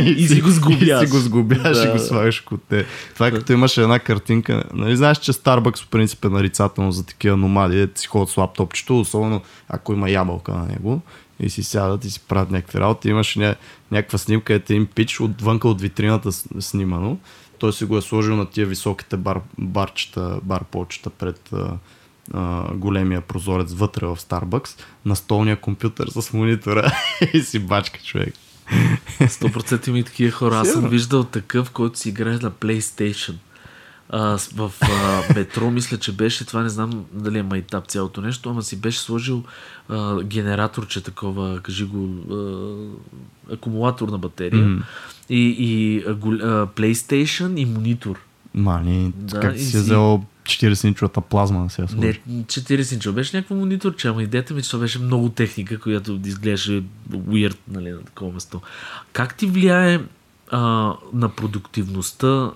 И, 0.00 0.10
и 0.10 0.28
си 0.28 0.40
го 0.40 0.50
сгубяш. 0.50 1.02
И 1.02 1.06
си 1.06 1.12
го 1.12 1.18
сгубяш 1.18 1.78
и 1.78 1.86
Да. 1.86 1.92
го 1.92 1.98
слагаш 1.98 2.44
от 2.50 2.62
те. 2.68 2.86
Това 3.14 3.26
е 3.26 3.30
като 3.30 3.52
имаше 3.52 3.82
една 3.82 3.98
картинка. 3.98 4.62
Нали 4.74 4.96
знаеш, 4.96 5.18
че 5.18 5.32
Starbucks 5.32 5.84
по 5.84 5.90
принцип 5.90 6.24
е 6.24 6.28
нарицателно 6.28 6.92
за 6.92 7.06
такива 7.06 7.36
номади, 7.36 7.76
дето 7.76 8.00
си 8.00 8.06
ходят 8.06 8.28
с 8.28 8.36
лаптопчето, 8.36 9.00
особено 9.00 9.42
ако 9.68 9.92
има 9.92 10.10
ябълка 10.10 10.52
на 10.52 10.66
него 10.66 11.02
и 11.40 11.50
си 11.50 11.62
сядат 11.62 12.04
и 12.04 12.10
си 12.10 12.20
правят 12.28 12.50
някакви 12.50 12.80
работи. 12.80 13.08
Имаше 13.08 13.38
ня... 13.38 13.54
някаква 13.90 14.18
снимка, 14.18 14.54
ето 14.54 14.72
им 14.72 14.86
пич 14.86 15.20
отвънка 15.20 15.68
от 15.68 15.80
витрината 15.80 16.32
снимано. 16.60 17.18
Той 17.58 17.72
си 17.72 17.84
го 17.84 17.96
е 17.96 18.02
сложил 18.02 18.36
на 18.36 18.46
тия 18.46 18.66
високите 18.66 19.16
бар, 19.16 19.40
барчета, 19.58 20.38
барполчета 20.42 21.10
пред 21.10 21.52
а, 21.52 21.76
а, 22.34 22.74
големия 22.74 23.20
прозорец 23.20 23.72
вътре 23.72 24.06
в 24.06 24.16
Starbucks, 24.16 24.80
на 25.04 25.16
столния 25.16 25.60
компютър 25.60 26.08
с 26.08 26.32
монитора 26.32 26.92
и 27.32 27.40
си 27.40 27.58
бачка 27.58 28.00
човек. 28.04 28.34
100% 29.20 29.88
има 29.88 29.98
и 29.98 30.04
такива 30.04 30.32
хора. 30.32 30.58
Аз 30.58 30.72
съм 30.72 30.88
виждал 30.88 31.24
такъв, 31.24 31.70
който 31.70 31.98
си 31.98 32.08
играе 32.08 32.38
на 32.38 32.50
PlayStation. 32.50 33.34
А, 34.10 34.38
в 34.54 34.72
а, 34.80 35.22
метро, 35.34 35.70
мисля, 35.70 35.98
че 35.98 36.12
беше, 36.12 36.46
това 36.46 36.62
не 36.62 36.68
знам 36.68 37.04
дали 37.12 37.38
е 37.38 37.42
майтап 37.42 37.86
цялото 37.86 38.20
нещо, 38.20 38.50
ама 38.50 38.62
си 38.62 38.80
беше 38.80 38.98
сложил 38.98 39.44
а, 39.88 40.22
генераторче 40.22 41.00
такова, 41.00 41.60
кажи 41.62 41.84
го, 41.84 42.08
а, 42.34 43.54
акумулаторна 43.54 44.18
батерия 44.18 44.64
Мгм. 44.64 44.82
и, 45.30 45.56
и 45.58 46.02
а, 46.06 46.14
PlayStation 46.66 47.60
и 47.60 47.64
монитор. 47.64 48.20
Мани, 48.54 49.12
Да, 49.16 49.40
как 49.40 49.56
и 49.56 49.58
си 49.58 49.76
е 49.76 49.80
взел 49.80 50.22
40-инчовата 50.42 51.20
плазма 51.20 51.64
да 51.64 51.70
се 51.70 51.82
я 51.82 51.88
сложи? 51.88 52.20
Не, 52.28 52.44
40 52.44 52.94
инча. 52.94 53.12
Беше 53.12 53.36
някакво 53.36 53.54
мониторче, 53.54 54.08
ама 54.08 54.22
идеята 54.22 54.54
ми, 54.54 54.60
е, 54.60 54.62
че 54.62 54.70
това 54.70 54.80
беше 54.80 54.98
много 54.98 55.28
техника, 55.28 55.80
която 55.80 56.20
изглеждаше 56.24 56.82
weird 57.10 57.56
нали, 57.68 57.90
на 57.90 58.02
такова 58.02 58.32
место. 58.32 58.60
Как 59.12 59.36
ти 59.36 59.46
влияе 59.46 60.00
а, 60.50 60.92
на 61.12 61.28
продуктивността 61.28 62.50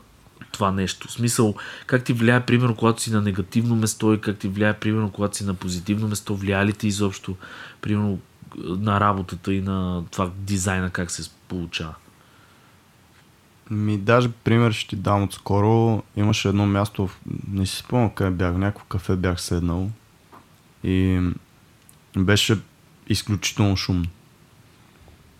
това 0.52 0.72
нещо? 0.72 1.08
В 1.08 1.12
смисъл, 1.12 1.54
как 1.86 2.04
ти 2.04 2.12
влияе, 2.12 2.46
примерно, 2.46 2.76
когато 2.76 3.02
си 3.02 3.12
на 3.12 3.20
негативно 3.20 3.76
место 3.76 4.12
и 4.12 4.20
как 4.20 4.38
ти 4.38 4.48
влияе, 4.48 4.74
примерно, 4.74 5.10
когато 5.10 5.36
си 5.36 5.44
на 5.44 5.54
позитивно 5.54 6.08
место? 6.08 6.36
Влияе 6.36 6.66
ли 6.66 6.72
ти 6.72 6.86
изобщо, 6.86 7.36
примерно, 7.80 8.18
на 8.58 9.00
работата 9.00 9.54
и 9.54 9.60
на 9.60 10.04
това 10.10 10.30
дизайна, 10.36 10.90
как 10.90 11.10
се 11.10 11.30
получава? 11.48 11.94
Ми, 13.70 13.98
даже 13.98 14.28
пример 14.28 14.72
ще 14.72 14.88
ти 14.88 14.96
дам 14.96 15.22
отскоро. 15.22 16.02
Имаше 16.16 16.48
едно 16.48 16.66
място, 16.66 17.08
не 17.48 17.66
си 17.66 17.76
спомням 17.76 18.10
къде 18.10 18.30
бях, 18.30 18.56
някакво 18.56 18.84
кафе 18.84 19.16
бях 19.16 19.40
седнал 19.40 19.90
и 20.84 21.20
беше 22.16 22.58
изключително 23.08 23.76
шумно. 23.76 24.06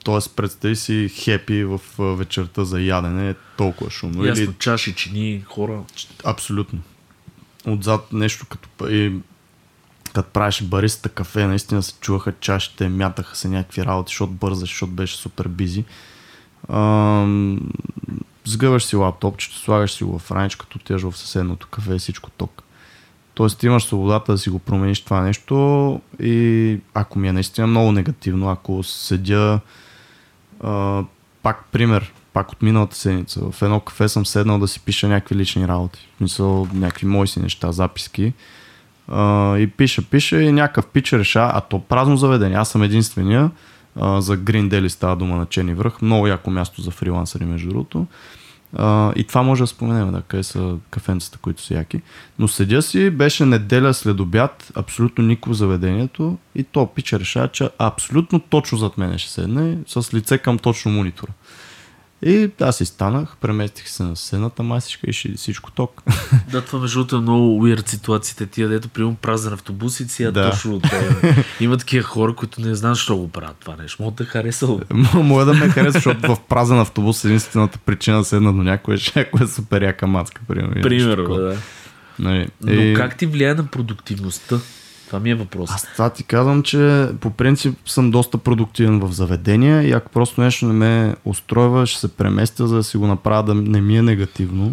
Тоест, 0.05 0.37
представи 0.37 0.77
си 0.77 1.09
хепи 1.15 1.65
в 1.65 1.81
вечерта 1.99 2.65
за 2.65 2.81
ядене, 2.81 3.31
е 3.31 3.35
толкова 3.57 3.91
шумно. 3.91 4.25
Ясно, 4.25 4.45
Или 4.45 4.53
чаши, 4.59 4.95
чини, 4.95 5.43
хора. 5.47 5.83
Абсолютно. 6.25 6.81
Отзад 7.67 8.13
нещо 8.13 8.47
като, 8.49 8.89
и, 8.89 9.13
като 10.15 10.31
правиш 10.31 10.63
бариста 10.63 11.09
кафе, 11.09 11.47
наистина 11.47 11.83
се 11.83 11.95
чуваха 12.01 12.33
чашите, 12.41 12.89
мятаха 12.89 13.37
се 13.37 13.49
някакви 13.49 13.85
работи, 13.85 14.11
защото 14.11 14.33
бързаш, 14.33 14.69
защото 14.69 14.93
беше 14.93 15.17
супер 15.17 15.49
бизи. 15.49 15.85
Ам, 16.69 17.61
Сгъваш 18.45 18.85
си 18.85 18.97
лаптопчето, 18.97 19.57
слагаш 19.57 19.93
си 19.93 20.05
го 20.05 20.19
в 20.19 20.31
раничката, 20.31 20.77
отиваш 20.77 21.03
в 21.03 21.17
съседното 21.17 21.67
кафе 21.67 21.95
и 21.95 21.99
всичко 21.99 22.31
ток. 22.31 22.63
Тоест 23.35 23.63
имаш 23.63 23.85
свободата 23.85 24.33
да 24.33 24.39
си 24.39 24.51
го 24.51 24.59
промениш 24.59 25.01
това 25.01 25.21
нещо 25.21 26.01
и 26.21 26.79
ако 26.95 27.19
ми 27.19 27.29
е 27.29 27.33
наистина 27.33 27.67
много 27.67 27.93
негативно, 27.93 28.51
ако 28.51 28.83
седя 28.83 29.61
пак 31.43 31.65
пример, 31.73 32.13
пак 32.33 32.53
от 32.53 32.63
миналата 32.63 32.97
седмица. 32.97 33.41
В 33.51 33.63
едно 33.63 33.81
кафе 33.81 34.09
съм 34.09 34.27
седнал 34.27 34.59
да 34.59 34.69
си 34.69 34.81
пиша 34.81 35.09
някакви 35.09 35.35
лични 35.35 35.69
работи. 35.69 36.09
В 36.21 36.69
някакви 36.75 37.07
мои 37.07 37.29
си 37.29 37.41
неща, 37.41 37.73
записки. 37.73 38.33
А, 39.09 39.59
и 39.59 39.67
пиша, 39.67 40.03
пиша 40.03 40.43
и 40.43 40.53
някакъв 40.53 40.87
пич 40.87 41.13
реша, 41.13 41.51
а 41.55 41.61
то 41.61 41.79
празно 41.79 42.17
заведение. 42.17 42.57
Аз 42.57 42.69
съм 42.69 42.83
единствения. 42.83 43.51
А, 43.97 44.21
за 44.21 44.39
Green 44.39 44.69
Daily 44.69 44.89
става 44.89 45.17
дума 45.17 45.37
на 45.37 45.47
Чени 45.47 45.75
връх. 45.75 46.03
Много 46.03 46.27
яко 46.27 46.51
място 46.51 46.83
за 46.83 46.91
фрилансъри, 46.91 47.45
между 47.45 47.69
другото. 47.69 48.07
И 49.17 49.25
това 49.29 49.43
може 49.43 49.63
да 49.63 49.67
споменем, 49.67 50.13
да, 50.13 50.23
къде 50.23 50.43
са 50.43 50.77
кафенцата, 50.91 51.39
които 51.39 51.63
са 51.63 51.75
яки. 51.75 52.01
Но 52.39 52.49
седя 52.49 52.83
си, 52.83 53.11
беше 53.11 53.47
неделя 53.47 53.95
след 53.95 54.21
обяд, 54.21 54.73
абсолютно 54.75 55.25
никой 55.25 55.53
в 55.53 55.57
заведението 55.57 56.39
и 56.55 56.65
то 56.65 56.87
пича 56.95 57.21
решава, 57.21 57.49
че 57.49 57.71
абсолютно 57.79 58.41
точно 58.41 58.79
зад 58.79 58.99
мене 58.99 59.19
ще 59.19 59.31
седне, 59.31 59.79
с 59.87 60.15
лице 60.15 60.39
към 60.39 60.59
точно 60.59 60.93
монитора. 60.93 61.33
И 62.23 62.51
аз 62.61 62.77
си 62.77 62.85
станах, 62.85 63.37
преместих 63.37 63.89
се 63.89 64.03
на 64.03 64.17
съседната 64.17 64.63
масичка 64.63 65.07
и 65.07 65.13
ще- 65.13 65.33
всичко 65.33 65.71
ток. 65.71 66.03
Да, 66.51 66.61
това 66.61 66.79
между 66.79 66.99
другото 66.99 67.17
е 67.17 67.21
много 67.21 67.67
weird 67.67 67.89
ситуациите. 67.89 68.47
Тия, 68.47 68.69
дето 68.69 68.89
приемам 68.89 69.17
празен 69.17 69.53
автобус 69.53 70.01
и 70.01 70.05
си 70.05 70.25
Да. 70.25 70.51
точно 70.51 70.75
от. 70.75 70.87
Има 71.61 71.77
такива 71.77 72.03
хора, 72.05 72.35
които 72.35 72.61
не 72.61 72.75
знаят, 72.75 72.97
защо 72.97 73.17
го 73.17 73.29
правят 73.29 73.57
това 73.61 73.77
нещо. 73.77 74.03
Мога 74.03 74.15
да 74.15 74.25
хареса. 74.25 74.67
М- 74.91 75.09
Може 75.15 75.47
да 75.47 75.55
ме 75.55 75.69
хареса, 75.69 75.93
защото 75.93 76.35
в 76.35 76.41
празен 76.41 76.79
автобус 76.79 77.25
единствената 77.25 77.79
причина 77.79 78.19
да 78.19 78.25
седна 78.25 78.53
до 78.53 78.63
е, 78.95 78.99
че 78.99 79.13
някой 79.17 79.45
е 79.45 79.49
супер 79.49 79.83
яка 79.83 80.07
мацка. 80.07 80.41
Примерно, 80.49 80.83
Примерно, 80.83 81.35
да. 81.35 81.57
Нали, 82.19 82.49
Но 82.63 82.73
и- 82.73 82.95
как 82.95 83.17
ти 83.17 83.27
влияе 83.27 83.55
на 83.55 83.67
продуктивността? 83.67 84.59
Това 85.11 85.21
ми 85.21 85.31
е 85.31 85.35
въпрос. 85.35 85.71
Аз 85.71 85.93
това 85.93 86.11
ти 86.11 86.25
казвам, 86.25 86.63
че 86.63 87.09
по 87.21 87.31
принцип 87.31 87.79
съм 87.87 88.11
доста 88.11 88.39
продуктивен 88.39 89.01
в 89.01 89.13
заведения 89.13 89.83
и 89.83 89.93
ако 89.93 90.11
просто 90.11 90.41
нещо 90.41 90.67
не 90.67 90.73
ме 90.73 91.17
устройва, 91.25 91.87
ще 91.87 92.01
се 92.01 92.09
преместя, 92.09 92.67
за 92.69 92.77
да 92.77 92.85
си 92.85 92.97
го 92.97 93.07
направя 93.07 93.43
да 93.43 93.55
не 93.55 93.81
ми 93.81 93.99
е 93.99 94.03
негативно 94.03 94.73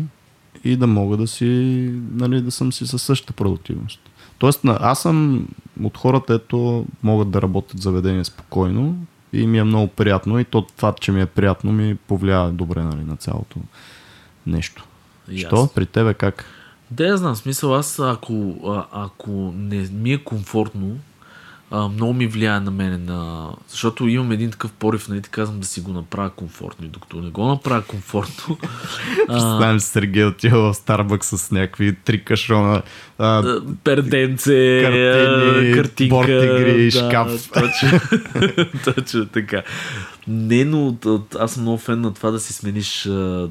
и 0.63 0.76
да 0.76 0.88
мога 0.88 1.17
да 1.17 1.28
си, 1.28 1.45
нали, 2.12 2.41
да 2.41 2.52
съм 2.52 2.73
си 2.73 2.88
със 2.88 3.02
същата 3.02 3.34
продуктивност. 3.34 4.00
Тоест, 4.38 4.62
аз 4.65 5.02
съм 5.02 5.47
от 5.84 5.97
хората, 5.97 6.34
ето 6.34 6.86
могат 7.04 7.32
да 7.32 7.41
работят 7.41 7.82
заведения 7.82 8.26
спокойно 8.26 8.95
и 9.34 9.47
ми 9.47 9.58
е 9.58 9.63
много 9.63 9.88
приятно 9.88 10.39
и 10.39 10.45
то 10.45 10.62
това, 10.62 10.93
че 11.00 11.12
ми 11.12 11.21
е 11.21 11.26
приятно, 11.26 11.71
ми 11.71 11.95
повлиява 11.95 12.52
добре 12.52 12.84
нали, 12.84 13.04
на 13.04 13.15
цялото 13.15 13.60
нещо. 14.47 14.86
Що? 15.38 15.69
При 15.76 15.86
тебе 15.86 16.13
как? 16.13 16.45
Да, 16.91 17.06
я 17.06 17.17
знам. 17.17 17.36
Смисъл, 17.36 17.76
аз 17.76 18.00
ако, 18.00 18.56
ако 18.91 19.32
не 19.56 19.88
ми 19.91 20.13
е 20.13 20.23
комфортно, 20.23 20.97
а, 21.71 21.88
много 21.88 22.13
ми 22.13 22.27
влияе 22.27 22.60
на 22.60 22.71
мене. 22.71 22.97
На... 22.97 23.49
Защото 23.67 24.08
имам 24.08 24.32
един 24.32 24.51
такъв 24.51 24.71
порив, 24.71 25.08
нали, 25.08 25.21
ти 25.21 25.30
казвам 25.30 25.60
да 25.60 25.65
си 25.65 25.82
го 25.82 25.91
направя 25.91 26.30
комфортно. 26.30 26.86
И 26.86 26.89
докато 26.89 27.17
не 27.17 27.30
го 27.30 27.45
направя 27.45 27.82
комфортно, 27.82 28.58
Представям 29.27 29.80
си 29.80 29.88
Сергей 29.88 30.25
отива 30.25 30.73
в 30.73 30.75
Старбък 30.75 31.25
с 31.25 31.51
някакви 31.51 31.95
три 31.95 32.23
кашона, 32.23 32.82
а, 33.17 33.60
перденце, 33.84 34.82
Картини, 34.84 35.73
картинка. 35.73 36.15
борд 36.15 36.30
игри, 36.30 36.91
шкаф. 36.91 37.49
Точно, 37.49 37.99
точно 38.95 39.25
така. 39.25 39.63
Не, 40.27 40.65
но 40.65 40.88
от- 40.88 41.06
от- 41.06 41.36
аз 41.36 41.51
съм 41.51 41.62
много 41.62 41.77
фен 41.77 42.01
на 42.01 42.13
това 42.13 42.32
да 42.32 42.39
си 42.39 42.53
смениш. 42.53 43.06
а, 43.06 43.49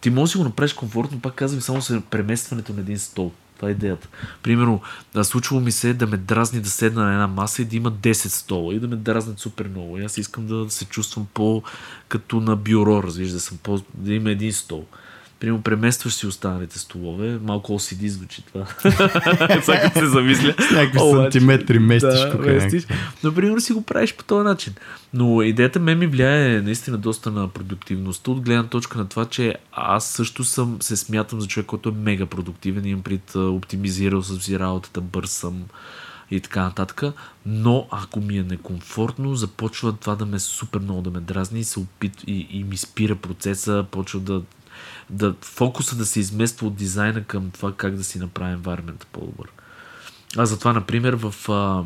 Ти 0.00 0.10
можеш 0.10 0.24
да 0.24 0.32
си 0.32 0.38
го 0.38 0.44
направиш 0.44 0.72
комфортно, 0.72 1.20
пак 1.20 1.34
казвам, 1.34 1.60
само 1.60 1.82
с 1.82 2.00
преместването 2.10 2.72
на 2.72 2.80
един 2.80 2.98
стол. 2.98 3.32
Това 3.58 3.68
е 3.68 3.72
идеята. 3.72 4.08
Примерно, 4.42 4.80
да, 5.14 5.24
случвало 5.24 5.62
ми 5.62 5.72
се 5.72 5.94
да 5.94 6.06
ме 6.06 6.16
дразни 6.16 6.60
да 6.60 6.70
седна 6.70 7.04
на 7.04 7.12
една 7.12 7.26
маса 7.26 7.62
и 7.62 7.64
да 7.64 7.76
има 7.76 7.92
10 7.92 8.12
стола 8.12 8.74
и 8.74 8.80
да 8.80 8.88
ме 8.88 8.96
дразнят 8.96 9.38
супер 9.38 9.68
много. 9.68 9.98
И 9.98 10.04
аз 10.04 10.18
искам 10.18 10.46
да 10.46 10.70
се 10.70 10.84
чувствам 10.84 11.26
по 11.34 11.62
като 12.08 12.40
на 12.40 12.56
бюро, 12.56 13.02
разбираш, 13.02 13.30
да, 13.30 13.40
съм 13.40 13.58
по, 13.62 13.82
да 13.94 14.14
има 14.14 14.30
един 14.30 14.52
стол. 14.52 14.86
Примерно, 15.40 15.62
преместваш 15.62 16.14
си 16.14 16.26
останалите 16.26 16.78
столове, 16.78 17.38
малко 17.42 17.72
OCD 17.72 18.06
звучи 18.06 18.42
това. 18.42 18.66
Сега 19.62 19.80
като 19.80 19.98
се 19.98 20.06
замисля. 20.06 20.54
С 20.58 20.70
някакви 20.70 20.98
Обаче, 21.02 21.22
сантиметри 21.22 21.78
местиш 21.78 22.30
тук 22.32 22.46
местиш. 22.46 22.86
Например, 23.24 23.58
си 23.58 23.72
го 23.72 23.82
правиш 23.82 24.16
по 24.16 24.24
този 24.24 24.44
начин. 24.44 24.74
Но 25.14 25.42
идеята 25.42 25.80
ме 25.80 25.94
ми 25.94 26.06
влияе 26.06 26.60
наистина 26.60 26.98
доста 26.98 27.30
на 27.30 27.48
продуктивността 27.48 28.30
от 28.30 28.40
гледна 28.40 28.66
точка 28.66 28.98
на 28.98 29.08
това, 29.08 29.24
че 29.24 29.54
аз 29.72 30.06
също 30.06 30.44
съм, 30.44 30.76
се 30.80 30.96
смятам 30.96 31.40
за 31.40 31.46
човек, 31.46 31.66
който 31.66 31.88
е 31.88 31.92
мега 31.92 32.26
продуктивен, 32.26 32.86
имам 32.86 33.02
пред 33.02 33.34
оптимизирал 33.34 34.22
съм 34.22 34.40
си 34.40 34.58
работата, 34.58 35.00
бърз 35.00 35.30
съм 35.30 35.64
и 36.30 36.40
така 36.40 36.62
нататък. 36.62 37.02
Но 37.46 37.86
ако 37.90 38.20
ми 38.20 38.38
е 38.38 38.42
некомфортно, 38.42 39.34
започва 39.34 39.92
това 39.92 40.14
да 40.14 40.26
ме 40.26 40.38
супер 40.38 40.80
много 40.80 41.02
да 41.02 41.10
ме 41.10 41.20
дразни 41.20 41.60
и, 41.60 41.64
се 41.64 41.80
опит, 41.80 42.22
и, 42.26 42.46
и 42.50 42.64
ми 42.64 42.76
спира 42.76 43.16
процеса, 43.16 43.84
почва 43.90 44.20
да 44.20 44.42
да 45.10 45.34
фокуса 45.40 45.96
да 45.96 46.06
се 46.06 46.20
измества 46.20 46.66
от 46.66 46.76
дизайна 46.76 47.24
към 47.24 47.50
това 47.50 47.72
как 47.72 47.96
да 47.96 48.04
си 48.04 48.18
направим 48.18 48.62
environment 48.62 49.06
по-добър. 49.12 49.48
Аз 50.36 50.48
затова, 50.48 50.72
например, 50.72 51.12
в 51.12 51.34
а, 51.48 51.84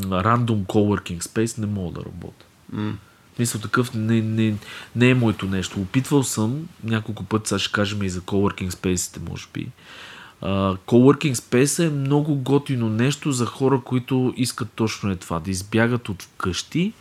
Random 0.00 0.66
Coworking 0.66 1.22
Space 1.22 1.58
не 1.58 1.66
мога 1.66 2.00
да 2.00 2.06
работя. 2.06 2.44
Мисля, 3.38 3.60
такъв 3.60 3.94
не, 3.94 4.20
не, 4.20 4.54
не 4.96 5.10
е 5.10 5.14
моето 5.14 5.46
нещо. 5.46 5.80
Опитвал 5.80 6.22
съм 6.22 6.68
няколко 6.84 7.24
пъти, 7.24 7.48
сега 7.48 7.58
ще 7.58 7.72
кажем 7.72 8.02
и 8.02 8.08
за 8.08 8.20
Coworking 8.20 8.70
Space-ите, 8.70 9.28
може 9.28 9.46
би. 9.54 9.68
Uh, 10.42 10.78
Coworking 10.78 11.34
Space 11.34 11.86
е 11.86 11.90
много 11.90 12.36
готино 12.36 12.88
нещо 12.88 13.32
за 13.32 13.46
хора, 13.46 13.80
които 13.84 14.34
искат 14.36 14.68
точно 14.74 15.10
е 15.10 15.16
това. 15.16 15.40
Да 15.40 15.50
избягат 15.50 16.08
от 16.08 16.22
вкъщи, 16.22 16.92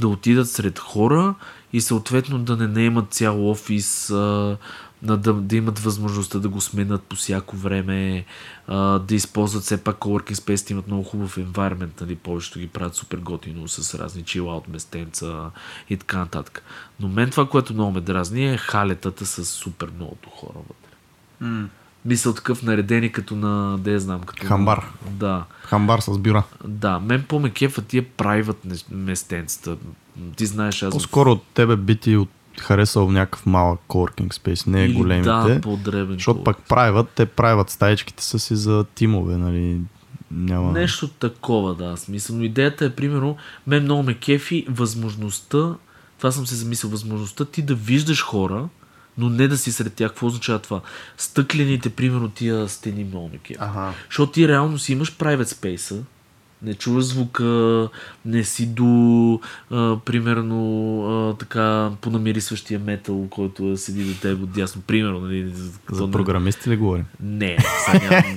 да 0.00 0.08
отидат 0.08 0.50
сред 0.50 0.78
хора 0.78 1.34
и 1.72 1.80
съответно 1.80 2.38
да 2.38 2.56
не 2.56 2.66
наемат 2.66 3.12
цял 3.12 3.50
офис, 3.50 4.10
а, 4.10 4.14
на 4.14 4.56
да, 5.02 5.16
да 5.32 5.56
имат 5.56 5.78
възможността 5.78 6.38
да 6.38 6.48
го 6.48 6.60
сменят 6.60 7.02
по 7.02 7.16
всяко 7.16 7.56
време, 7.56 8.24
а, 8.68 8.98
да 8.98 9.14
използват 9.14 9.62
все 9.62 9.84
пак 9.84 9.96
Coworking 9.96 10.34
Space, 10.34 10.70
имат 10.70 10.86
много 10.86 11.02
хубав 11.02 11.36
environment, 11.36 12.00
нали, 12.00 12.16
повечето 12.16 12.58
ги 12.58 12.66
правят 12.66 12.94
супер 12.94 13.18
готино 13.18 13.68
с 13.68 13.98
разни 13.98 14.24
chill 14.24 14.42
out 14.42 14.68
местенца 14.68 15.50
и 15.90 15.96
така 15.96 16.18
нататък. 16.18 16.62
Но 17.00 17.08
мен 17.08 17.30
това, 17.30 17.48
което 17.48 17.74
много 17.74 17.92
ме 17.92 18.00
дразни 18.00 18.52
е 18.52 18.56
халетата 18.56 19.26
с 19.26 19.44
супер 19.44 19.90
многото 19.96 20.30
хора 20.30 20.58
вътре. 20.68 21.68
Мисъл 22.04 22.32
такъв 22.32 22.62
наредени 22.62 23.12
като 23.12 23.36
на, 23.36 23.78
да 23.78 23.90
я 23.90 24.00
знам, 24.00 24.20
като 24.20 24.46
Хамбар. 24.46 24.86
Да. 25.10 25.44
Хамбар 25.62 26.00
с 26.00 26.18
бюра. 26.18 26.42
Да, 26.64 27.00
мен 27.00 27.24
по-ме 27.28 27.50
кефа 27.50 27.82
тия 27.82 28.04
не- 28.64 28.96
местенцата. 28.96 29.76
Ти 30.36 30.46
знаеш, 30.46 30.82
аз... 30.82 30.92
По-скоро 30.92 31.32
от 31.32 31.42
тебе 31.54 31.76
бити 31.76 32.16
от 32.16 32.28
харесал 32.60 33.10
някакъв 33.10 33.46
малък 33.46 33.80
coworking 33.88 34.28
space, 34.28 34.66
не 34.66 34.84
е 34.84 34.88
големите. 34.88 35.28
Да, 35.28 35.60
по-дребен. 35.62 36.14
защото 36.14 36.44
пак 36.44 36.68
правят, 36.68 37.08
те 37.14 37.26
правят 37.26 37.70
стаечките 37.70 38.24
са 38.24 38.38
си 38.38 38.56
за 38.56 38.84
тимове, 38.94 39.36
нали? 39.36 39.80
Няма... 40.30 40.72
Нещо 40.72 41.08
такова, 41.08 41.74
да. 41.74 41.96
Смисъл. 41.96 42.36
Но 42.36 42.42
идеята 42.42 42.84
е, 42.84 42.90
примерно, 42.90 43.36
мен 43.66 43.82
много 43.82 44.02
ме 44.02 44.14
кефи 44.14 44.66
възможността, 44.68 45.74
това 46.18 46.30
съм 46.30 46.46
се 46.46 46.54
замислил, 46.54 46.90
възможността 46.90 47.44
ти 47.44 47.62
да 47.62 47.74
виждаш 47.74 48.22
хора, 48.22 48.68
но 49.18 49.28
не 49.28 49.48
да 49.48 49.56
си 49.56 49.72
сред 49.72 49.94
тях. 49.94 50.10
Какво 50.10 50.26
означава 50.26 50.58
това? 50.58 50.80
Стъклените, 51.16 51.90
примерно, 51.90 52.28
тия 52.28 52.68
стени 52.68 53.04
много 53.04 53.28
ме 53.28 53.38
кефи. 53.38 53.58
Ага. 53.60 53.92
Защото 54.10 54.32
ти 54.32 54.48
реално 54.48 54.78
си 54.78 54.92
имаш 54.92 55.16
private 55.16 55.44
space 55.44 56.02
не 56.66 56.74
чуваш 56.74 57.04
звука, 57.04 57.88
не 58.24 58.44
си 58.44 58.66
до, 58.66 59.40
а, 59.70 59.96
примерно, 60.04 60.60
а, 61.02 61.34
така, 61.34 61.90
понамирисващия 62.00 62.80
метал, 62.80 63.26
който 63.30 63.70
е 63.70 63.76
седи 63.76 64.04
до 64.04 64.20
теб 64.20 64.42
отдясно. 64.42 64.82
Примерно, 64.86 65.20
нали, 65.20 65.52
За 65.90 66.10
програмисти 66.10 66.70
ли 66.70 66.76
говорим? 66.76 67.04
Не, 67.20 67.56
сега 67.84 68.10
нямам, 68.10 68.36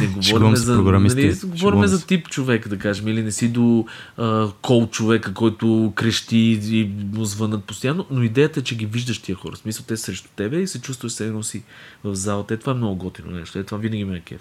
не 0.00 0.06
говорим 0.30 0.56
за, 0.56 0.74
програмисти. 0.74 1.26
нали, 1.26 1.36
говорим 1.44 1.86
за 1.86 2.06
тип 2.06 2.28
човек, 2.28 2.68
да 2.68 2.78
кажем, 2.78 3.08
или 3.08 3.22
не 3.22 3.32
си 3.32 3.48
до 3.48 3.86
а, 4.16 4.48
кол 4.62 4.86
човека, 4.86 5.34
който 5.34 5.92
крещи 5.94 6.60
и 6.70 6.90
му 7.14 7.24
звънат 7.24 7.64
постоянно, 7.64 8.06
но 8.10 8.22
идеята 8.22 8.60
е, 8.60 8.62
че 8.62 8.76
ги 8.76 8.86
виждаш 8.86 9.18
тия 9.18 9.36
хора. 9.36 9.54
В 9.54 9.58
смисъл, 9.58 9.84
те 9.88 9.96
срещу 9.96 10.28
тебе 10.36 10.56
и 10.56 10.66
се 10.66 10.80
чувстваш 10.80 11.12
се 11.12 11.26
едно 11.26 11.42
си 11.42 11.62
в 12.04 12.14
залата. 12.14 12.54
Е, 12.54 12.56
това 12.56 12.72
е 12.72 12.76
много 12.76 12.96
готино 12.96 13.30
нещо. 13.30 13.58
Е, 13.58 13.64
това 13.64 13.78
винаги 13.78 14.04
ме 14.04 14.16
е 14.16 14.20
кеф. 14.20 14.40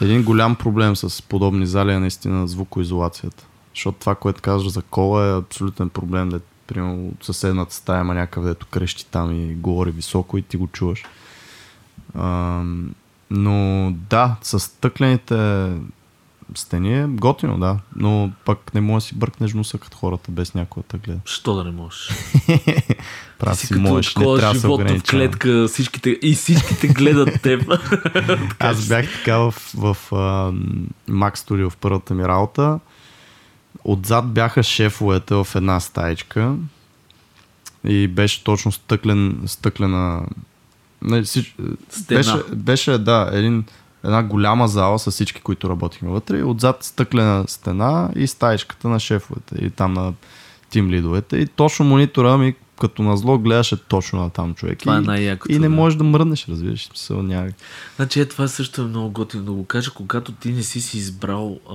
Един 0.00 0.22
голям 0.22 0.56
проблем 0.56 0.96
с 0.96 1.22
подобни 1.22 1.66
зали 1.66 1.92
е 1.92 1.98
наистина 1.98 2.48
звукоизолацията. 2.48 3.46
Защото 3.74 3.98
това, 3.98 4.14
което 4.14 4.42
казваш 4.42 4.72
за 4.72 4.82
кола 4.82 5.26
е 5.26 5.38
абсолютен 5.38 5.88
проблем. 5.88 6.28
Да, 6.28 6.40
примерно 6.66 7.12
съседната 7.22 7.74
стая 7.74 8.00
има 8.00 8.14
някакъв, 8.14 8.44
дето 8.44 8.66
крещи 8.66 9.06
там 9.06 9.32
и 9.32 9.54
говори 9.54 9.90
високо 9.90 10.38
и 10.38 10.42
ти 10.42 10.56
го 10.56 10.66
чуваш. 10.66 11.04
Ам, 12.14 12.94
но 13.30 13.90
да, 14.10 14.36
с 14.42 14.60
стъклените 14.60 15.68
стени 16.54 17.00
е 17.00 17.06
готино, 17.06 17.58
да. 17.58 17.78
Но 17.96 18.30
пък 18.44 18.74
не 18.74 18.80
можеш 18.80 19.06
да 19.06 19.08
си 19.08 19.14
бъркнеш 19.14 19.52
носа 19.52 19.78
като 19.78 19.96
хората 19.96 20.30
без 20.30 20.54
някой 20.54 20.82
да 20.90 20.98
гледа. 20.98 21.20
Що 21.24 21.54
да 21.54 21.64
не 21.64 21.70
можеш? 21.70 22.08
Прав 23.38 23.56
си 23.56 23.66
си 23.66 23.74
можеш, 23.74 24.16
не 24.16 24.24
трябва 24.24 24.54
да 24.54 24.60
се 24.60 24.68
в 24.68 25.02
клетка, 25.10 25.68
всичките, 25.68 26.18
и 26.22 26.34
всичките 26.34 26.88
гледат 26.88 27.42
теб. 27.42 27.72
Аз 28.58 28.88
бях 28.88 29.06
така 29.12 29.38
в, 29.38 29.54
в 29.74 29.96
uh, 30.10 30.58
Mac 31.10 31.36
Studio 31.36 31.70
в 31.70 31.76
първата 31.76 32.14
ми 32.14 32.24
работа. 32.24 32.80
Отзад 33.84 34.32
бяха 34.32 34.62
шефовете 34.62 35.34
в 35.34 35.46
една 35.54 35.80
стаечка 35.80 36.54
и 37.84 38.08
беше 38.08 38.44
точно 38.44 38.72
стъклен, 38.72 39.42
стъклена... 39.46 40.26
Не, 41.02 41.22
всич... 41.22 41.56
Стена. 41.90 42.18
беше, 42.18 42.54
беше, 42.54 42.98
да, 42.98 43.30
един, 43.32 43.64
една 44.04 44.22
голяма 44.22 44.68
зала 44.68 44.98
с 44.98 45.10
всички, 45.10 45.40
които 45.40 45.70
работихме 45.70 46.08
вътре 46.10 46.42
отзад 46.42 46.84
стъклена 46.84 47.44
стена 47.48 48.10
и 48.16 48.26
стаечката 48.26 48.88
на 48.88 49.00
шефовете 49.00 49.54
и 49.64 49.70
там 49.70 49.92
на 49.92 50.12
тим 50.70 50.90
лидовете 50.90 51.36
и 51.36 51.46
точно 51.46 51.84
монитора 51.84 52.38
ми 52.38 52.54
като 52.80 53.02
назло 53.02 53.38
гледаше 53.38 53.76
точно 53.76 54.20
на 54.20 54.30
там 54.30 54.54
човек. 54.54 54.78
Това 54.78 54.96
е 54.96 54.98
и, 54.98 55.04
най-якото, 55.04 55.52
и 55.52 55.58
не 55.58 55.68
да. 55.68 55.74
можеш 55.74 55.96
да 55.96 56.04
мръднеш, 56.04 56.48
разбираш. 56.48 56.86
Смисъл, 56.86 57.22
няма... 57.22 57.48
Значи 57.96 58.20
е, 58.20 58.24
това 58.24 58.48
също 58.48 58.82
е 58.82 58.84
много 58.84 59.10
готино 59.10 59.44
да 59.44 59.52
го 59.52 59.64
кажа, 59.64 59.90
когато 59.94 60.32
ти 60.32 60.52
не 60.52 60.62
си 60.62 60.80
си 60.80 60.98
избрал 60.98 61.58
а, 61.70 61.74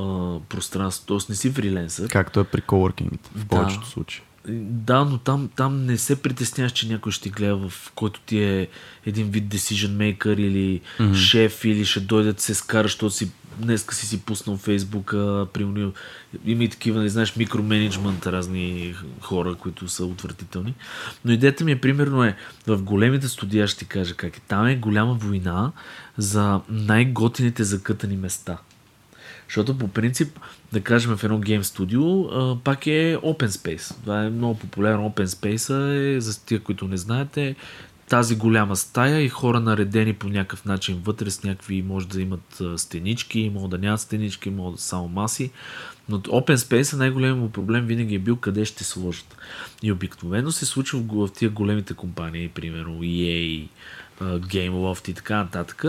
пространство, 0.50 1.06
т.е. 1.08 1.18
не 1.30 1.36
си 1.36 1.52
фриленсър. 1.52 2.08
Както 2.10 2.40
е 2.40 2.44
при 2.44 2.62
коворкингите, 2.62 3.30
в 3.36 3.40
Да. 3.40 3.48
повечето 3.48 3.88
случаи. 3.88 4.22
Да, 4.48 5.06
но 5.06 5.18
там, 5.18 5.50
там 5.56 5.86
не 5.86 5.98
се 5.98 6.22
притесняваш, 6.22 6.72
че 6.72 6.88
някой 6.88 7.12
ще 7.12 7.30
гледа 7.30 7.70
в 7.70 7.92
който 7.96 8.20
ти 8.20 8.44
е 8.44 8.68
един 9.06 9.30
вид 9.30 9.44
decision 9.44 9.88
maker 9.88 10.40
или 10.40 10.82
mm-hmm. 11.00 11.16
шеф 11.16 11.66
или 11.66 11.86
ще 11.86 12.00
дойде 12.00 12.34
да 12.34 12.42
се 12.42 12.54
скара, 12.54 12.84
защото 12.84 13.10
си 13.10 13.32
днеска 13.58 13.96
си 13.96 14.08
си 14.08 14.22
пуснал 14.22 14.58
Фейсбука, 14.58 15.48
примерно 15.54 15.94
има 16.46 16.64
и 16.64 16.70
такива, 16.70 17.02
не 17.02 17.10
знаеш, 17.10 17.36
микроменеджмент, 17.36 18.28
разни 18.28 18.96
хора, 19.22 19.56
които 19.56 19.88
са 19.88 20.06
отвратителни. 20.06 20.76
Но 21.26 21.32
идеята 21.32 21.64
ми 21.64 21.72
е, 21.72 21.82
примерно 21.82 22.24
е, 22.24 22.36
в 22.68 22.82
големите 22.84 23.28
студия 23.28 23.68
ще 23.68 23.80
ти 23.80 23.86
кажа 23.86 24.16
как 24.16 24.38
е. 24.38 24.40
Там 24.40 24.68
е 24.68 24.76
голяма 24.76 25.14
война 25.14 25.72
за 26.18 26.62
най-готините 26.70 27.64
закътани 27.64 28.18
места. 28.18 28.58
Защото 29.48 29.78
по 29.78 29.88
принцип, 29.88 30.40
да 30.74 30.82
кажем 30.82 31.18
в 31.18 31.24
едно 31.24 31.40
гейм 31.40 31.64
студио, 31.64 32.28
пак 32.60 32.88
е 32.88 33.18
Open 33.24 33.48
Space. 33.48 34.02
Това 34.02 34.24
е 34.24 34.30
много 34.30 34.60
популярно. 34.60 35.10
Open 35.10 35.26
Space 35.26 35.96
е, 36.16 36.20
за 36.20 36.46
тия, 36.46 36.60
които 36.60 36.88
не 36.88 36.98
знаете, 36.98 37.56
тази 38.10 38.36
голяма 38.36 38.76
стая 38.76 39.22
и 39.22 39.30
хора 39.30 39.60
наредени 39.60 40.14
по 40.14 40.28
някакъв 40.30 40.66
начин 40.66 41.02
вътре 41.04 41.32
с 41.32 41.44
някакви, 41.44 41.82
може 41.82 42.08
да 42.08 42.22
имат 42.22 42.62
стенички, 42.78 43.52
може 43.54 43.70
да 43.70 43.78
нямат 43.78 44.00
стенички, 44.00 44.50
може 44.50 44.76
да 44.76 44.82
са 44.82 44.88
само 44.88 45.08
маси. 45.08 45.52
Но 46.10 46.20
Open 46.20 46.56
Space 46.56 46.98
най-големият 46.98 47.40
му 47.40 47.50
проблем 47.50 47.86
винаги 47.86 48.16
е 48.16 48.20
бил 48.20 48.36
къде 48.36 48.66
ще 48.66 48.84
сложат. 48.84 49.38
И 49.84 49.92
обикновено 49.92 50.52
се 50.52 50.66
случва 50.66 51.00
в, 51.00 51.28
в 51.28 51.32
тия 51.32 51.50
големите 51.50 51.94
компании, 51.94 52.50
примерно 52.50 53.00
EA, 53.00 53.68
GameLoft 54.22 55.10
и 55.10 55.14
така 55.14 55.38
нататък. 55.38 55.86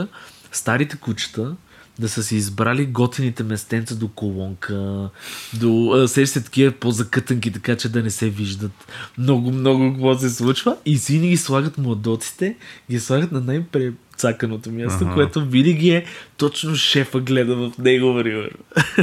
Старите 0.53 0.97
кучета 0.97 1.57
да 1.99 2.09
са 2.09 2.22
си 2.22 2.36
избрали 2.36 2.86
готините 2.86 3.42
местенца 3.42 3.97
до 3.97 4.09
колонка, 4.09 5.09
до 5.55 6.05
се 6.07 6.42
такива 6.42 6.72
по-закътанки, 6.72 7.53
така 7.53 7.76
че 7.76 7.88
да 7.88 8.03
не 8.03 8.11
се 8.11 8.30
виждат 8.30 8.72
много, 9.18 9.53
много 9.53 9.92
какво 9.92 10.18
се 10.18 10.30
случва 10.30 10.76
и 10.86 10.99
си 10.99 11.18
ги 11.18 11.36
слагат 11.36 11.78
младоците, 11.78 12.57
ги 12.90 13.01
слагат 13.01 13.32
на 13.32 13.40
най-прецаканото 13.40 14.70
място, 14.70 15.05
Аха. 15.05 15.14
което 15.14 15.45
винаги 15.45 15.90
е 15.90 16.05
точно 16.36 16.76
шефа 16.76 17.20
гледа 17.20 17.57
в 17.57 17.78
него, 17.78 18.14
примерно. 18.14 18.59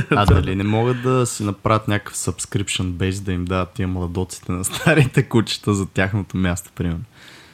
А 0.09 0.25
дали 0.25 0.55
не 0.55 0.63
могат 0.63 1.01
да 1.01 1.25
си 1.25 1.43
направят 1.43 1.87
някакъв 1.87 2.15
subscription 2.15 2.91
base 2.91 3.21
да 3.21 3.31
им 3.31 3.45
дадат 3.45 3.69
тия 3.73 3.87
младоците 3.87 4.51
на 4.51 4.63
старите 4.63 5.23
кучета 5.23 5.73
за 5.73 5.85
тяхното 5.85 6.37
място, 6.37 6.71
примерно? 6.75 7.03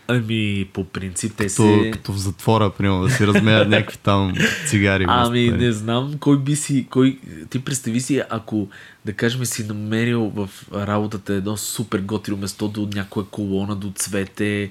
Ами, 0.07 0.67
по 0.73 0.83
принцип, 0.83 1.33
те 1.37 1.43
Като, 1.43 1.81
се... 1.83 1.91
като 1.91 2.13
в 2.13 2.17
затвора, 2.17 2.71
примерно, 2.77 3.03
да 3.03 3.09
си 3.09 3.27
размеят 3.27 3.69
някакви 3.69 3.97
там 3.97 4.33
цигари. 4.67 5.05
Ами, 5.07 5.51
не 5.51 5.71
знам 5.71 6.13
кой 6.19 6.39
би 6.39 6.55
си, 6.55 6.87
кой, 6.89 7.19
ти 7.49 7.59
представи 7.59 7.99
си, 7.99 8.21
ако, 8.29 8.67
да 9.05 9.13
кажем, 9.13 9.45
си 9.45 9.67
намерил 9.67 10.31
в 10.35 10.49
работата 10.73 11.33
едно 11.33 11.57
супер 11.57 11.99
готино 11.99 12.37
место 12.37 12.67
до 12.67 12.89
някоя 12.95 13.25
колона, 13.25 13.75
до 13.75 13.91
цвете, 13.95 14.69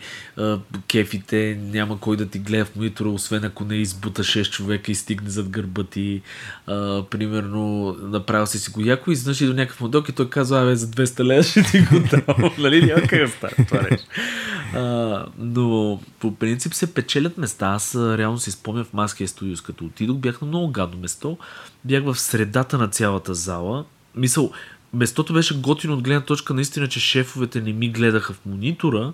кефите, 0.88 1.58
няма 1.62 2.00
кой 2.00 2.16
да 2.16 2.26
ти 2.26 2.38
гледа 2.38 2.64
в 2.64 2.76
монитора, 2.76 3.08
освен 3.08 3.44
ако 3.44 3.64
не 3.64 3.74
избута 3.74 4.24
6 4.24 4.50
човека 4.50 4.92
и 4.92 4.94
стигне 4.94 5.30
зад 5.30 5.48
гърба 5.48 5.84
ти. 5.84 6.22
А, 6.66 7.02
примерно, 7.10 7.96
направил 8.02 8.46
си 8.46 8.58
си 8.58 8.70
го 8.70 8.80
яко 8.80 9.10
и 9.10 9.16
и 9.40 9.46
до 9.46 9.54
някакъв 9.54 9.80
модок 9.80 10.08
и 10.08 10.12
той 10.12 10.30
казва, 10.30 10.62
абе, 10.62 10.76
за 10.76 10.86
200 10.86 11.24
лева 11.24 11.42
ще 11.42 11.62
ти 11.62 11.80
го 11.80 12.00
дам. 12.00 12.50
нали, 12.58 12.86
няма 12.86 13.02
как 13.02 13.20
да 13.20 13.28
стане 13.28 13.66
това 13.68 13.82
нещо. 13.90 14.06
Но 15.38 16.00
по 16.20 16.34
принцип 16.34 16.74
се 16.74 16.94
печелят 16.94 17.38
места. 17.38 17.66
Аз 17.66 17.94
реално 17.94 18.38
си 18.38 18.50
спомням 18.50 18.84
в 18.84 18.92
Маския 18.92 19.28
студиос, 19.28 19.60
като 19.60 19.84
отидох, 19.84 20.16
бях 20.16 20.40
на 20.40 20.46
много 20.46 20.72
гадно 20.72 20.98
место. 20.98 21.38
Бях 21.84 22.04
в 22.04 22.18
средата 22.18 22.78
на 22.78 22.88
цялата 22.88 23.34
зала. 23.34 23.84
Мисъл, 24.14 24.52
местото 24.92 25.32
беше 25.32 25.60
готино 25.60 25.94
от 25.94 26.02
гледна 26.02 26.20
точка 26.20 26.54
наистина, 26.54 26.88
че 26.88 27.00
шефовете 27.00 27.60
не 27.60 27.72
ми 27.72 27.88
гледаха 27.88 28.32
в 28.32 28.46
монитора. 28.46 29.12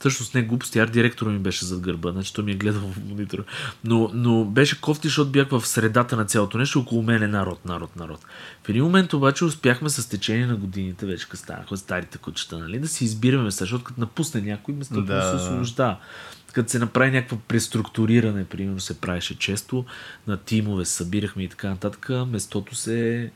Всъщност 0.00 0.34
не 0.34 0.42
глупости, 0.42 0.78
арт 0.78 0.92
директора 0.92 1.30
ми 1.30 1.38
беше 1.38 1.64
зад 1.64 1.80
гърба, 1.80 2.12
значи 2.12 2.34
той 2.34 2.44
ми 2.44 2.52
е 2.52 2.54
гледал 2.54 2.80
в 2.80 2.96
монитора. 3.08 3.44
Но, 3.84 4.10
но 4.14 4.44
беше 4.44 4.80
кофти, 4.80 5.08
защото 5.08 5.30
бях 5.30 5.48
в 5.48 5.66
средата 5.66 6.16
на 6.16 6.24
цялото 6.24 6.58
нещо, 6.58 6.80
около 6.80 7.02
мен 7.02 7.22
е 7.22 7.28
народ, 7.28 7.64
народ, 7.64 7.96
народ. 7.96 8.26
В 8.64 8.68
един 8.68 8.84
момент 8.84 9.12
обаче 9.12 9.44
успяхме 9.44 9.88
с 9.88 10.08
течение 10.08 10.46
на 10.46 10.56
годините, 10.56 11.06
вече 11.06 11.24
като 11.24 11.36
станаха 11.36 11.76
старите 11.76 12.18
кучета, 12.18 12.58
нали, 12.58 12.78
да 12.78 12.88
си 12.88 13.04
избираме 13.04 13.50
защото 13.50 13.84
като 13.84 14.00
напусне 14.00 14.40
някой, 14.40 14.74
местото 14.74 15.02
Да. 15.02 15.30
се 15.30 15.36
освобождава. 15.36 15.96
Като 16.52 16.70
се 16.70 16.78
направи 16.78 17.10
някакво 17.10 17.36
преструктуриране, 17.36 18.44
примерно 18.44 18.80
се 18.80 19.00
правеше 19.00 19.38
често, 19.38 19.84
на 20.26 20.36
тимове 20.36 20.84
събирахме 20.84 21.42
и 21.42 21.48
така 21.48 21.68
нататък, 21.68 22.10
местото 22.26 22.74
се 22.74 23.30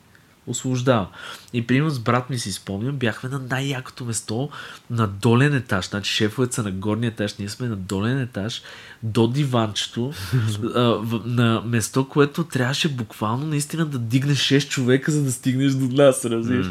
освобождава. 0.47 1.07
И 1.53 1.67
примерно 1.67 1.91
с 1.91 1.99
брат 1.99 2.31
ми 2.31 2.39
си 2.39 2.53
спомням, 2.53 2.97
бяхме 2.97 3.29
на 3.29 3.39
най-якото 3.39 4.05
место 4.05 4.51
на 4.91 5.07
долен 5.07 5.55
етаж. 5.55 5.89
Значи 5.89 6.13
шефовете 6.13 6.55
са 6.55 6.63
на 6.63 6.71
горния 6.71 7.09
етаж, 7.09 7.37
ние 7.39 7.49
сме 7.49 7.69
на 7.69 7.77
долен 7.77 8.21
етаж, 8.21 8.63
до 9.03 9.27
диванчето, 9.27 10.13
на 11.25 11.63
место, 11.67 12.09
което 12.09 12.45
трябваше 12.45 12.89
буквално 12.89 13.47
наистина 13.47 13.87
да 13.87 13.99
дигнеш 13.99 14.39
6 14.39 14.69
човека, 14.69 15.13
за 15.13 15.23
да 15.23 15.33
стигнеш 15.33 15.73
до 15.73 16.03
нас, 16.03 16.25
разбираш. 16.25 16.67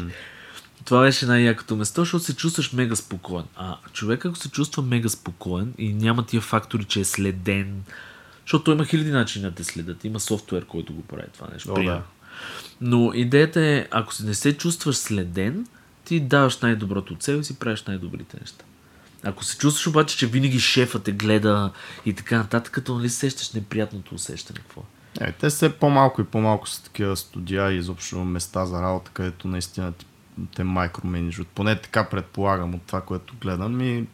Това 0.84 1.00
беше 1.00 1.26
най-якото 1.26 1.76
место, 1.76 2.00
защото 2.00 2.24
се 2.24 2.36
чувстваш 2.36 2.72
мега 2.72 2.96
спокоен. 2.96 3.44
А 3.56 3.76
човек, 3.92 4.26
ако 4.26 4.36
се 4.36 4.50
чувства 4.50 4.82
мега 4.82 5.08
спокоен 5.08 5.74
и 5.78 5.94
няма 5.94 6.26
тия 6.26 6.40
фактори, 6.40 6.84
че 6.84 7.00
е 7.00 7.04
следен, 7.04 7.82
защото 8.46 8.72
има 8.72 8.84
хиляди 8.84 9.10
начини 9.10 9.44
да 9.44 9.50
те 9.50 9.64
следят. 9.64 10.04
Има 10.04 10.20
софтуер, 10.20 10.64
който 10.64 10.94
го 10.94 11.02
прави 11.02 11.26
това 11.34 11.48
нещо. 11.52 11.72
О, 11.72 11.84
да. 11.84 12.02
Но 12.80 13.12
идеята 13.14 13.60
е, 13.60 13.86
ако 13.90 14.12
не 14.24 14.34
се 14.34 14.56
чувстваш 14.56 14.96
следен, 14.96 15.66
ти 16.04 16.20
даваш 16.20 16.58
най-доброто 16.58 17.12
от 17.12 17.22
себе 17.22 17.44
си, 17.44 17.58
правиш 17.58 17.82
най-добрите 17.82 18.36
неща. 18.40 18.64
Ако 19.22 19.44
се 19.44 19.58
чувстваш 19.58 19.86
обаче, 19.86 20.16
че 20.16 20.26
винаги 20.26 20.60
шефът 20.60 21.02
те 21.02 21.12
гледа 21.12 21.70
и 22.06 22.14
така 22.14 22.38
нататък, 22.38 22.72
като 22.72 22.94
нали 22.94 23.08
сещаш 23.08 23.52
неприятното 23.52 24.14
усещане, 24.14 24.58
какво 24.58 24.82
е? 25.20 25.32
те 25.32 25.48
все 25.48 25.72
по-малко 25.72 26.20
и 26.20 26.24
по-малко 26.24 26.68
са 26.68 26.82
такива 26.82 27.16
студия 27.16 27.72
и 27.72 27.76
изобщо 27.76 28.24
места 28.24 28.66
за 28.66 28.82
работа, 28.82 29.10
където 29.14 29.48
наистина 29.48 29.92
те 30.56 30.64
майкроменеджват. 30.64 31.48
Поне 31.48 31.80
така 31.80 32.04
предполагам 32.04 32.74
от 32.74 32.82
това, 32.82 33.00
което 33.00 33.34
гледам. 33.40 33.80
И 33.80 34.06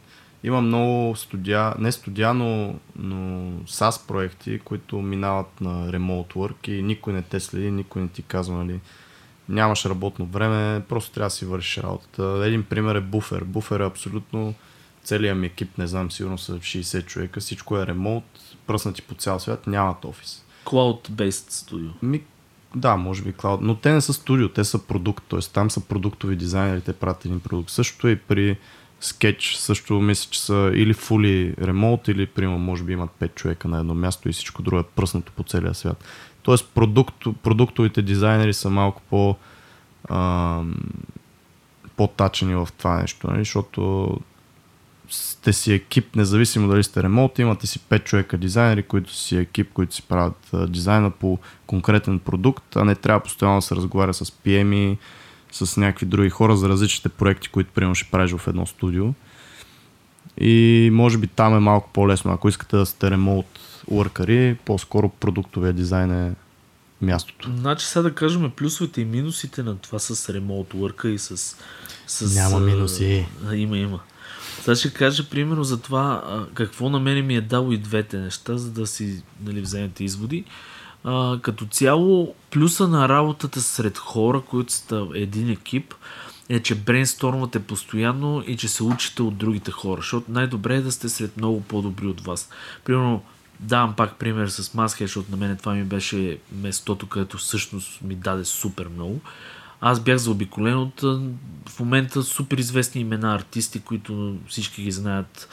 има 0.45 0.61
много 0.61 1.16
студия, 1.16 1.74
не 1.78 1.93
студия, 1.93 2.34
но, 2.34 2.74
но 2.97 3.16
SaaS 3.66 4.09
проекти, 4.09 4.59
които 4.59 4.97
минават 4.97 5.61
на 5.61 5.93
remote 5.93 6.34
work 6.34 6.68
и 6.68 6.82
никой 6.82 7.12
не 7.12 7.22
те 7.22 7.41
следи, 7.41 7.70
никой 7.70 8.03
не 8.03 8.09
ти 8.09 8.22
казва, 8.22 8.64
нали, 8.64 8.80
нямаш 9.49 9.86
работно 9.86 10.26
време, 10.26 10.82
просто 10.88 11.12
трябва 11.12 11.26
да 11.26 11.30
си 11.30 11.45
вършиш 11.45 11.78
работата. 11.78 12.43
Един 12.47 12.62
пример 12.62 12.95
е 12.95 13.01
буфер. 13.01 13.45
Буфер 13.45 13.80
е 13.80 13.86
абсолютно 13.86 14.55
целият 15.05 15.38
ми 15.38 15.47
екип, 15.47 15.78
не 15.78 15.86
знам, 15.86 16.11
сигурно 16.11 16.38
са 16.38 16.53
60 16.59 17.07
човека, 17.07 17.41
всичко 17.41 17.78
е 17.78 17.86
ремонт, 17.86 18.24
пръснати 18.66 19.03
по 19.03 19.14
цял 19.14 19.41
свят, 19.41 19.66
нямат 19.66 20.05
офис. 20.05 20.45
Cloud-based 20.64 21.51
студио. 21.51 21.88
Ми, 22.03 22.22
да, 22.74 22.97
може 22.97 23.22
би 23.22 23.32
клауд, 23.32 23.61
но 23.62 23.74
те 23.74 23.93
не 23.93 24.01
са 24.01 24.12
студио, 24.12 24.49
те 24.49 24.64
са 24.64 24.86
продукт, 24.86 25.24
т.е. 25.28 25.41
там 25.41 25.70
са 25.70 25.80
продуктови 25.80 26.36
дизайнери, 26.36 26.80
те 26.80 26.93
правят 26.93 27.24
един 27.24 27.41
продукт. 27.41 27.70
Същото 27.70 28.09
е 28.09 28.11
и 28.11 28.16
при 28.16 28.59
Sketch, 29.03 29.57
също 29.57 30.01
мисля, 30.01 30.30
че 30.30 30.42
са 30.42 30.70
или 30.74 30.94
fully 30.94 31.57
remote, 31.57 32.11
или 32.11 32.26
примерно 32.26 32.59
може 32.59 32.84
би 32.84 32.92
имат 32.92 33.11
5 33.20 33.34
човека 33.34 33.68
на 33.68 33.78
едно 33.78 33.94
място 33.94 34.28
и 34.28 34.32
всичко 34.32 34.62
друго 34.62 34.78
е 34.80 34.82
пръснато 34.82 35.32
по 35.32 35.42
целия 35.42 35.74
свят. 35.74 36.05
Тоест 36.42 36.68
продукт, 36.74 37.14
продуктовите 37.42 38.03
дизайнери 38.03 38.55
са 38.55 38.70
малко 38.70 39.03
по 39.11 39.36
а, 40.09 40.62
по-тачени 41.96 42.55
в 42.55 42.68
това 42.78 43.01
нещо, 43.01 43.26
нали? 43.26 43.38
защото 43.38 44.11
сте 45.11 45.53
си 45.53 45.72
екип, 45.72 46.16
независимо 46.16 46.68
дали 46.68 46.84
сте 46.84 47.03
ремонт, 47.03 47.38
имате 47.38 47.66
си 47.66 47.78
5 47.78 48.05
човека 48.05 48.38
дизайнери, 48.38 48.82
които 48.82 49.14
си 49.14 49.36
екип, 49.36 49.72
които 49.72 49.94
си 49.94 50.03
правят 50.03 50.51
дизайна 50.68 51.11
по 51.11 51.38
конкретен 51.66 52.18
продукт, 52.18 52.76
а 52.76 52.84
не 52.84 52.94
трябва 52.94 53.20
постоянно 53.20 53.59
да 53.59 53.62
се 53.62 53.76
разговаря 53.76 54.14
с 54.14 54.24
PM 54.24 54.96
с 55.53 55.76
някакви 55.76 56.07
други 56.07 56.30
хора 56.30 56.57
за 56.57 56.68
различните 56.68 57.09
проекти, 57.09 57.48
които 57.48 57.70
примерно 57.74 57.94
ще 57.94 58.11
правиш 58.11 58.32
в 58.32 58.48
едно 58.48 58.66
студио. 58.66 59.07
И 60.40 60.88
може 60.92 61.18
би 61.18 61.26
там 61.26 61.57
е 61.57 61.61
малко 61.61 61.90
по-лесно. 61.92 62.32
Ако 62.32 62.48
искате 62.48 62.76
да 62.76 62.86
сте 62.86 63.11
ремонт 63.11 63.46
workъри, 63.90 64.57
по-скоро 64.64 65.09
продуктовия 65.09 65.72
дизайн 65.72 66.11
е 66.12 66.34
мястото. 67.01 67.51
Значи 67.57 67.86
сега 67.86 68.03
да 68.03 68.14
кажем 68.14 68.51
плюсовете 68.57 69.01
и 69.01 69.05
минусите 69.05 69.62
на 69.62 69.76
това 69.78 69.98
с 69.98 70.34
ремонт 70.34 70.68
work 70.68 71.07
и 71.07 71.18
с... 71.18 71.57
с 72.07 72.34
Няма 72.34 72.61
минуси. 72.61 73.26
А, 73.46 73.57
има, 73.57 73.78
има. 73.78 74.01
Сега 74.61 74.74
ще 74.74 74.92
кажа 74.92 75.28
примерно 75.28 75.64
за 75.64 75.80
това 75.80 76.24
какво 76.55 76.88
на 76.88 77.01
мен 77.01 77.26
ми 77.26 77.36
е 77.36 77.40
дало 77.40 77.72
и 77.72 77.78
двете 77.78 78.18
неща, 78.18 78.57
за 78.57 78.70
да 78.70 78.86
си 78.86 79.22
нали, 79.44 79.61
вземете 79.61 80.05
изводи. 80.05 80.44
А, 80.46 80.70
като 81.42 81.66
цяло, 81.66 82.34
плюса 82.51 82.88
на 82.88 83.09
работата 83.09 83.61
сред 83.61 83.98
хора, 83.98 84.40
които 84.40 84.72
са 84.72 85.07
един 85.14 85.51
екип, 85.51 85.94
е, 86.48 86.61
че 86.61 86.74
брейнстормвате 86.74 87.62
постоянно 87.62 88.42
и 88.46 88.57
че 88.57 88.68
се 88.68 88.82
учите 88.82 89.22
от 89.22 89.36
другите 89.36 89.70
хора. 89.70 90.01
Защото 90.01 90.32
най-добре 90.32 90.76
е 90.76 90.80
да 90.80 90.92
сте 90.92 91.09
сред 91.09 91.36
много 91.36 91.61
по-добри 91.61 92.07
от 92.07 92.20
вас. 92.20 92.51
Примерно, 92.84 93.22
давам 93.61 93.94
пак 93.96 94.18
пример 94.18 94.48
с 94.48 94.74
Масхед, 94.74 95.09
защото 95.09 95.30
на 95.30 95.36
мен 95.36 95.57
това 95.57 95.74
ми 95.74 95.84
беше 95.84 96.38
местото, 96.53 97.07
където 97.07 97.36
всъщност 97.36 98.03
ми 98.03 98.14
даде 98.14 98.44
супер 98.44 98.88
много. 98.88 99.20
Аз 99.80 100.01
бях 100.01 100.16
заобиколен 100.16 100.78
от 100.78 101.01
в 101.68 101.80
момента 101.80 102.22
супер 102.22 102.59
известни 102.59 103.01
имена 103.01 103.34
артисти, 103.34 103.80
които 103.80 104.36
всички 104.48 104.82
ги 104.82 104.90
знаят. 104.90 105.48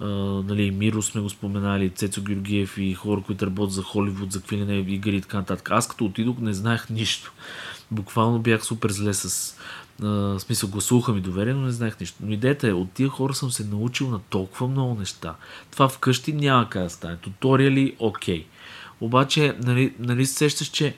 Нали, 0.00 0.70
Миро 0.70 1.02
сме 1.02 1.20
го 1.20 1.30
споменали, 1.30 1.90
Цецо 1.90 2.22
Георгиев 2.22 2.78
и 2.78 2.94
хора, 2.94 3.22
които 3.26 3.46
работят 3.46 3.72
за 3.72 3.82
Холивуд, 3.82 4.32
за 4.32 4.40
какви 4.40 4.84
игри 4.88 5.16
и 5.16 5.20
така 5.20 5.36
нататък. 5.36 5.70
Аз 5.70 5.88
като 5.88 6.04
отидох 6.04 6.38
не 6.38 6.52
знаех 6.52 6.90
нищо. 6.90 7.32
Буквално 7.90 8.38
бях 8.38 8.64
супер 8.64 8.90
зле 8.90 9.14
с 9.14 9.56
uh, 10.02 10.38
смисъл 10.38 10.70
гласуваха 10.70 11.12
ми 11.12 11.20
доверие, 11.20 11.54
но 11.54 11.60
не 11.60 11.70
знаех 11.70 12.00
нищо. 12.00 12.18
Но 12.20 12.32
идеята 12.32 12.68
е, 12.68 12.72
от 12.72 12.92
тия 12.92 13.08
хора 13.08 13.34
съм 13.34 13.50
се 13.50 13.64
научил 13.64 14.10
на 14.10 14.18
толкова 14.18 14.68
много 14.68 14.94
неща. 14.94 15.34
Това 15.70 15.88
вкъщи 15.88 16.32
няма 16.32 16.68
как 16.68 16.82
да 16.82 16.90
стане. 16.90 17.16
Туториали, 17.16 17.96
окей. 17.98 18.40
Okay. 18.40 18.44
Обаче, 19.00 19.56
нали, 19.62 19.94
нали 19.98 20.26
сещаш, 20.26 20.68
че 20.68 20.96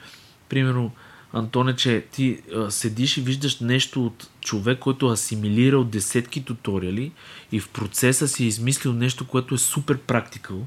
примерно 0.48 0.90
Антоне, 1.32 1.76
че 1.76 2.06
ти 2.12 2.42
а, 2.56 2.70
седиш 2.70 3.16
и 3.16 3.20
виждаш 3.20 3.60
нещо 3.60 4.06
от 4.06 4.28
човек, 4.40 4.78
който 4.78 5.08
е 5.08 5.12
асимилирал 5.12 5.84
десетки 5.84 6.44
туториали 6.44 7.12
и 7.52 7.60
в 7.60 7.68
процеса 7.68 8.28
си 8.28 8.44
е 8.44 8.46
измислил 8.46 8.92
нещо, 8.92 9.26
което 9.26 9.54
е 9.54 9.58
супер 9.58 9.98
практикал, 9.98 10.66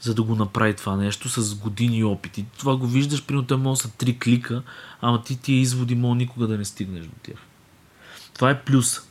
за 0.00 0.14
да 0.14 0.22
го 0.22 0.34
направи 0.34 0.74
това 0.74 0.96
нещо 0.96 1.28
с 1.28 1.54
години 1.54 2.04
опит. 2.04 2.38
И 2.38 2.44
това 2.58 2.76
го 2.76 2.86
виждаш, 2.86 3.24
примерно 3.24 3.46
той 3.46 3.56
може 3.56 3.80
са 3.80 3.90
три 3.90 4.18
клика, 4.18 4.62
ама 5.00 5.22
ти 5.22 5.36
тия 5.36 5.60
изводи 5.60 5.94
мога 5.94 6.14
никога 6.14 6.46
да 6.46 6.58
не 6.58 6.64
стигнеш 6.64 7.04
до 7.04 7.14
тях. 7.22 7.38
Това 8.34 8.50
е 8.50 8.62
плюс. 8.62 9.07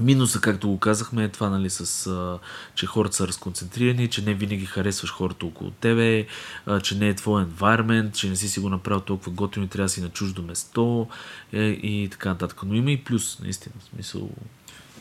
Минуса, 0.00 0.40
както 0.40 0.68
го 0.68 0.78
казахме, 0.78 1.24
е 1.24 1.28
това, 1.28 1.50
нали, 1.50 1.70
с, 1.70 2.06
а, 2.06 2.38
че 2.74 2.86
хората 2.86 3.16
са 3.16 3.28
разконцентрирани, 3.28 4.08
че 4.08 4.24
не 4.24 4.34
винаги 4.34 4.66
харесваш 4.66 5.12
хората 5.12 5.46
около 5.46 5.70
тебе, 5.70 6.26
а, 6.66 6.80
че 6.80 6.98
не 6.98 7.08
е 7.08 7.14
твой 7.14 7.44
environment, 7.44 8.12
че 8.12 8.28
не 8.28 8.36
си 8.36 8.48
си 8.48 8.60
го 8.60 8.68
направил 8.68 9.00
толкова 9.00 9.32
готино 9.32 9.66
и 9.66 9.68
трябва 9.68 9.84
да 9.84 9.88
си 9.88 10.00
на 10.02 10.08
чуждо 10.08 10.42
место 10.42 11.06
е, 11.52 11.62
и 11.62 12.08
така 12.10 12.28
нататък. 12.28 12.60
Но 12.66 12.74
има 12.74 12.90
и 12.90 13.04
плюс, 13.04 13.40
наистина. 13.40 13.74
В 13.78 13.84
смисъл... 13.84 14.30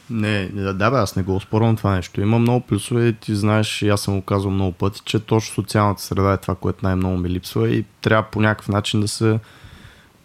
Не, 0.09 0.47
да, 0.47 0.91
бе, 0.91 0.97
аз 0.97 1.15
не 1.15 1.23
го 1.23 1.39
спорвам 1.39 1.75
това 1.75 1.95
нещо. 1.95 2.21
Има 2.21 2.39
много 2.39 2.65
плюсове 2.65 3.13
ти 3.13 3.35
знаеш, 3.35 3.81
и 3.81 3.89
аз 3.89 4.01
съм 4.01 4.15
го 4.15 4.25
казвал 4.25 4.53
много 4.53 4.71
пъти, 4.71 5.01
че 5.05 5.19
точно 5.19 5.53
социалната 5.53 6.01
среда 6.01 6.33
е 6.33 6.37
това, 6.37 6.55
което 6.55 6.85
най-много 6.85 7.17
ми 7.17 7.29
липсва 7.29 7.69
и 7.69 7.85
трябва 8.01 8.29
по 8.31 8.41
някакъв 8.41 8.67
начин 8.67 9.01
да 9.01 9.07
се 9.07 9.39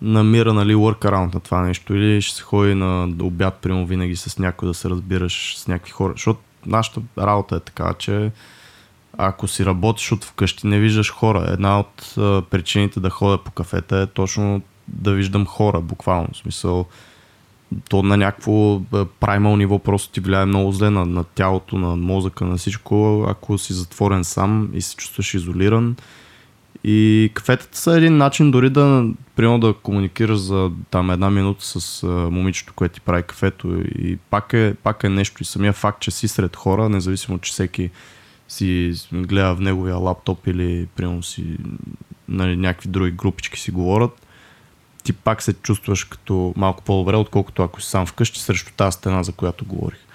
намира 0.03 0.55
нали, 0.55 0.75
workaround 0.75 1.35
на 1.35 1.41
това 1.41 1.61
нещо 1.61 1.95
или 1.95 2.23
ще 2.23 2.37
се 2.37 2.43
ходи 2.43 2.75
на 2.75 3.09
обяд, 3.23 3.55
прямо 3.55 3.87
винаги 3.87 4.17
с 4.17 4.39
някой 4.39 4.69
да 4.69 4.75
се 4.75 4.91
разбираш 4.91 5.59
с 5.59 5.69
някакви 5.69 5.93
хора. 5.93 6.13
Защото 6.13 6.41
нашата 6.67 7.01
работа 7.19 7.57
е 7.57 7.61
така, 7.61 7.95
че 7.99 8.31
ако 9.19 9.49
си 9.49 9.67
работиш 9.67 10.13
от 10.13 10.25
вкъщи, 10.25 10.67
не 10.67 10.79
виждаш 10.79 11.13
хора. 11.13 11.47
Една 11.49 11.81
от 11.81 12.15
а, 12.19 12.43
причините 12.43 13.01
да 13.01 13.11
ходя 13.11 13.39
по 13.39 13.51
кафета 13.51 13.97
е 13.99 14.07
точно 14.07 14.63
да 14.89 15.13
виждам 15.13 15.47
хора, 15.47 15.81
буквално. 15.81 16.29
В 16.33 16.37
смисъл, 16.37 16.87
то 17.89 18.03
на 18.03 18.17
някакво 18.17 18.81
праймал 19.21 19.57
ниво 19.57 19.79
просто 19.79 20.13
ти 20.13 20.21
влияе 20.21 20.45
много 20.45 20.73
зле 20.73 20.91
на, 20.91 21.07
на 21.07 21.25
тялото, 21.25 21.79
на 21.79 21.97
мозъка, 21.97 22.45
на 22.45 22.57
всичко. 22.57 23.27
Ако 23.29 23.59
си 23.59 23.73
затворен 23.73 24.25
сам 24.25 24.71
и 24.75 24.83
се 24.83 24.97
чувстваш 24.97 25.35
изолиран, 25.35 25.97
и 26.85 27.31
кафетата 27.35 27.79
са 27.79 27.97
един 27.97 28.17
начин 28.17 28.51
дори 28.51 28.71
да, 28.71 29.09
примерно 29.37 29.61
да 29.61 29.75
комуникираш 29.83 30.39
за 30.39 30.71
там 30.91 31.11
една 31.11 31.31
минута 31.31 31.65
с 31.65 32.03
а, 32.03 32.07
момичето, 32.07 32.73
което 32.77 32.95
ти 32.95 33.01
прави 33.01 33.23
кафето 33.23 33.81
и 33.99 34.17
пак 34.17 34.53
е, 34.53 34.75
пак 34.83 35.05
е 35.05 35.09
нещо 35.09 35.43
и 35.43 35.47
самия 35.47 35.73
факт, 35.73 36.01
че 36.01 36.11
си 36.11 36.29
сред 36.29 36.57
хора, 36.57 36.89
независимо, 36.89 37.39
че 37.39 37.53
всеки 37.53 37.91
си 38.49 38.95
гледа 39.13 39.55
в 39.55 39.61
неговия 39.61 39.97
лаптоп 39.97 40.47
или 40.47 40.87
примерно 40.97 41.23
си 41.23 41.57
нали, 42.29 42.57
някакви 42.57 42.89
други 42.89 43.11
групички 43.11 43.61
си 43.61 43.71
говорят, 43.71 44.27
ти 45.05 45.13
пак 45.13 45.43
се 45.43 45.53
чувстваш 45.53 46.05
като 46.05 46.55
малко 46.57 46.83
по-добре, 46.83 47.17
отколкото 47.17 47.63
ако 47.63 47.81
си 47.81 47.91
сам 47.91 48.07
вкъщи 48.07 48.41
срещу 48.41 48.73
тази 48.77 48.95
стена, 48.95 49.25
за 49.25 49.33
която 49.33 49.65
говорих. 49.65 50.06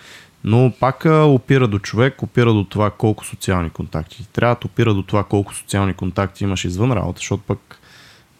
Но 0.44 0.74
пак 0.80 1.06
опира 1.06 1.68
до 1.68 1.80
човек, 1.80 2.24
опира 2.24 2.54
до 2.54 2.64
това 2.64 2.92
колко 2.92 3.26
социални 3.26 3.70
контакти. 3.70 4.28
Трябва 4.34 4.56
да 4.56 4.68
опира 4.68 4.94
до 4.94 5.04
това 5.04 5.24
колко 5.24 5.56
социални 5.56 5.94
контакти 5.94 6.44
имаш 6.44 6.66
извън 6.66 6.92
работа, 6.92 7.18
защото 7.18 7.44
пък 7.48 7.80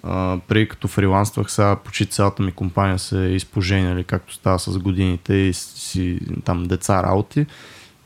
а, 0.04 0.38
преди 0.48 0.68
като 0.68 0.88
фриланствах, 0.88 1.52
сега 1.52 1.76
почти 1.76 2.06
цялата 2.06 2.44
ми 2.44 2.52
компания 2.52 3.00
се 3.00 3.26
е 3.26 3.36
изпоженили, 3.36 4.04
както 4.04 4.34
става 4.34 4.60
с 4.60 4.78
годините 4.78 5.34
и 5.34 5.54
си 5.54 6.20
там 6.46 6.64
деца 6.64 7.04
работи. 7.04 7.46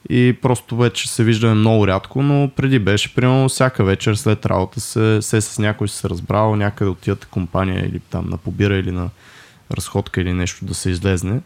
И 0.10 0.38
просто 0.42 0.78
вече 0.78 1.10
се 1.10 1.24
виждаме 1.24 1.54
много 1.54 1.88
рядко, 1.88 2.24
но 2.24 2.52
преди 2.56 2.80
беше, 2.80 3.16
примерно, 3.16 3.50
всяка 3.50 3.84
вечер 3.84 4.16
след 4.16 4.46
работа 4.46 4.80
се, 4.80 5.22
се 5.22 5.42
с 5.42 5.60
някой 5.60 5.88
се 5.88 6.10
разбрал 6.10 6.56
някъде 6.56 6.90
от 6.90 7.00
тията 7.00 7.28
компания 7.28 7.86
или 7.86 8.00
там 8.00 8.30
на 8.30 8.38
побира 8.38 8.76
или 8.76 8.92
на 8.92 9.10
разходка 9.72 10.22
или 10.22 10.34
нещо 10.34 10.66
да 10.66 10.74
се 10.74 10.90
излезне. 10.90 11.42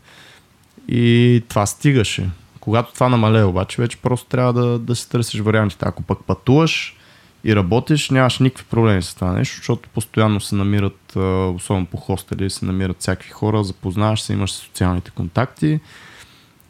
И 0.91 1.43
това 1.49 1.65
стигаше. 1.65 2.29
Когато 2.59 2.93
това 2.93 3.09
намалее 3.09 3.43
обаче, 3.43 3.81
вече 3.81 3.97
просто 3.97 4.27
трябва 4.27 4.53
да, 4.53 4.79
да 4.79 4.95
си 4.95 5.09
търсиш 5.09 5.39
вариантите. 5.39 5.85
Ако 5.87 6.03
пък 6.03 6.19
пътуваш 6.27 6.95
и 7.43 7.55
работиш, 7.55 8.09
нямаш 8.09 8.39
никакви 8.39 8.65
проблеми 8.69 9.01
с 9.01 9.15
това 9.15 9.31
нещо, 9.31 9.55
защото 9.57 9.89
постоянно 9.89 10.39
се 10.39 10.55
намират, 10.55 11.15
особено 11.55 11.85
по 11.85 11.97
хостели, 11.97 12.49
се 12.49 12.65
намират 12.65 12.99
всякакви 12.99 13.29
хора, 13.29 13.63
запознаваш 13.63 14.21
се, 14.21 14.33
имаш 14.33 14.51
социалните 14.51 15.11
контакти. 15.11 15.79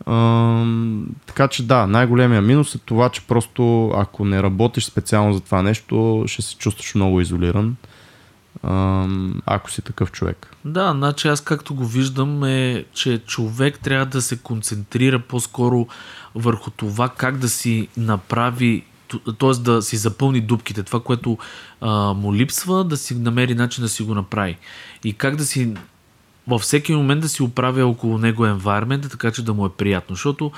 Uh, 0.05 1.03
така 1.25 1.47
че 1.47 1.67
да, 1.67 1.87
най-големия 1.87 2.41
минус 2.41 2.75
е 2.75 2.77
това, 2.77 3.09
че 3.09 3.27
просто 3.27 3.89
ако 3.95 4.25
не 4.25 4.43
работиш 4.43 4.83
специално 4.83 5.33
за 5.33 5.39
това 5.39 5.61
нещо, 5.61 6.23
ще 6.27 6.41
се 6.41 6.57
чувстваш 6.57 6.95
много 6.95 7.21
изолиран. 7.21 7.75
Ако 9.45 9.71
си 9.71 9.81
такъв 9.81 10.11
човек. 10.11 10.55
Да, 10.65 10.91
значи 10.91 11.27
аз 11.27 11.41
както 11.41 11.75
го 11.75 11.85
виждам 11.85 12.43
е, 12.43 12.85
че 12.93 13.17
човек 13.17 13.79
трябва 13.79 14.05
да 14.05 14.21
се 14.21 14.37
концентрира 14.37 15.19
по-скоро 15.19 15.87
върху 16.35 16.71
това 16.71 17.09
как 17.09 17.37
да 17.37 17.49
си 17.49 17.87
направи 17.97 18.83
т.е. 19.39 19.49
да 19.49 19.81
си 19.81 19.97
запълни 19.97 20.41
дупките, 20.41 20.83
това, 20.83 20.99
което 20.99 21.37
а, 21.81 22.13
му 22.13 22.35
липсва, 22.35 22.83
да 22.83 22.97
си 22.97 23.15
намери 23.15 23.55
начин 23.55 23.81
да 23.81 23.89
си 23.89 24.03
го 24.03 24.15
направи. 24.15 24.57
И 25.03 25.13
как 25.13 25.35
да 25.35 25.45
си 25.45 25.73
във 26.47 26.61
всеки 26.61 26.93
момент 26.93 27.21
да 27.21 27.29
си 27.29 27.43
оправя 27.43 27.85
около 27.85 28.17
него 28.17 28.45
environment, 28.45 29.11
така 29.11 29.31
че 29.31 29.45
да 29.45 29.53
му 29.53 29.65
е 29.65 29.69
приятно. 29.69 30.15
Защото 30.15 30.51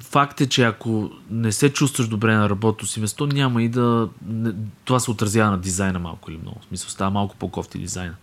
факт 0.00 0.40
е, 0.40 0.46
че 0.46 0.62
ако 0.62 1.10
не 1.30 1.52
се 1.52 1.72
чувстваш 1.72 2.08
добре 2.08 2.34
на 2.34 2.50
работното 2.50 2.86
си 2.86 3.00
место, 3.00 3.26
няма 3.26 3.62
и 3.62 3.68
да... 3.68 4.08
Това 4.84 5.00
се 5.00 5.10
отразява 5.10 5.50
на 5.50 5.58
дизайна 5.58 5.98
малко 5.98 6.30
или 6.30 6.38
много. 6.42 6.60
В 6.60 6.64
смисъл, 6.64 6.90
става 6.90 7.10
малко 7.10 7.36
по-кофти 7.36 7.78
дизайна. 7.78 8.14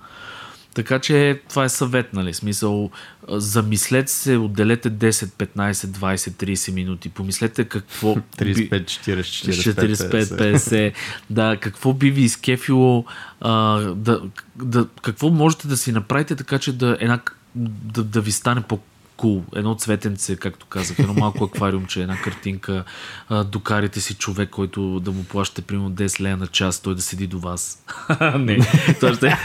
Така 0.73 0.99
че 0.99 1.41
това 1.49 1.63
е 1.63 1.69
съвет, 1.69 2.13
нали? 2.13 2.33
Смисъл, 2.33 2.91
замислете 3.29 4.11
се, 4.11 4.37
отделете 4.37 4.91
10, 4.91 5.11
15, 5.11 5.71
20, 5.71 6.15
30 6.15 6.73
минути. 6.73 7.09
Помислете 7.09 7.65
какво... 7.65 8.15
35, 8.15 8.83
40, 8.83 9.19
45, 9.19 9.95
45 9.95 10.23
50. 10.23 10.55
50. 10.55 10.93
Да, 11.29 11.57
какво 11.57 11.93
би 11.93 12.11
ви 12.11 12.21
изкефило, 12.21 13.05
а, 13.41 13.79
да, 13.79 14.21
да, 14.55 14.87
какво 15.01 15.29
можете 15.29 15.67
да 15.67 15.77
си 15.77 15.91
направите 15.91 16.35
така, 16.35 16.59
че 16.59 16.77
да, 16.77 16.97
една, 16.99 17.19
да, 17.55 18.03
да 18.03 18.21
ви 18.21 18.31
стане 18.31 18.61
по 18.61 18.79
кул. 19.21 19.41
Cool. 19.41 19.57
Едно 19.57 19.75
цветенце, 19.75 20.35
както 20.35 20.65
казах, 20.65 20.99
едно 20.99 21.13
малко 21.13 21.43
аквариумче, 21.43 22.01
една 22.01 22.21
картинка, 22.21 22.83
а, 23.29 23.43
докарите 23.43 24.01
си 24.01 24.13
човек, 24.13 24.49
който 24.49 24.99
да 24.99 25.11
му 25.11 25.23
плащате 25.23 25.61
примерно 25.61 25.91
10 25.91 26.21
лея 26.21 26.37
на 26.37 26.47
час, 26.47 26.79
той 26.79 26.95
да 26.95 27.01
седи 27.01 27.27
до 27.27 27.39
вас. 27.39 27.83
Не, 28.39 28.59
това 28.99 29.13
ще, 29.13 29.37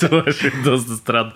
това 0.00 0.32
ще 0.32 0.46
е 0.46 0.62
доста 0.64 0.96
странно. 0.96 1.32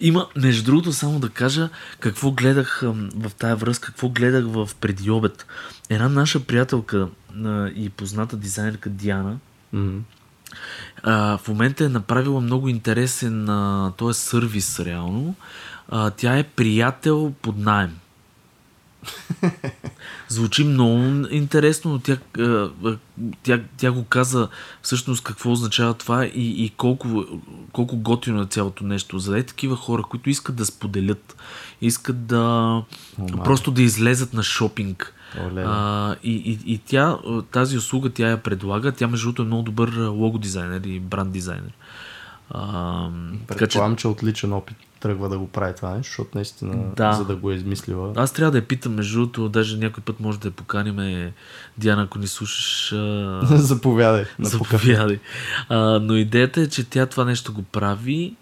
Има, 0.00 0.26
между 0.36 0.64
другото, 0.64 0.92
само 0.92 1.20
да 1.20 1.28
кажа 1.28 1.68
какво 2.00 2.30
гледах 2.30 2.80
в 3.16 3.30
тая 3.38 3.56
връзка, 3.56 3.86
какво 3.86 4.08
гледах 4.08 4.44
в 4.46 4.70
преди 4.80 5.10
обед. 5.10 5.46
Една 5.90 6.08
наша 6.08 6.40
приятелка 6.40 7.08
и 7.76 7.90
позната 7.96 8.36
дизайнерка 8.36 8.90
Диана, 8.90 9.38
Mm-hmm. 9.74 10.00
А, 11.02 11.38
в 11.38 11.48
момента 11.48 11.84
е 11.84 11.88
направила 11.88 12.40
много 12.40 12.68
интересен 12.68 13.48
а, 13.48 13.92
този 13.96 14.20
сервис 14.20 14.80
реално. 14.80 15.34
А, 15.88 16.10
тя 16.10 16.38
е 16.38 16.42
приятел 16.42 17.32
под 17.42 17.58
найем. 17.58 17.96
Звучи 20.28 20.64
много 20.64 20.98
интересно, 21.30 21.92
но 21.92 21.98
тя, 21.98 22.16
тя, 23.42 23.60
тя 23.76 23.92
го 23.92 24.04
каза 24.04 24.48
всъщност 24.82 25.24
какво 25.24 25.52
означава 25.52 25.94
това 25.94 26.26
и, 26.26 26.64
и 26.64 26.72
колко, 26.76 27.24
колко 27.72 27.96
готино 27.96 28.42
е 28.42 28.46
цялото 28.46 28.84
нещо. 28.84 29.18
За 29.18 29.42
такива 29.42 29.76
хора, 29.76 30.02
които 30.02 30.30
искат 30.30 30.56
да 30.56 30.66
споделят, 30.66 31.36
искат 31.80 32.26
да 32.26 32.38
О, 32.38 32.84
просто 33.44 33.70
да 33.70 33.82
излезат 33.82 34.32
на 34.32 34.42
шопинг. 34.42 35.14
Оле. 35.46 35.64
А, 35.66 36.14
и, 36.22 36.32
и, 36.32 36.72
и 36.72 36.78
тя, 36.78 37.18
тази 37.52 37.76
услуга 37.76 38.10
тя 38.10 38.28
я 38.28 38.42
предлага. 38.42 38.92
Тя 38.92 39.08
между 39.08 39.26
другото 39.26 39.42
е 39.42 39.46
много 39.46 39.62
добър 39.62 39.96
лого 39.98 40.38
дизайнер 40.38 40.80
и 40.80 41.00
бранд 41.00 41.32
дизайнер. 41.32 41.72
А, 42.50 43.08
така 43.46 43.58
че 43.58 43.58
Предполагам, 43.58 43.96
че 43.96 44.08
от 44.08 44.24
личен 44.24 44.52
опит 44.52 44.76
тръгва 45.00 45.28
да 45.28 45.38
го 45.38 45.48
прави 45.48 45.74
това 45.76 45.90
нещо, 45.90 46.10
защото 46.10 46.30
наистина, 46.34 46.76
Да. 46.96 47.12
за 47.12 47.24
да 47.24 47.36
го 47.36 47.50
е 47.50 47.54
измислила. 47.54 48.12
Аз 48.16 48.32
трябва 48.32 48.50
да 48.50 48.58
я 48.58 48.66
питам, 48.66 48.94
между 48.94 49.18
другото, 49.18 49.48
даже 49.48 49.76
някой 49.76 50.02
път 50.02 50.20
може 50.20 50.40
да 50.40 50.48
я 50.48 50.52
поканим. 50.52 51.32
Диана, 51.78 52.02
ако 52.02 52.18
ни 52.18 52.26
слушаш, 52.26 52.92
а, 52.92 53.40
Заповядай. 53.56 54.24
заповядай. 54.40 55.18
А, 55.68 55.78
но 55.78 56.16
идеята 56.16 56.60
е, 56.60 56.68
че 56.68 56.84
тя 56.90 57.06
това 57.06 57.24
нещо 57.24 57.52
го 57.52 57.62
прави 57.62 58.34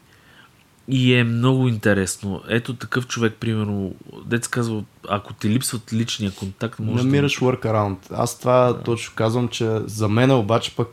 и 0.89 1.15
е 1.15 1.25
много 1.25 1.69
интересно. 1.69 2.43
Ето 2.49 2.77
такъв 2.77 3.07
човек, 3.07 3.35
примерно, 3.41 3.95
дец 4.25 4.49
казва, 4.49 4.85
ако 5.09 5.33
ти 5.33 5.49
липсват 5.49 5.93
личния 5.93 6.31
контакт, 6.31 6.79
може 6.79 7.05
Намираш 7.05 7.39
workaround. 7.39 7.97
Аз 8.11 8.39
това 8.39 8.81
точно 8.85 9.15
казвам, 9.17 9.49
че 9.49 9.71
за 9.87 10.09
мен 10.09 10.31
обаче 10.31 10.77
пък 10.77 10.89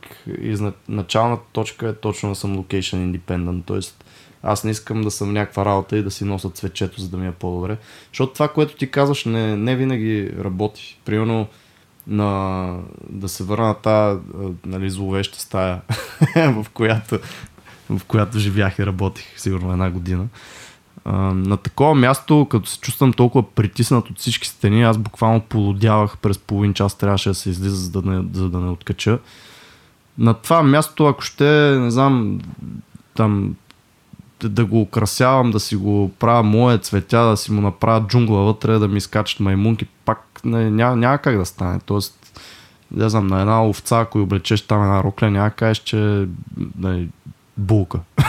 началната 0.90 1.44
точка 1.52 1.88
е 1.88 1.96
точно 1.96 2.30
да 2.30 2.36
съм 2.36 2.58
location 2.58 3.18
independent. 3.18 3.62
Тоест 3.66 4.06
аз 4.44 4.64
не 4.64 4.72
искам 4.72 5.02
да 5.02 5.12
съм 5.12 5.34
някаква 5.34 5.66
работа 5.66 5.98
и 5.98 6.04
да 6.04 6.12
си 6.12 6.26
нося 6.26 6.50
цветчето, 6.50 7.02
за 7.02 7.10
да 7.10 7.18
ми 7.18 7.28
е 7.28 7.32
по-добре. 7.32 7.78
Защото 8.12 8.34
това, 8.34 8.48
което 8.48 8.76
ти 8.76 8.92
казваш, 8.92 9.26
не, 9.26 9.58
не 9.58 9.76
винаги 9.76 10.32
работи. 10.40 11.00
Примерно 11.06 11.48
на, 12.08 12.80
да 13.10 13.30
се 13.30 13.44
върна 13.44 13.68
на 13.68 13.74
тази 13.74 14.20
нали, 14.66 14.90
зловеща 14.90 15.40
стая, 15.40 15.82
в 16.36 16.66
която, 16.74 17.20
в 17.98 18.06
която 18.06 18.40
живях 18.40 18.80
и 18.80 18.86
работих 18.86 19.26
сигурно 19.40 19.72
една 19.72 19.90
година. 19.90 20.26
А, 21.06 21.12
на 21.34 21.58
такова 21.58 21.96
място, 21.96 22.48
като 22.50 22.70
се 22.70 22.80
чувствам 22.80 23.14
толкова 23.14 23.52
притиснат 23.52 24.10
от 24.10 24.20
всички 24.20 24.48
стени, 24.48 24.84
аз 24.84 24.98
буквално 24.98 25.42
полудявах 25.42 26.18
през 26.18 26.38
половин 26.38 26.74
час, 26.74 26.98
трябваше 26.98 27.30
да 27.30 27.36
се 27.36 27.50
излиза, 27.50 27.76
за 27.76 28.02
да 28.02 28.12
не, 28.12 28.26
за 28.34 28.50
да 28.50 28.60
не 28.60 28.70
откача. 28.70 29.20
На 30.18 30.34
това 30.34 30.64
място, 30.64 31.06
ако 31.06 31.22
ще, 31.22 31.78
не 31.80 31.92
знам, 31.92 32.40
там 33.16 33.56
да- 34.42 34.50
да 34.50 34.66
го 34.66 34.82
украсявам, 34.82 35.52
да 35.52 35.60
си 35.60 35.76
го 35.76 36.12
правя 36.20 36.44
мое 36.44 36.78
цветя, 36.78 37.24
да 37.24 37.38
си 37.38 37.52
му 37.52 37.62
направя 37.62 38.08
джунгла 38.08 38.44
вътре, 38.44 38.80
да 38.80 38.88
ми 38.88 39.02
скачат 39.02 39.40
маймунки, 39.40 39.86
пак 39.86 40.42
не, 40.46 40.70
няма, 40.70 40.96
няма 40.96 41.18
как 41.18 41.38
да 41.38 41.46
стане. 41.46 41.80
Тоест, 41.86 42.42
не 42.92 43.10
знам, 43.10 43.28
на 43.28 43.42
една 43.42 43.68
овца, 43.68 44.00
ако 44.00 44.20
облечеш 44.20 44.62
там 44.62 44.84
една 44.84 45.04
рокля, 45.04 45.30
няма 45.30 45.50
да 45.50 45.56
кажеш, 45.56 45.78
че 45.78 46.28
нали, 46.78 47.10
булка. 47.58 48.00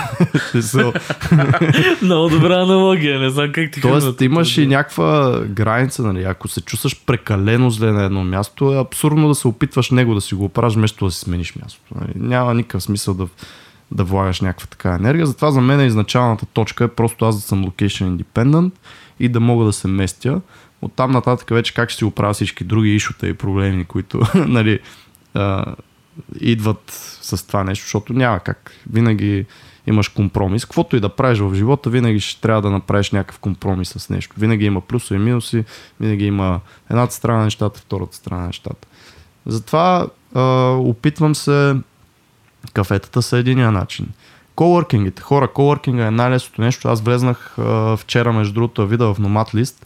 Много 2.03 2.29
добра 2.29 2.63
аналогия, 2.63 3.21
не 3.21 3.31
знам 3.31 3.53
как 3.53 3.71
ти 3.73 3.81
Тоест, 3.81 4.21
имаш 4.21 4.59
и 4.59 4.67
някаква 4.67 5.41
граница, 5.49 6.03
нали? 6.03 6.25
Ако 6.25 6.49
се 6.49 6.61
чувстваш 6.61 7.05
прекалено 7.07 7.71
зле 7.71 7.93
на 7.93 8.05
едно 8.05 8.25
място, 8.25 8.73
е 8.73 8.81
абсурдно 8.81 9.29
да 9.29 9.35
се 9.35 9.49
опитваш 9.49 9.91
него 9.91 10.15
да 10.15 10.21
си 10.21 10.35
го 10.35 10.45
оправиш, 10.45 10.75
вместо 10.75 11.05
да 11.05 11.11
си 11.11 11.21
смениш 11.21 11.57
мястото. 11.57 11.95
Нали? 12.01 12.13
Няма 12.17 12.55
никакъв 12.55 12.83
смисъл 12.83 13.15
да, 13.15 13.29
да 13.91 14.05
влагаш 14.05 14.41
някаква 14.41 14.67
така 14.67 14.95
енергия. 14.95 15.27
Затова 15.27 15.51
за 15.51 15.61
мен 15.61 15.87
изначалната 15.87 16.47
точка 16.47 16.85
е 16.85 16.89
просто 16.89 17.25
аз 17.25 17.37
да 17.37 17.43
съм 17.43 17.67
location 17.67 18.17
independent 18.17 18.71
и 19.21 19.29
да 19.29 19.41
мога 19.41 19.65
да 19.65 19.73
се 19.73 19.89
местя. 19.89 20.41
От 20.83 20.93
там 20.93 21.11
нататък 21.11 21.51
вече 21.51 21.75
как 21.75 21.91
ще 21.91 21.99
си 21.99 22.05
оправя 22.05 22.35
всички 22.35 22.65
други 22.65 22.95
ишута 22.95 23.29
и 23.29 23.35
проблеми, 23.35 23.85
които 23.85 24.21
нали, 24.35 24.81
идват 26.41 26.83
с 27.23 27.47
това 27.47 27.65
нещо, 27.65 27.85
защото 27.85 28.13
няма 28.13 28.41
как. 28.41 28.73
Винаги 28.91 29.47
имаш 29.87 30.09
компромис. 30.09 30.65
Каквото 30.65 30.97
и 30.97 31.01
да 31.01 31.09
правиш 31.09 31.39
в 31.39 31.55
живота, 31.55 31.91
винаги 31.91 32.21
ще 32.21 32.41
трябва 32.41 32.63
да 32.63 32.71
направиш 32.71 33.11
някакъв 33.11 33.39
компромис 33.39 33.89
с 33.89 34.11
нещо. 34.11 34.35
Винаги 34.39 34.65
има 34.65 34.81
плюсове 34.81 35.21
и 35.21 35.23
минуси, 35.23 35.65
винаги 36.01 36.27
има 36.27 36.61
едната 36.91 37.15
страна 37.15 37.39
на 37.39 37.45
нещата, 37.45 37.81
втората 37.81 38.17
страна 38.17 38.41
на 38.41 38.47
нещата. 38.47 38.89
Затова 39.47 40.07
а, 40.35 40.43
опитвам 40.71 41.35
се 41.35 41.77
кафетата 42.73 43.23
са 43.23 43.39
единия 43.39 43.71
начин. 43.71 44.09
Колоркингите. 44.55 45.23
Хора, 45.23 45.49
колоркинга 45.49 46.07
е 46.07 46.11
най-лесното 46.11 46.61
нещо. 46.61 46.89
Аз 46.89 47.01
влезнах 47.01 47.59
а, 47.59 47.97
вчера, 47.97 48.33
между 48.33 48.55
другото, 48.55 48.83
да 48.83 48.89
видя 48.89 49.15
в 49.15 49.19
Nomad 49.19 49.55
List. 49.55 49.85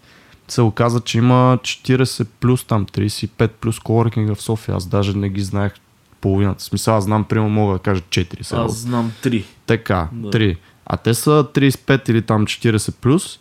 Се 0.48 0.62
оказа, 0.62 1.00
че 1.00 1.18
има 1.18 1.58
40 1.62 2.26
плюс 2.40 2.64
там, 2.64 2.86
35 2.86 3.48
плюс 3.48 3.80
колоркинга 3.80 4.34
в 4.34 4.42
София. 4.42 4.74
Аз 4.74 4.86
даже 4.86 5.16
не 5.16 5.28
ги 5.28 5.40
знаех 5.40 5.72
половината. 6.20 6.64
Смисъл, 6.64 6.96
аз 6.96 7.04
знам, 7.04 7.24
примерно 7.24 7.50
мога 7.50 7.72
да 7.72 7.78
кажа 7.78 8.02
4 8.02 8.42
сега. 8.42 8.60
Аз 8.60 8.76
знам 8.76 9.12
три. 9.22 9.44
Така, 9.66 10.08
Да. 10.12 10.30
3. 10.30 10.56
А 10.86 10.96
те 10.96 11.14
са 11.14 11.30
35 11.54 12.10
или 12.10 12.22
там 12.22 12.46
40 12.46 12.94
плюс. 12.94 13.38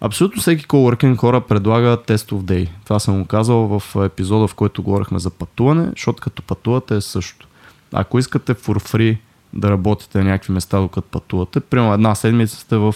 Абсолютно 0.00 0.42
всеки 0.42 0.66
coworking 0.66 1.16
хора 1.16 1.40
предлага 1.40 1.96
тестов 2.02 2.44
дей. 2.44 2.68
Това 2.84 2.98
съм 2.98 3.18
го 3.18 3.26
казал 3.26 3.78
в 3.78 4.04
епизода, 4.04 4.48
в 4.48 4.54
който 4.54 4.82
говорихме 4.82 5.18
за 5.18 5.30
пътуване, 5.30 5.88
защото 5.96 6.22
като 6.22 6.42
пътувате 6.42 6.96
е 6.96 7.00
също. 7.00 7.48
Ако 7.92 8.18
искате 8.18 8.54
for 8.54 8.92
free 8.92 9.16
да 9.52 9.70
работите 9.70 10.18
на 10.18 10.24
някакви 10.24 10.52
места, 10.52 10.80
докато 10.80 11.08
пътувате, 11.08 11.60
примерно 11.60 11.94
една 11.94 12.14
седмица 12.14 12.56
сте 12.56 12.76
в, 12.76 12.94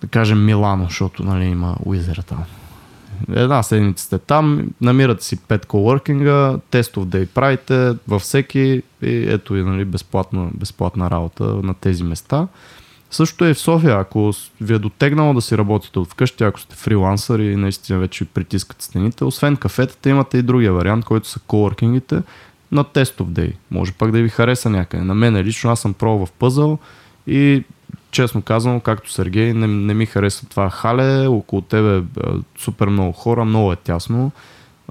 да 0.00 0.06
кажем, 0.10 0.44
Милано, 0.44 0.84
защото 0.84 1.24
нали, 1.24 1.44
има 1.44 1.76
Уизера 1.84 2.22
там. 2.22 2.44
Една 3.34 3.62
седмица 3.62 4.04
сте 4.04 4.18
там, 4.18 4.70
намирате 4.80 5.24
си 5.24 5.38
5 5.38 5.66
коворкинга, 5.66 6.58
тестов 6.70 7.06
дей 7.06 7.26
правите 7.26 7.92
във 8.08 8.22
всеки 8.22 8.82
и 9.02 9.26
ето 9.28 9.56
и 9.56 9.62
нали, 9.62 9.84
безплатна, 9.84 10.50
безплатна 10.54 11.10
работа 11.10 11.44
на 11.44 11.74
тези 11.74 12.04
места. 12.04 12.48
Също 13.10 13.44
е 13.44 13.50
и 13.50 13.54
в 13.54 13.58
София, 13.58 13.98
ако 13.98 14.32
ви 14.60 14.74
е 14.74 14.78
дотегнало 14.78 15.34
да 15.34 15.40
си 15.40 15.58
работите 15.58 15.98
от 15.98 16.10
вкъщи, 16.10 16.44
ако 16.44 16.60
сте 16.60 16.76
фрилансър 16.76 17.38
и 17.38 17.56
наистина 17.56 17.98
вече 17.98 18.24
ви 18.24 18.30
притискат 18.34 18.82
стените, 18.82 19.24
освен 19.24 19.56
кафетата 19.56 20.08
имате 20.08 20.38
и 20.38 20.42
другия 20.42 20.72
вариант, 20.72 21.04
който 21.04 21.28
са 21.28 21.40
коворкингите 21.40 22.22
на 22.72 22.84
тестов 22.84 23.30
дей. 23.30 23.52
Може 23.70 23.92
пак 23.92 24.10
да 24.10 24.22
ви 24.22 24.28
хареса 24.28 24.70
някъде. 24.70 25.04
На 25.04 25.14
мен 25.14 25.36
лично 25.36 25.70
аз 25.70 25.80
съм 25.80 25.94
пробвал 25.94 26.26
в 26.26 26.32
пъзъл 26.32 26.78
и 27.26 27.64
честно 28.12 28.42
казано, 28.42 28.80
както 28.80 29.12
Сергей, 29.12 29.52
не, 29.52 29.66
не 29.66 29.94
ми 29.94 30.06
хареса 30.06 30.46
това 30.48 30.70
хале, 30.70 31.26
около 31.26 31.62
тебе 31.62 32.02
супер 32.58 32.88
много 32.88 33.12
хора, 33.12 33.44
много 33.44 33.72
е 33.72 33.76
тясно. 33.76 34.32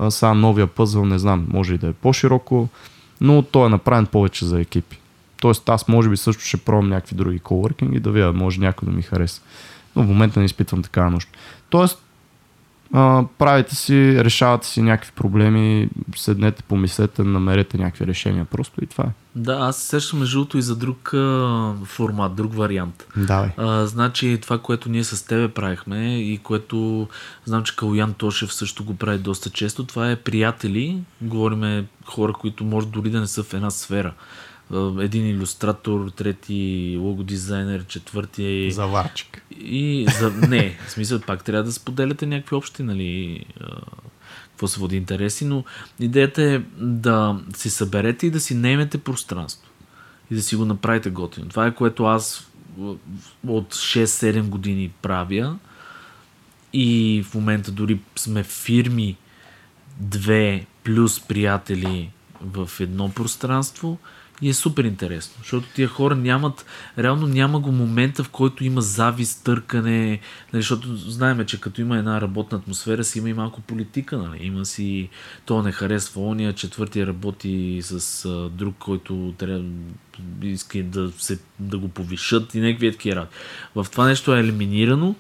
Сега 0.10 0.34
новия 0.34 0.68
пъзъл, 0.68 1.06
не 1.06 1.20
знам, 1.20 1.48
може 1.50 1.74
и 1.74 1.78
да 1.78 1.88
е 1.88 1.94
по-широко, 1.94 2.70
но 3.22 3.42
той 3.42 3.66
е 3.66 3.70
направен 3.70 4.06
повече 4.06 4.46
за 4.46 4.62
екипи. 4.62 5.00
Тоест 5.42 5.70
аз 5.70 5.88
може 5.88 6.10
би 6.10 6.18
също 6.18 6.44
ще 6.44 6.58
пробвам 6.58 6.90
някакви 6.90 7.16
други 7.16 7.40
коворкинги 7.40 8.00
да 8.00 8.12
видя, 8.12 8.34
може 8.34 8.60
някой 8.60 8.86
да 8.86 8.96
ми 8.96 9.02
хареса. 9.02 9.42
Но 9.96 10.04
в 10.04 10.08
момента 10.08 10.40
не 10.40 10.46
изпитвам 10.46 10.84
такава 10.84 11.10
нужда. 11.10 11.32
Тоест, 11.70 12.04
а, 12.94 13.24
правите 13.38 13.76
си, 13.76 14.24
решавате 14.24 14.68
си 14.68 14.82
някакви 14.82 15.12
проблеми, 15.16 15.90
седнете, 16.16 16.64
помислете, 16.64 17.24
намерете 17.24 17.78
някакви 17.78 18.08
решения 18.08 18.46
просто 18.46 18.84
и 18.84 18.88
това 18.88 19.04
е. 19.04 19.21
Да, 19.36 19.54
аз 19.54 19.78
сещам 19.78 20.20
между 20.20 20.38
другото 20.38 20.58
и 20.58 20.62
за 20.62 20.76
друг 20.76 21.14
а, 21.14 21.74
формат, 21.86 22.36
друг 22.36 22.56
вариант. 22.56 23.08
Давай. 23.18 23.50
А, 23.58 23.86
значи 23.86 24.40
това, 24.42 24.58
което 24.58 24.90
ние 24.90 25.04
с 25.04 25.26
тебе 25.26 25.48
правихме 25.48 26.20
и 26.20 26.38
което 26.38 27.08
знам, 27.46 27.64
че 27.64 27.76
Калуян 27.76 28.14
Тошев 28.14 28.54
също 28.54 28.84
го 28.84 28.96
прави 28.96 29.18
доста 29.18 29.50
често, 29.50 29.86
това 29.86 30.12
е 30.12 30.16
приятели, 30.16 31.00
говориме 31.22 31.86
хора, 32.06 32.34
които 32.34 32.64
може 32.64 32.88
дори 32.88 33.10
да 33.10 33.20
не 33.20 33.28
са 33.28 33.44
в 33.44 33.54
една 33.54 33.72
сфера. 33.72 34.14
Един 35.00 35.28
иллюстратор, 35.28 36.10
трети 36.10 36.98
логодизайнер, 37.00 37.86
четвърти 37.86 38.72
Заварчик. 38.72 39.46
и 39.60 40.08
за... 40.20 40.32
Не, 40.48 40.78
в 40.88 40.92
смисъл 40.92 41.20
пак 41.20 41.44
трябва 41.44 41.64
да 41.64 41.72
споделяте 41.72 42.26
някакви 42.26 42.56
общи, 42.56 42.84
нали, 42.84 43.46
какво 44.62 44.96
интереси, 44.96 45.46
но 45.46 45.64
идеята 46.00 46.44
е 46.44 46.62
да 46.78 47.40
си 47.56 47.70
съберете 47.70 48.28
и 48.28 48.32
да 48.32 48.40
си 48.40 48.56
наемете 48.56 48.98
пространство. 48.98 49.70
И 50.32 50.36
да 50.36 50.42
си 50.42 50.56
го 50.56 50.66
направите 50.66 51.10
готино. 51.10 51.50
Това 51.50 51.68
е 51.68 51.76
което 51.76 52.06
аз 52.06 52.48
от 53.48 53.74
6-7 53.74 54.42
години 54.42 54.92
правя. 55.02 55.58
И 56.74 57.24
в 57.30 57.36
момента 57.36 57.72
дори 57.72 58.00
сме 58.16 58.44
фирми 58.44 59.18
две 60.00 60.66
плюс 60.84 61.20
приятели 61.20 62.10
в 62.42 62.70
едно 62.80 63.10
пространство 63.10 63.98
и 64.42 64.50
е 64.50 64.54
супер 64.54 64.84
интересно, 64.84 65.36
защото 65.38 65.68
тия 65.76 65.88
хора 65.88 66.16
нямат, 66.16 66.66
реално 66.98 67.28
няма 67.28 67.60
го 67.60 67.72
момента, 67.72 68.24
в 68.24 68.30
който 68.30 68.64
има 68.64 68.82
завист, 68.82 69.44
търкане, 69.44 70.20
нали, 70.54 70.64
защото 70.64 70.96
знаеме, 70.96 71.46
че 71.46 71.62
като 71.62 71.82
има 71.82 71.98
една 71.98 72.22
работна 72.22 72.58
атмосфера, 72.58 73.04
си 73.04 73.20
има 73.20 73.30
и 73.30 73.34
малко 73.34 73.62
политика, 73.62 74.18
нали? 74.18 74.46
има 74.46 74.66
си, 74.66 75.10
то 75.46 75.62
не 75.62 75.72
харесва 75.72 76.22
ония, 76.22 76.54
четвъртия 76.54 77.08
работи 77.08 77.80
с 77.82 78.26
а, 78.26 78.50
друг, 78.50 78.76
който 78.80 79.34
трябва 79.38 79.64
иска 80.44 80.84
да, 80.84 81.12
се, 81.18 81.40
да 81.60 81.78
го 81.78 81.88
повишат 81.88 82.56
и 82.56 82.60
някакви 82.60 82.92
такива 82.92 83.16
работи. 83.16 83.36
В 83.76 83.88
това 83.92 84.06
нещо 84.06 84.36
е 84.36 84.40
елиминирано, 84.40 85.16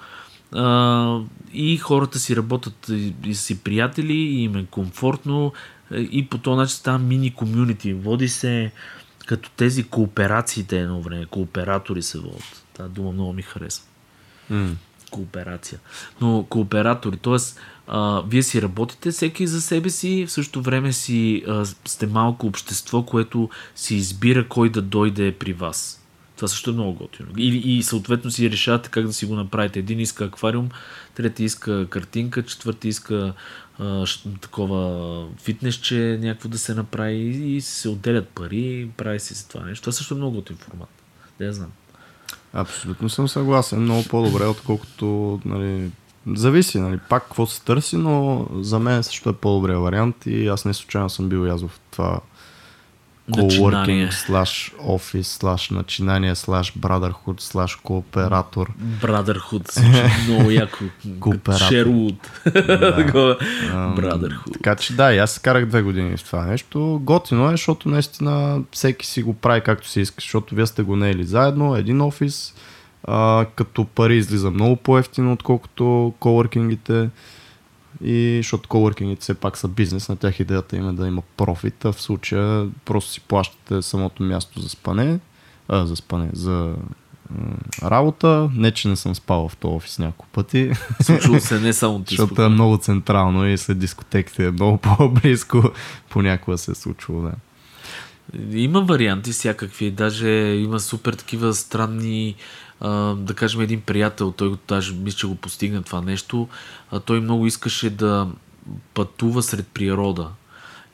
а, 0.55 1.19
и 1.53 1.77
хората 1.77 2.19
си 2.19 2.35
работят 2.35 2.89
и, 2.89 3.13
и 3.25 3.35
си 3.35 3.59
приятели, 3.63 4.13
и 4.13 4.43
им 4.43 4.55
е 4.55 4.65
комфортно 4.65 5.53
и 5.93 6.27
по 6.27 6.37
този 6.37 6.57
начин 6.57 6.75
става 6.75 6.99
мини 6.99 7.33
комюнити. 7.33 7.93
Води 7.93 8.27
се 8.27 8.71
като 9.25 9.49
тези 9.49 9.83
кооперациите 9.83 10.79
едно 10.79 11.01
време. 11.01 11.25
Кооператори 11.25 12.01
се 12.01 12.19
водят. 12.19 12.65
Тази 12.73 12.93
дума 12.93 13.11
много 13.11 13.33
ми 13.33 13.41
харесва. 13.41 13.85
М. 14.49 14.69
Кооперация. 15.11 15.79
Но 16.21 16.45
кооператори, 16.49 17.17
т.е. 17.17 17.37
вие 18.27 18.43
си 18.43 18.61
работите 18.61 19.11
всеки 19.11 19.47
за 19.47 19.61
себе 19.61 19.89
си, 19.89 20.25
в 20.27 20.31
същото 20.31 20.61
време 20.61 20.93
си 20.93 21.43
а, 21.47 21.65
сте 21.65 22.07
малко 22.07 22.47
общество, 22.47 23.03
което 23.03 23.49
си 23.75 23.95
избира 23.95 24.47
кой 24.47 24.69
да 24.69 24.81
дойде 24.81 25.35
при 25.37 25.53
вас. 25.53 26.01
Това 26.35 26.47
също 26.47 26.69
е 26.69 26.73
много 26.73 26.93
готино. 26.93 27.29
И, 27.37 27.77
и 27.77 27.83
съответно 27.83 28.31
си 28.31 28.51
решавате 28.51 28.89
как 28.89 29.05
да 29.05 29.13
си 29.13 29.25
го 29.25 29.35
направите. 29.35 29.79
Един 29.79 29.99
иска 29.99 30.25
аквариум, 30.25 30.69
трети 31.15 31.43
иска 31.43 31.87
картинка, 31.89 32.43
четвърти 32.43 32.87
иска 32.87 33.33
такова 34.41 35.27
фитнесче, 35.37 36.19
някакво 36.21 36.49
да 36.49 36.57
се 36.57 36.75
направи 36.75 37.55
и, 37.55 37.61
се 37.61 37.89
отделят 37.89 38.29
пари, 38.29 38.89
прави 38.97 39.19
се 39.19 39.47
това 39.47 39.65
нещо. 39.65 39.81
Това 39.81 39.91
също 39.91 40.13
е 40.13 40.17
много 40.17 40.35
готин 40.35 40.57
формат. 40.57 40.89
Да 41.39 41.45
я 41.45 41.53
знам. 41.53 41.71
Абсолютно 42.53 43.09
съм 43.09 43.27
съгласен. 43.27 43.79
Много 43.79 44.03
по-добре, 44.09 44.45
отколкото 44.45 45.39
нали, 45.45 45.91
зависи, 46.27 46.79
нали, 46.79 46.99
пак 47.09 47.23
какво 47.23 47.45
се 47.45 47.61
търси, 47.61 47.97
но 47.97 48.47
за 48.59 48.79
мен 48.79 49.03
също 49.03 49.29
е 49.29 49.35
по-добрия 49.35 49.79
вариант 49.79 50.15
и 50.25 50.47
аз 50.47 50.65
не 50.65 50.73
случайно 50.73 51.09
съм 51.09 51.29
бил 51.29 51.51
аз 51.51 51.61
в 51.61 51.79
това. 51.91 52.19
Coworking, 53.29 54.09
slash 54.11 54.73
офис, 54.79 55.39
slash 55.39 55.71
начинание, 55.71 56.35
slash 56.35 56.77
brotherhood, 56.77 57.41
slash 57.41 57.81
кооператор. 57.83 58.71
Brotherhood 59.01 59.71
звучи 59.71 60.03
много 60.27 60.51
яко. 60.51 60.83
Кооператор. 61.19 61.67
Шервуд. 61.67 62.31
Brotherhood. 63.97 64.53
Така 64.53 64.75
че 64.75 64.95
да, 64.95 65.13
и 65.13 65.17
аз 65.17 65.31
се 65.31 65.39
карах 65.39 65.65
две 65.65 65.81
години 65.81 66.17
в 66.17 66.23
това 66.23 66.45
нещо. 66.45 66.99
Готино 67.03 67.47
е, 67.47 67.51
защото 67.51 67.89
наистина 67.89 68.61
всеки 68.71 69.05
си 69.05 69.23
го 69.23 69.33
прави 69.33 69.61
както 69.61 69.87
си 69.87 70.01
иска, 70.01 70.15
защото 70.19 70.55
вие 70.55 70.65
сте 70.67 70.83
го 70.83 70.95
наели 70.95 71.23
заедно, 71.23 71.75
един 71.75 72.01
офис, 72.01 72.53
а, 73.03 73.45
като 73.55 73.85
пари 73.85 74.17
излиза 74.17 74.51
много 74.51 74.75
по-ефтино, 74.75 75.33
отколкото 75.33 76.13
коворкингите. 76.19 77.09
И 78.03 78.37
защото 78.37 78.69
коворкингите 78.69 79.21
все 79.21 79.33
пак 79.33 79.57
са 79.57 79.67
бизнес, 79.67 80.09
на 80.09 80.15
тях 80.15 80.39
идеята 80.39 80.77
им 80.77 80.89
е 80.89 80.93
да 80.93 81.07
има 81.07 81.21
профит, 81.37 81.85
а 81.85 81.91
в 81.91 82.01
случая 82.01 82.67
просто 82.85 83.11
си 83.11 83.21
плащате 83.21 83.81
самото 83.81 84.23
място 84.23 84.59
за 84.59 84.69
спане, 84.69 85.19
а, 85.67 85.85
за 85.85 85.95
спане, 85.95 86.29
за 86.33 86.75
работа. 87.83 88.49
Не, 88.55 88.71
че 88.71 88.87
не 88.87 88.95
съм 88.95 89.15
спал 89.15 89.49
в 89.49 89.57
този 89.57 89.75
офис 89.75 89.99
няколко 89.99 90.27
пъти. 90.31 90.71
Случва 91.01 91.39
се 91.39 91.59
не 91.59 91.73
само 91.83 92.03
ти. 92.03 92.15
Защото 92.15 92.41
е 92.41 92.49
много 92.49 92.77
централно 92.77 93.47
и 93.47 93.57
след 93.57 93.79
дискотеките 93.79 94.45
е 94.45 94.51
много 94.51 94.77
по-близко. 94.97 95.71
Понякога 96.09 96.57
се 96.57 96.71
е 96.71 96.75
случвало, 96.75 97.21
да. 97.21 97.31
Има 98.51 98.81
варианти 98.81 99.31
всякакви, 99.31 99.91
даже 99.91 100.29
има 100.55 100.79
супер 100.79 101.13
такива 101.13 101.53
странни, 101.53 102.35
да 103.17 103.33
кажем 103.35 103.61
един 103.61 103.81
приятел, 103.81 104.31
той 104.31 104.57
даже 104.67 104.93
мисля, 104.93 105.17
че 105.17 105.27
го 105.27 105.35
постигна 105.35 105.83
това 105.83 106.01
нещо, 106.01 106.47
а, 106.91 106.99
той 106.99 107.19
много 107.19 107.47
искаше 107.47 107.89
да 107.89 108.27
пътува 108.93 109.43
сред 109.43 109.67
природа 109.67 110.31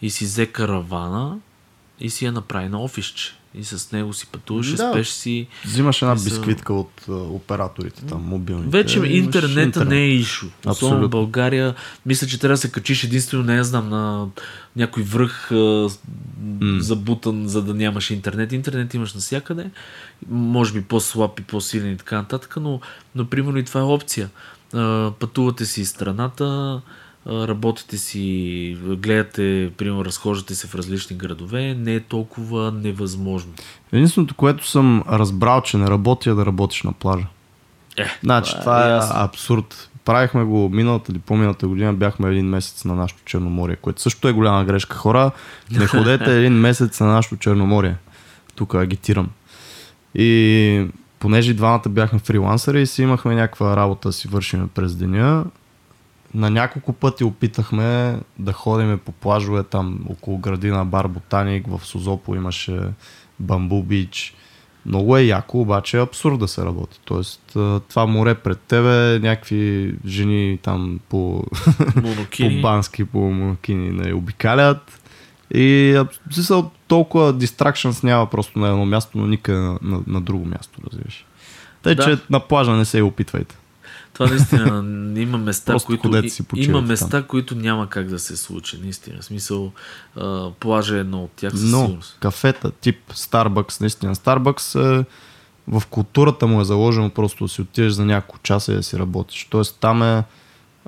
и 0.02 0.10
си 0.10 0.26
взе 0.26 0.46
каравана 0.46 1.38
и 2.00 2.10
си 2.10 2.26
я 2.26 2.32
направи 2.32 2.70
на 2.70 2.82
офисче. 2.84 3.34
И 3.60 3.64
с 3.64 3.92
него 3.92 4.14
си 4.14 4.28
пътуваше, 4.32 4.76
Да. 4.76 4.92
спеш 4.92 5.08
си. 5.08 5.48
Взимаш 5.66 6.02
една 6.02 6.16
бисквитка 6.16 6.74
от 6.74 7.06
а, 7.10 7.14
операторите 7.14 8.06
там, 8.06 8.22
мобилните. 8.22 8.70
Вече 8.70 9.00
интернета 9.00 9.86
не 9.86 9.98
е 9.98 10.10
ишу. 10.10 10.46
Особено 10.46 10.72
Абсолютно. 10.72 11.08
в 11.08 11.10
България. 11.10 11.76
Мисля, 12.06 12.28
че 12.28 12.40
трябва 12.40 12.54
да 12.54 12.58
се 12.58 12.72
качиш 12.72 13.04
единствено, 13.04 13.44
не 13.44 13.64
знам, 13.64 13.90
на 13.90 14.28
някой 14.76 15.04
връх 15.04 15.52
а, 15.52 15.90
забутан, 16.80 17.48
за 17.48 17.64
да 17.64 17.74
нямаш 17.74 18.12
интернет. 18.12 18.52
Интернет 18.52 18.94
имаш 18.94 19.14
навсякъде. 19.14 19.70
Може 20.30 20.74
би 20.74 20.82
по-слаб 20.82 21.40
и 21.40 21.44
по-силен 21.44 21.92
и 21.92 21.98
така 21.98 22.16
нататък, 22.16 22.58
но, 22.62 22.82
но 23.16 23.26
примерно 23.26 23.58
и 23.58 23.66
това 23.66 23.80
е 23.80 23.84
опция. 23.84 24.30
А, 24.74 25.12
пътувате 25.20 25.66
си 25.66 25.86
страната, 25.86 26.82
работите 27.30 27.98
си, 27.98 28.78
гледате, 28.84 29.72
примерно 29.78 30.06
разхождате 30.06 30.56
се 30.56 30.68
в 30.68 30.76
различни 30.76 31.16
градове, 31.16 31.74
не 31.74 31.96
е 31.96 32.00
толкова 32.00 32.72
невъзможно. 32.72 33.54
Единственото, 33.92 34.36
което 34.36 34.68
съм 34.68 35.04
разбрал, 35.10 35.62
че 35.62 35.78
не 35.78 35.88
работи, 35.88 36.30
е 36.30 36.34
да 36.34 36.46
работиш 36.46 36.84
на 36.84 36.94
плажа. 36.94 37.26
Е, 37.98 38.06
Значи, 38.24 38.54
това 38.60 38.88
е 38.88 38.92
ясно. 38.92 39.16
абсурд. 39.20 39.90
Правихме 40.06 40.44
го 40.44 40.70
миналата 40.70 41.12
или 41.12 41.20
по-миналата 41.20 41.68
година, 41.68 41.94
бяхме 41.94 42.30
един 42.30 42.46
месец 42.46 42.86
на 42.86 42.96
нашото 42.96 43.24
Черноморие, 43.26 43.76
което 43.76 44.02
също 44.02 44.28
е 44.28 44.32
голяма 44.32 44.66
грешка. 44.66 44.98
Хора, 44.98 45.32
не 45.72 45.88
ходете 45.88 46.38
един 46.38 46.54
месец 46.54 47.00
на 47.00 47.08
нашото 47.08 47.38
Черноморие. 47.38 47.96
Тук 48.56 48.76
агитирам. 48.76 49.30
И 50.16 50.88
понеже 51.20 51.54
двамата 51.54 51.90
бяхме 51.90 52.20
фрилансъри 52.20 52.82
и 52.82 52.88
си 52.88 53.02
имахме 53.02 53.36
някаква 53.36 53.78
работа 53.78 54.14
си 54.14 54.28
вършиме 54.28 54.68
през 54.68 54.96
деня, 54.96 55.46
няколко 56.38 56.94
пъти 56.94 57.24
опитахме 57.24 58.20
да 58.40 58.54
ходиме 58.54 58.98
по 58.98 59.12
плажове 59.12 59.64
там 59.64 60.00
около 60.10 60.38
градина 60.38 60.86
Бар 60.86 61.08
Ботаник, 61.08 61.68
в 61.68 61.86
Созопо 61.86 62.36
имаше 62.36 62.80
Бамбу 63.40 63.84
Бич. 63.84 64.34
Много 64.86 65.18
е 65.18 65.22
яко, 65.22 65.62
обаче 65.62 65.98
е 65.98 66.02
абсурд 66.02 66.40
да 66.40 66.48
се 66.48 66.66
работи. 66.66 67.00
Тоест, 67.06 67.42
това 67.90 68.06
море 68.06 68.36
пред 68.36 68.60
тебе, 68.60 69.20
някакви 69.20 69.96
жени 70.06 70.60
там 70.64 71.00
по, 71.10 71.44
по 71.94 72.02
Монокини. 72.02 72.62
бански, 72.62 73.06
по 73.06 73.20
мукини 73.20 73.90
не 73.90 74.14
обикалят. 74.14 75.02
И 75.54 76.00
смисъл, 76.32 76.72
толкова 76.88 77.34
дистракшнс 77.34 78.04
няма 78.04 78.26
просто 78.26 78.60
на 78.60 78.68
едно 78.68 78.86
място, 78.86 79.18
но 79.18 79.28
никъде 79.28 79.60
на, 79.60 79.80
на, 79.82 80.00
на 80.08 80.22
друго 80.22 80.46
място, 80.46 80.80
разбираш. 80.92 81.26
Тъй, 81.84 81.96
Да. 81.96 82.04
че 82.04 82.18
на 82.30 82.40
плажа 82.40 82.72
не 82.72 82.86
се 82.86 82.98
и 82.98 83.02
опитвайте. 83.02 83.56
Това 84.18 84.30
наистина 84.30 84.84
има 85.22 85.38
места, 85.38 85.72
Просто 85.74 85.88
които 85.88 86.30
си 86.30 86.44
има 86.56 86.80
там. 86.80 86.88
места, 86.88 87.24
които 87.24 87.56
няма 87.56 87.90
как 87.90 88.08
да 88.08 88.20
се 88.20 88.38
случи, 88.38 88.80
наистина. 88.84 89.22
В 89.22 89.26
смисъл, 89.26 89.72
а, 90.16 90.52
плажа 90.60 90.98
е 90.98 91.00
едно 91.00 91.24
от 91.24 91.32
тях 91.32 91.52
със 91.52 91.72
Но 91.72 91.82
сигурност. 91.82 92.18
кафета, 92.20 92.72
тип 92.72 92.98
Starbucks, 93.14 93.82
наистина 93.82 94.16
Starbucks 94.16 95.00
е, 95.00 95.06
в 95.68 95.84
културата 95.90 96.48
му 96.48 96.62
е 96.62 96.66
заложено 96.66 97.10
просто 97.10 97.44
да 97.44 97.48
си 97.48 97.62
отидеш 97.62 97.92
за 97.92 98.06
няколко 98.06 98.40
часа 98.44 98.72
и 98.72 98.76
да 98.76 98.84
си 98.84 99.00
работиш. 99.00 99.48
Тоест 99.50 99.78
там 99.80 100.04
е 100.04 100.24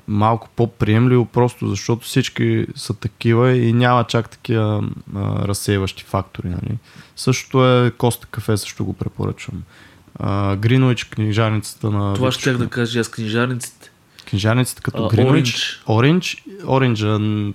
малко 0.08 0.48
по-приемливо, 0.56 1.24
просто 1.24 1.68
защото 1.68 2.06
всички 2.06 2.66
са 2.74 2.94
такива 2.94 3.56
и 3.56 3.72
няма 3.72 4.04
чак 4.04 4.30
такива 4.30 4.84
а, 5.16 5.48
разсейващи 5.48 6.04
фактори. 6.04 6.48
Нали. 6.48 6.78
Същото 7.16 7.66
е 7.66 7.90
Коста 7.90 8.26
кафе, 8.26 8.56
също 8.56 8.84
го 8.84 8.92
препоръчвам. 8.92 9.62
Гринович, 10.56 11.04
книжарницата 11.04 11.90
на... 11.90 12.14
Това 12.14 12.32
ще 12.32 12.52
да 12.52 12.68
кажа 12.68 13.00
аз, 13.00 13.08
книжарниците. 13.08 13.90
Книжарниците 14.30 14.82
като 14.82 15.08
Гринович. 15.08 15.82
Ориндж. 15.88 16.44
Ориндж 16.66 17.04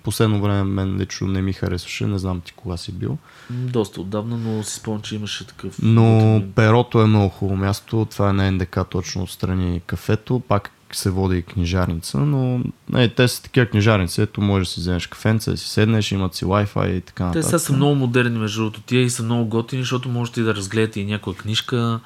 последно 0.03 0.41
време 0.41 0.63
мен 0.63 0.97
лично 0.97 1.27
не 1.27 1.41
ми 1.41 1.53
харесваше, 1.53 2.07
не 2.07 2.19
знам 2.19 2.41
ти 2.41 2.51
кога 2.51 2.77
си 2.77 2.91
бил. 2.91 3.17
Доста 3.49 4.01
отдавна, 4.01 4.37
но 4.37 4.63
си 4.63 4.75
спомням, 4.75 5.01
че 5.01 5.15
имаше 5.15 5.47
такъв. 5.47 5.75
Но 5.81 6.43
перото 6.55 7.01
е 7.01 7.05
много 7.05 7.29
хубаво 7.29 7.57
място. 7.57 8.07
Това 8.11 8.29
е 8.29 8.33
на 8.33 8.51
НДК 8.51 8.79
точно 8.89 9.23
отстрани 9.23 9.81
кафето. 9.85 10.41
Пак 10.47 10.71
се 10.91 11.09
води 11.09 11.37
и 11.37 11.41
книжарница, 11.41 12.17
но 12.17 12.61
не, 12.89 13.09
те 13.09 13.27
са 13.27 13.43
такива 13.43 13.65
книжарници, 13.65 14.21
ето 14.21 14.41
може 14.41 14.65
да 14.65 14.71
си 14.71 14.79
вземеш 14.79 15.07
кафенца, 15.07 15.51
да 15.51 15.57
си 15.57 15.69
седнеш, 15.69 16.11
имат 16.11 16.35
си 16.35 16.45
Wi-Fi 16.45 16.91
и 16.91 17.01
така 17.01 17.23
нататък. 17.23 17.41
Те 17.41 17.47
сега 17.47 17.59
са 17.59 17.73
много 17.73 17.95
модерни 17.95 18.39
между 18.39 18.61
другото 18.61 18.81
тия 18.81 19.01
и 19.01 19.09
са 19.09 19.23
много 19.23 19.45
готини, 19.45 19.81
защото 19.81 20.09
можете 20.09 20.41
да 20.41 20.55
разгледате 20.55 20.99
и 20.99 21.05
някоя 21.05 21.35
книжка, 21.35 21.99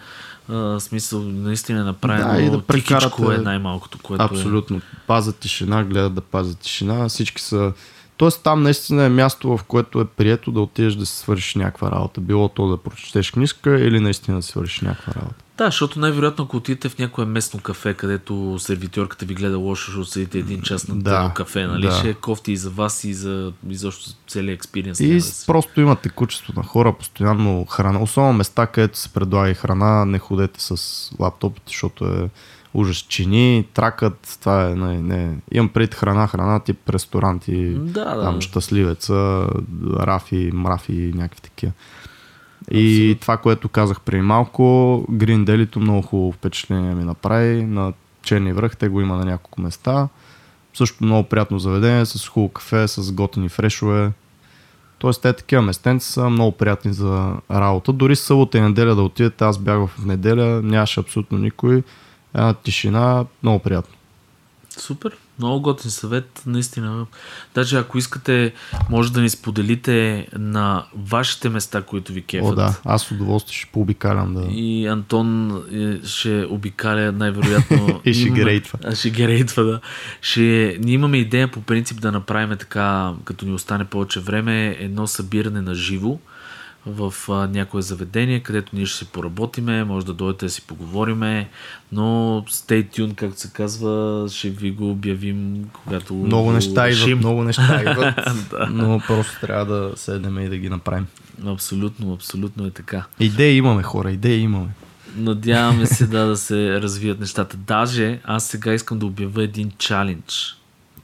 а, 0.49 0.79
смисъл 0.79 1.23
наистина 1.23 1.79
е 1.79 1.83
направено 1.83 2.33
да, 2.33 2.41
и 2.41 2.49
да 2.49 2.61
тихичко 2.61 3.31
е 3.31 3.37
най-малкото, 3.37 3.97
което 3.97 4.23
Абсолютно. 4.23 4.77
Е. 4.77 4.81
Пазят 5.07 5.37
тишина, 5.37 5.83
гледат 5.83 6.13
да 6.13 6.21
пазят 6.21 6.59
тишина, 6.59 7.09
всички 7.09 7.41
са 7.41 7.73
Тоест 8.19 8.43
там 8.43 8.63
наистина 8.63 9.03
е 9.03 9.09
място, 9.09 9.57
в 9.57 9.63
което 9.63 10.01
е 10.01 10.05
прието 10.05 10.51
да 10.51 10.61
отидеш 10.61 10.95
да 10.95 11.05
си 11.05 11.17
свършиш 11.17 11.55
някаква 11.55 11.91
работа. 11.91 12.21
Било 12.21 12.49
то 12.49 12.67
да 12.67 12.77
прочетеш 12.77 13.31
книжка 13.31 13.79
или 13.79 13.99
наистина 13.99 14.37
да 14.37 14.43
свършиш 14.43 14.81
някаква 14.81 15.13
работа. 15.13 15.43
Да, 15.57 15.65
защото 15.65 15.99
най-вероятно 15.99 16.45
ако 16.45 16.57
отидете 16.57 16.89
в 16.89 16.97
някое 16.97 17.25
местно 17.25 17.59
кафе, 17.59 17.93
където 17.93 18.55
сервитьорката 18.59 19.25
ви 19.25 19.33
гледа 19.33 19.57
лошо, 19.57 19.91
защото 19.91 20.09
седите 20.09 20.39
един 20.39 20.61
час 20.61 20.87
на 20.87 20.95
да, 20.95 21.31
кафе, 21.35 21.67
нали? 21.67 21.85
Да. 21.87 21.91
Ще 21.91 22.09
е 22.09 22.13
кофти 22.13 22.51
и 22.51 22.57
за 22.57 22.69
вас 22.69 23.03
и 23.03 23.13
за 23.13 23.53
изобщо 23.69 24.09
целият 24.27 24.55
експириенс. 24.55 24.99
И 24.99 25.17
да 25.17 25.25
просто 25.47 25.81
имате 25.81 26.09
кучество 26.09 26.53
на 26.55 26.63
хора, 26.63 26.93
постоянно 26.93 27.65
храна. 27.65 28.01
Особено 28.01 28.33
места, 28.33 28.67
където 28.67 28.97
се 28.97 29.09
предлага 29.09 29.49
и 29.49 29.53
храна, 29.53 30.05
не 30.05 30.19
ходете 30.19 30.61
с 30.61 31.11
лаптопите, 31.19 31.65
защото 31.67 32.05
е 32.05 32.29
ужас. 32.73 32.97
Чини, 32.97 33.65
тракът, 33.73 34.37
това 34.41 34.69
е, 34.69 34.75
не, 34.75 35.01
не. 35.01 35.37
Имам 35.51 35.69
пред 35.69 35.95
храна, 35.95 36.27
храна, 36.27 36.59
тип 36.59 36.89
ресторанти, 36.89 37.73
да, 37.73 38.15
да. 38.15 38.21
там 38.21 38.41
щастливеца, 38.41 39.47
рафи, 39.99 40.51
мрафи, 40.53 41.11
някакви 41.15 41.41
такива. 41.41 41.71
И 42.71 43.17
това, 43.21 43.37
което 43.37 43.69
казах 43.69 44.01
преди 44.01 44.21
малко, 44.21 45.05
Гринделито 45.11 45.79
много 45.79 46.01
хубаво 46.01 46.31
впечатление 46.31 46.95
ми 46.95 47.03
направи. 47.03 47.63
На 47.63 47.93
Черни 48.21 48.53
връх, 48.53 48.77
те 48.77 48.89
го 48.89 49.01
има 49.01 49.15
на 49.15 49.25
няколко 49.25 49.61
места. 49.61 50.07
Също 50.73 51.03
много 51.03 51.29
приятно 51.29 51.59
заведение, 51.59 52.05
с 52.05 52.27
хубаво 52.27 52.53
кафе, 52.53 52.87
с 52.87 53.11
готини 53.11 53.49
фрешове. 53.49 54.11
Тоест, 54.99 55.21
те 55.21 55.33
такива 55.33 55.61
местенци 55.61 56.11
са 56.11 56.29
много 56.29 56.51
приятни 56.51 56.93
за 56.93 57.33
работа. 57.51 57.93
Дори 57.93 58.15
събота 58.15 58.57
и 58.57 58.61
неделя 58.61 58.95
да 58.95 59.01
отидете, 59.01 59.43
аз 59.43 59.57
бях 59.57 59.87
в 59.87 60.05
неделя, 60.05 60.61
нямаше 60.63 60.99
абсолютно 60.99 61.37
никой. 61.37 61.83
Една 62.35 62.53
тишина, 62.53 63.25
много 63.43 63.59
приятно. 63.59 63.95
Супер. 64.77 65.17
Много 65.39 65.61
готин 65.61 65.91
съвет, 65.91 66.43
наистина. 66.45 67.05
Даже 67.55 67.77
ако 67.77 67.97
искате, 67.97 68.53
може 68.89 69.13
да 69.13 69.21
ни 69.21 69.29
споделите 69.29 70.27
на 70.33 70.85
вашите 70.95 71.49
места, 71.49 71.81
които 71.81 72.13
ви 72.13 72.21
кефат. 72.21 72.51
О, 72.51 72.55
да, 72.55 72.75
аз 72.85 73.01
с 73.01 73.11
удоволствие 73.11 73.53
ще 73.53 73.71
пообикалям. 73.71 74.33
Да. 74.33 74.47
И 74.51 74.87
Антон 74.87 75.57
е, 75.73 76.07
ще 76.07 76.45
обикаля 76.49 77.11
най-вероятно. 77.11 78.01
и 78.05 78.13
ще 78.13 78.29
герейтва. 78.29 78.79
А, 78.83 78.95
ще 78.95 79.09
герейтва, 79.09 79.63
да. 79.63 79.79
Ще... 80.21 80.77
Ние 80.81 80.93
имаме 80.93 81.17
идея 81.17 81.51
по 81.51 81.61
принцип 81.61 82.01
да 82.01 82.11
направим 82.11 82.57
така, 82.57 83.13
като 83.23 83.45
ни 83.45 83.53
остане 83.53 83.85
повече 83.85 84.19
време, 84.19 84.77
едно 84.79 85.07
събиране 85.07 85.61
на 85.61 85.75
живо 85.75 86.19
в 86.85 87.13
а, 87.29 87.33
някое 87.47 87.81
заведение, 87.81 88.39
където 88.39 88.75
ние 88.75 88.85
ще 88.85 88.97
си 88.97 89.05
поработиме, 89.05 89.83
може 89.83 90.05
да 90.05 90.13
дойдете 90.13 90.45
да 90.45 90.49
си 90.49 90.61
поговориме, 90.61 91.49
но 91.91 92.01
stay 92.49 92.89
tuned, 92.89 93.15
както 93.15 93.39
се 93.39 93.53
казва, 93.53 94.25
ще 94.29 94.49
ви 94.49 94.71
го 94.71 94.91
обявим, 94.91 95.69
когато 95.73 96.13
Много 96.13 96.51
неща 96.51 96.89
идват, 96.89 97.17
много 97.19 97.43
неща 97.43 97.81
идват, 97.81 98.15
да. 98.49 98.67
но 98.71 99.01
просто 99.07 99.39
трябва 99.41 99.65
да 99.65 99.97
седнем 99.97 100.39
и 100.39 100.49
да 100.49 100.57
ги 100.57 100.69
направим. 100.69 101.07
Абсолютно, 101.45 102.13
абсолютно 102.13 102.65
е 102.65 102.71
така. 102.71 103.05
Идеи 103.19 103.57
имаме 103.57 103.83
хора, 103.83 104.11
идеи 104.11 104.39
имаме. 104.39 104.69
Надяваме 105.15 105.85
се 105.85 106.07
да, 106.07 106.25
да 106.25 106.37
се 106.37 106.81
развият 106.81 107.19
нещата. 107.19 107.57
Даже 107.57 108.19
аз 108.23 108.45
сега 108.47 108.73
искам 108.73 108.99
да 108.99 109.05
обявя 109.05 109.43
един 109.43 109.71
чалендж. 109.77 110.55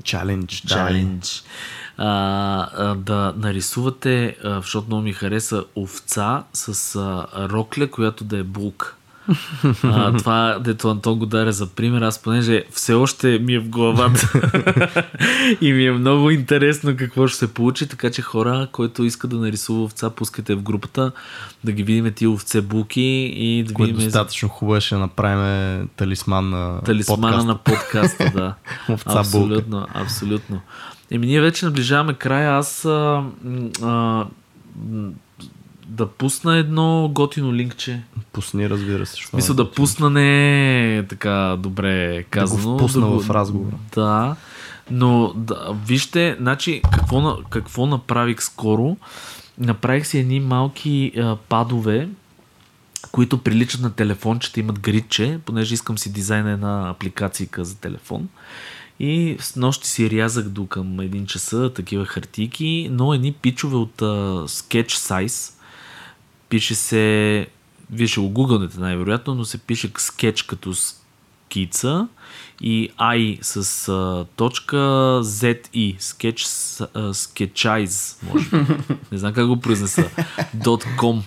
Чалендж, 0.03 0.63
Чалендж 0.67 1.43
а, 1.97 2.67
а, 2.77 2.95
да 2.95 3.33
нарисувате, 3.37 4.37
а, 4.43 4.61
защото 4.61 4.87
много 4.87 5.03
ми 5.03 5.13
хареса 5.13 5.63
овца 5.75 6.43
с 6.53 6.95
а, 6.95 7.27
рокля, 7.49 7.87
която 7.87 8.23
да 8.23 8.37
е 8.37 8.43
булка. 8.43 8.95
а, 9.83 10.13
това, 10.17 10.59
дето 10.59 10.89
Антон 10.89 11.19
го 11.19 11.25
даде 11.25 11.51
за 11.51 11.67
пример, 11.67 12.01
аз 12.01 12.21
понеже 12.21 12.63
все 12.71 12.93
още 12.93 13.39
ми 13.39 13.53
е 13.53 13.59
в 13.59 13.69
главата 13.69 14.31
и 15.61 15.73
ми 15.73 15.85
е 15.85 15.91
много 15.91 16.29
интересно 16.29 16.97
какво 16.97 17.27
ще 17.27 17.37
се 17.37 17.53
получи, 17.53 17.87
така 17.87 18.11
че 18.11 18.21
хора, 18.21 18.67
който 18.71 19.03
иска 19.03 19.27
да 19.27 19.35
нарисува 19.35 19.83
овца, 19.83 20.09
пускайте 20.09 20.55
в 20.55 20.61
групата, 20.61 21.11
да 21.63 21.71
ги 21.71 21.83
видим 21.83 22.13
тия 22.13 22.29
овце 22.29 22.61
буки 22.61 23.33
и 23.35 23.63
да 23.63 23.73
Което 23.73 23.93
видим... 23.93 24.05
достатъчно 24.05 24.49
хубаво 24.49 24.81
ще 24.81 24.95
направим 24.95 25.89
талисман 25.95 26.49
на 26.49 26.81
Талисмана 26.81 27.21
подкаст. 27.21 27.47
на 27.47 27.57
подкаста, 27.57 28.31
да. 28.35 28.55
овца 28.93 29.19
абсолютно, 29.19 29.87
абсолютно. 29.93 30.61
Еми, 31.11 31.27
ние 31.27 31.41
вече 31.41 31.65
наближаваме 31.65 32.13
края. 32.13 32.51
Аз 32.51 32.85
а, 32.85 33.23
а, 33.83 34.25
да 35.87 36.07
пусна 36.07 36.57
едно 36.57 37.11
готино 37.13 37.53
линкче. 37.53 38.01
Пусни, 38.33 38.69
разбира 38.69 39.05
се. 39.05 39.17
Мисля 39.33 39.53
да 39.53 39.71
пусна 39.71 40.09
не 40.09 40.97
е 40.97 41.07
така 41.07 41.55
добре 41.59 42.23
казано. 42.23 42.61
Да 42.61 42.69
го 42.69 42.77
пусна 42.77 43.09
да 43.09 43.19
в 43.19 43.29
разговора. 43.29 43.75
Да. 43.95 44.35
Но 44.91 45.33
да, 45.35 45.75
вижте, 45.85 46.37
значи, 46.39 46.81
какво, 46.93 47.37
какво 47.49 47.85
направих 47.85 48.41
скоро. 48.41 48.97
Направих 49.57 50.07
си 50.07 50.19
едни 50.19 50.39
малки 50.39 51.11
а, 51.17 51.35
падове, 51.49 52.09
които 53.11 53.37
приличат 53.37 53.81
на 53.81 53.91
телефончета, 53.93 54.59
имат 54.59 54.79
гридче, 54.79 55.39
понеже 55.45 55.73
искам 55.73 55.97
си 55.97 56.13
дизайна 56.13 56.51
една 56.51 56.89
апликация 56.89 57.47
за 57.57 57.77
телефон. 57.77 58.29
И 58.99 59.37
с 59.39 59.55
нощи 59.55 59.87
си 59.87 60.09
рязах 60.09 60.49
до 60.49 60.67
към 60.67 60.99
един 60.99 61.25
часа 61.25 61.71
такива 61.75 62.05
хартийки, 62.05 62.89
но 62.91 63.13
едни 63.13 63.33
пичове 63.33 63.75
от 63.75 63.97
uh, 63.97 64.45
Sketch 64.45 64.89
Size. 64.89 65.53
Пише 66.49 66.75
се, 66.75 67.47
вие 67.91 68.07
ще 68.07 68.19
го 68.19 68.29
гугълнете 68.29 68.79
най-вероятно, 68.79 69.35
но 69.35 69.45
се 69.45 69.57
пише 69.57 69.93
Sketch 69.93 70.45
като 70.45 70.73
скица 70.73 72.07
и 72.61 72.89
I 72.99 73.39
с 73.41 73.63
uh, 73.63 74.27
точка 74.35 74.75
ZI. 75.23 75.97
Sketch, 75.97 76.37
uh, 76.37 77.11
Sketchize, 77.11 78.23
може. 78.33 78.49
Не 79.11 79.17
знам 79.17 79.33
как 79.33 79.47
го 79.47 79.59
произнеса. 79.59 80.09
.com. 80.97 81.21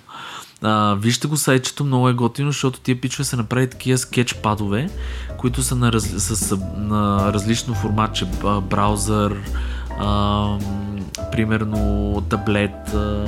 А, 0.63 0.95
вижте 0.95 1.29
го 1.29 1.37
сайчето, 1.37 1.85
много 1.85 2.09
е 2.09 2.13
готино, 2.13 2.51
защото 2.51 2.81
тия 2.81 3.01
пичове 3.01 3.25
са 3.25 3.37
направи 3.37 3.71
такива 3.71 3.99
скетч 3.99 4.35
падове, 4.35 4.91
които 5.37 5.63
са 5.63 5.77
на, 5.77 5.93
раз, 5.93 6.05
с, 6.05 6.57
на 6.77 7.33
различно 7.33 7.75
форматче. 7.75 8.27
Браузър, 8.63 9.37
а, 10.01 10.59
примерно 11.33 12.23
таблет, 12.29 12.95
а, 12.95 13.25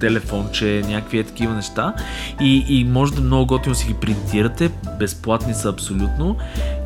телефонче, 0.00 0.82
някакви 0.88 1.18
е 1.18 1.24
такива 1.24 1.54
неща. 1.54 1.94
И, 2.40 2.64
и 2.68 2.84
може 2.84 3.14
да 3.14 3.20
много 3.20 3.46
готино 3.46 3.74
си 3.74 3.86
ги 3.86 3.94
принтирате, 3.94 4.70
безплатни 4.98 5.54
са 5.54 5.68
абсолютно, 5.68 6.36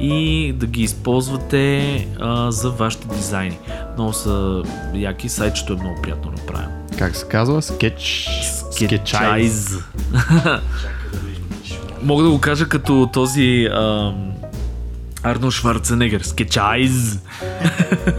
и 0.01 0.53
да 0.57 0.67
ги 0.67 0.83
използвате 0.83 2.09
а, 2.21 2.51
за 2.51 2.71
вашите 2.71 3.09
дизайни. 3.09 3.59
Много 3.95 4.13
са 4.13 4.63
яки, 4.95 5.29
сайтчето 5.29 5.73
е 5.73 5.77
много 5.77 6.03
приятно 6.03 6.31
направено. 6.31 6.84
Как 6.99 7.17
се 7.17 7.27
казва? 7.27 7.63
Скетч... 7.63 8.29
Скетчайз. 8.71 9.69
Мога 12.03 12.23
да 12.23 12.31
го 12.31 12.41
кажа 12.41 12.69
като 12.69 13.11
този 13.13 13.69
ам... 13.73 14.33
Арно 15.23 15.51
Шварценегер. 15.51 16.21
Скетчайз. 16.21 17.19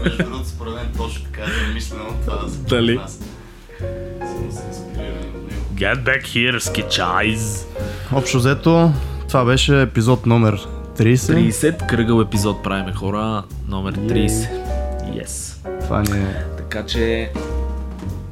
Между 0.04 0.22
другото, 0.24 0.48
според 0.48 0.74
мен 0.74 0.86
точно 0.96 1.24
така 1.24 1.42
е 1.42 1.74
мислено 1.74 2.04
това 2.24 2.36
да 2.36 2.50
Дали? 2.50 3.00
Get 5.74 6.04
back 6.04 6.22
here, 6.22 6.58
скетчайз. 6.58 7.66
Общо 8.12 8.38
взето, 8.38 8.92
това 9.28 9.44
беше 9.44 9.82
епизод 9.82 10.26
номер 10.26 10.68
30. 10.98 11.14
30 11.50 11.86
кръгъл 11.86 12.20
епизод 12.20 12.62
правиме 12.62 12.92
хора, 12.92 13.42
номер 13.68 13.94
30. 13.94 14.48
Yes. 15.06 15.56
Това 15.84 16.02
ни 16.02 16.18
е... 16.18 16.44
Така 16.56 16.86
че 16.86 17.30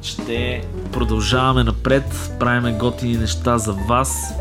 ще 0.05 0.63
продължаваме 0.91 1.63
напред, 1.63 2.31
правиме 2.39 2.71
готини 2.71 3.17
неща 3.17 3.57
за 3.57 3.73
вас 3.73 4.33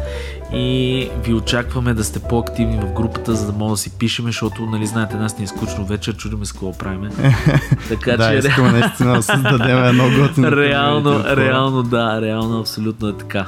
и 0.53 1.09
ви 1.25 1.35
очакваме 1.35 1.95
да 1.95 2.05
сте 2.05 2.19
по-активни 2.19 2.81
в 2.81 2.93
групата, 2.93 3.35
за 3.35 3.47
да 3.47 3.53
мога 3.53 3.71
да 3.71 3.77
си 3.77 3.91
пишеме, 3.99 4.29
защото, 4.29 4.67
нали, 4.67 4.87
знаете, 4.87 5.17
нас 5.17 5.39
ни 5.39 5.45
е 5.45 5.47
скучно 5.47 5.85
вечер, 5.85 6.17
чудиме 6.17 6.45
с 6.45 6.53
какво 6.53 6.73
правиме. 6.73 7.11
Така 7.89 8.17
да, 8.17 8.31
че... 8.31 8.49
искаме 8.49 8.71
наистина 8.71 9.15
да 9.17 9.23
създадем 9.23 9.85
едно 9.85 10.05
готино. 10.19 10.53
Реално, 10.57 11.25
реално, 11.37 11.83
да, 11.83 12.21
реално, 12.23 12.61
абсолютно 12.61 13.09
е 13.09 13.17
така. 13.17 13.47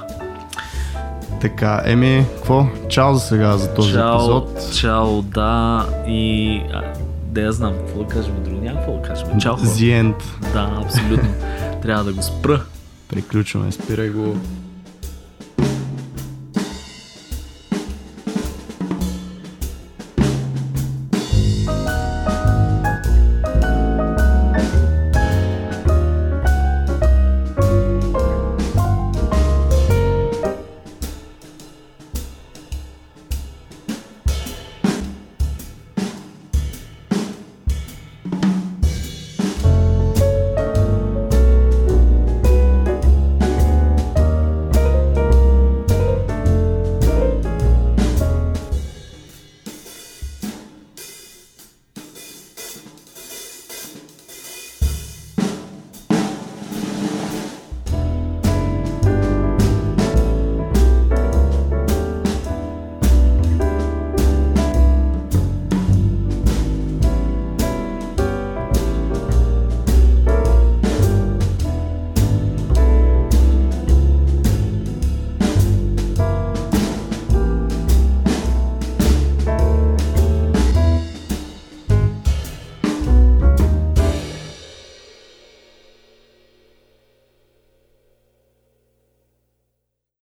Така, 1.40 1.82
еми, 1.84 2.26
какво? 2.36 2.66
Чао 2.88 3.14
за 3.14 3.20
сега, 3.20 3.56
за 3.56 3.74
този 3.74 3.92
чао, 3.92 4.14
епизод. 4.14 4.72
Чао, 4.74 5.22
да, 5.22 5.86
и... 6.08 6.62
А, 6.74 6.82
да 7.24 7.40
я 7.40 7.52
знам, 7.52 7.72
какво 7.86 8.02
да 8.02 8.08
кажем 8.08 8.34
друго, 8.44 8.60
няма 8.62 8.78
какво 8.78 8.92
да 8.92 9.02
кажем. 9.02 9.40
Чао, 9.40 9.56
The 9.56 10.02
end. 10.02 10.14
Да, 10.52 10.82
абсолютно. 10.84 11.28
Трябва 11.82 12.04
да 12.04 12.12
го 12.12 12.22
спра. 12.22 12.64
Приключваме, 13.08 13.72
спирай 13.72 14.10
го. 14.10 14.36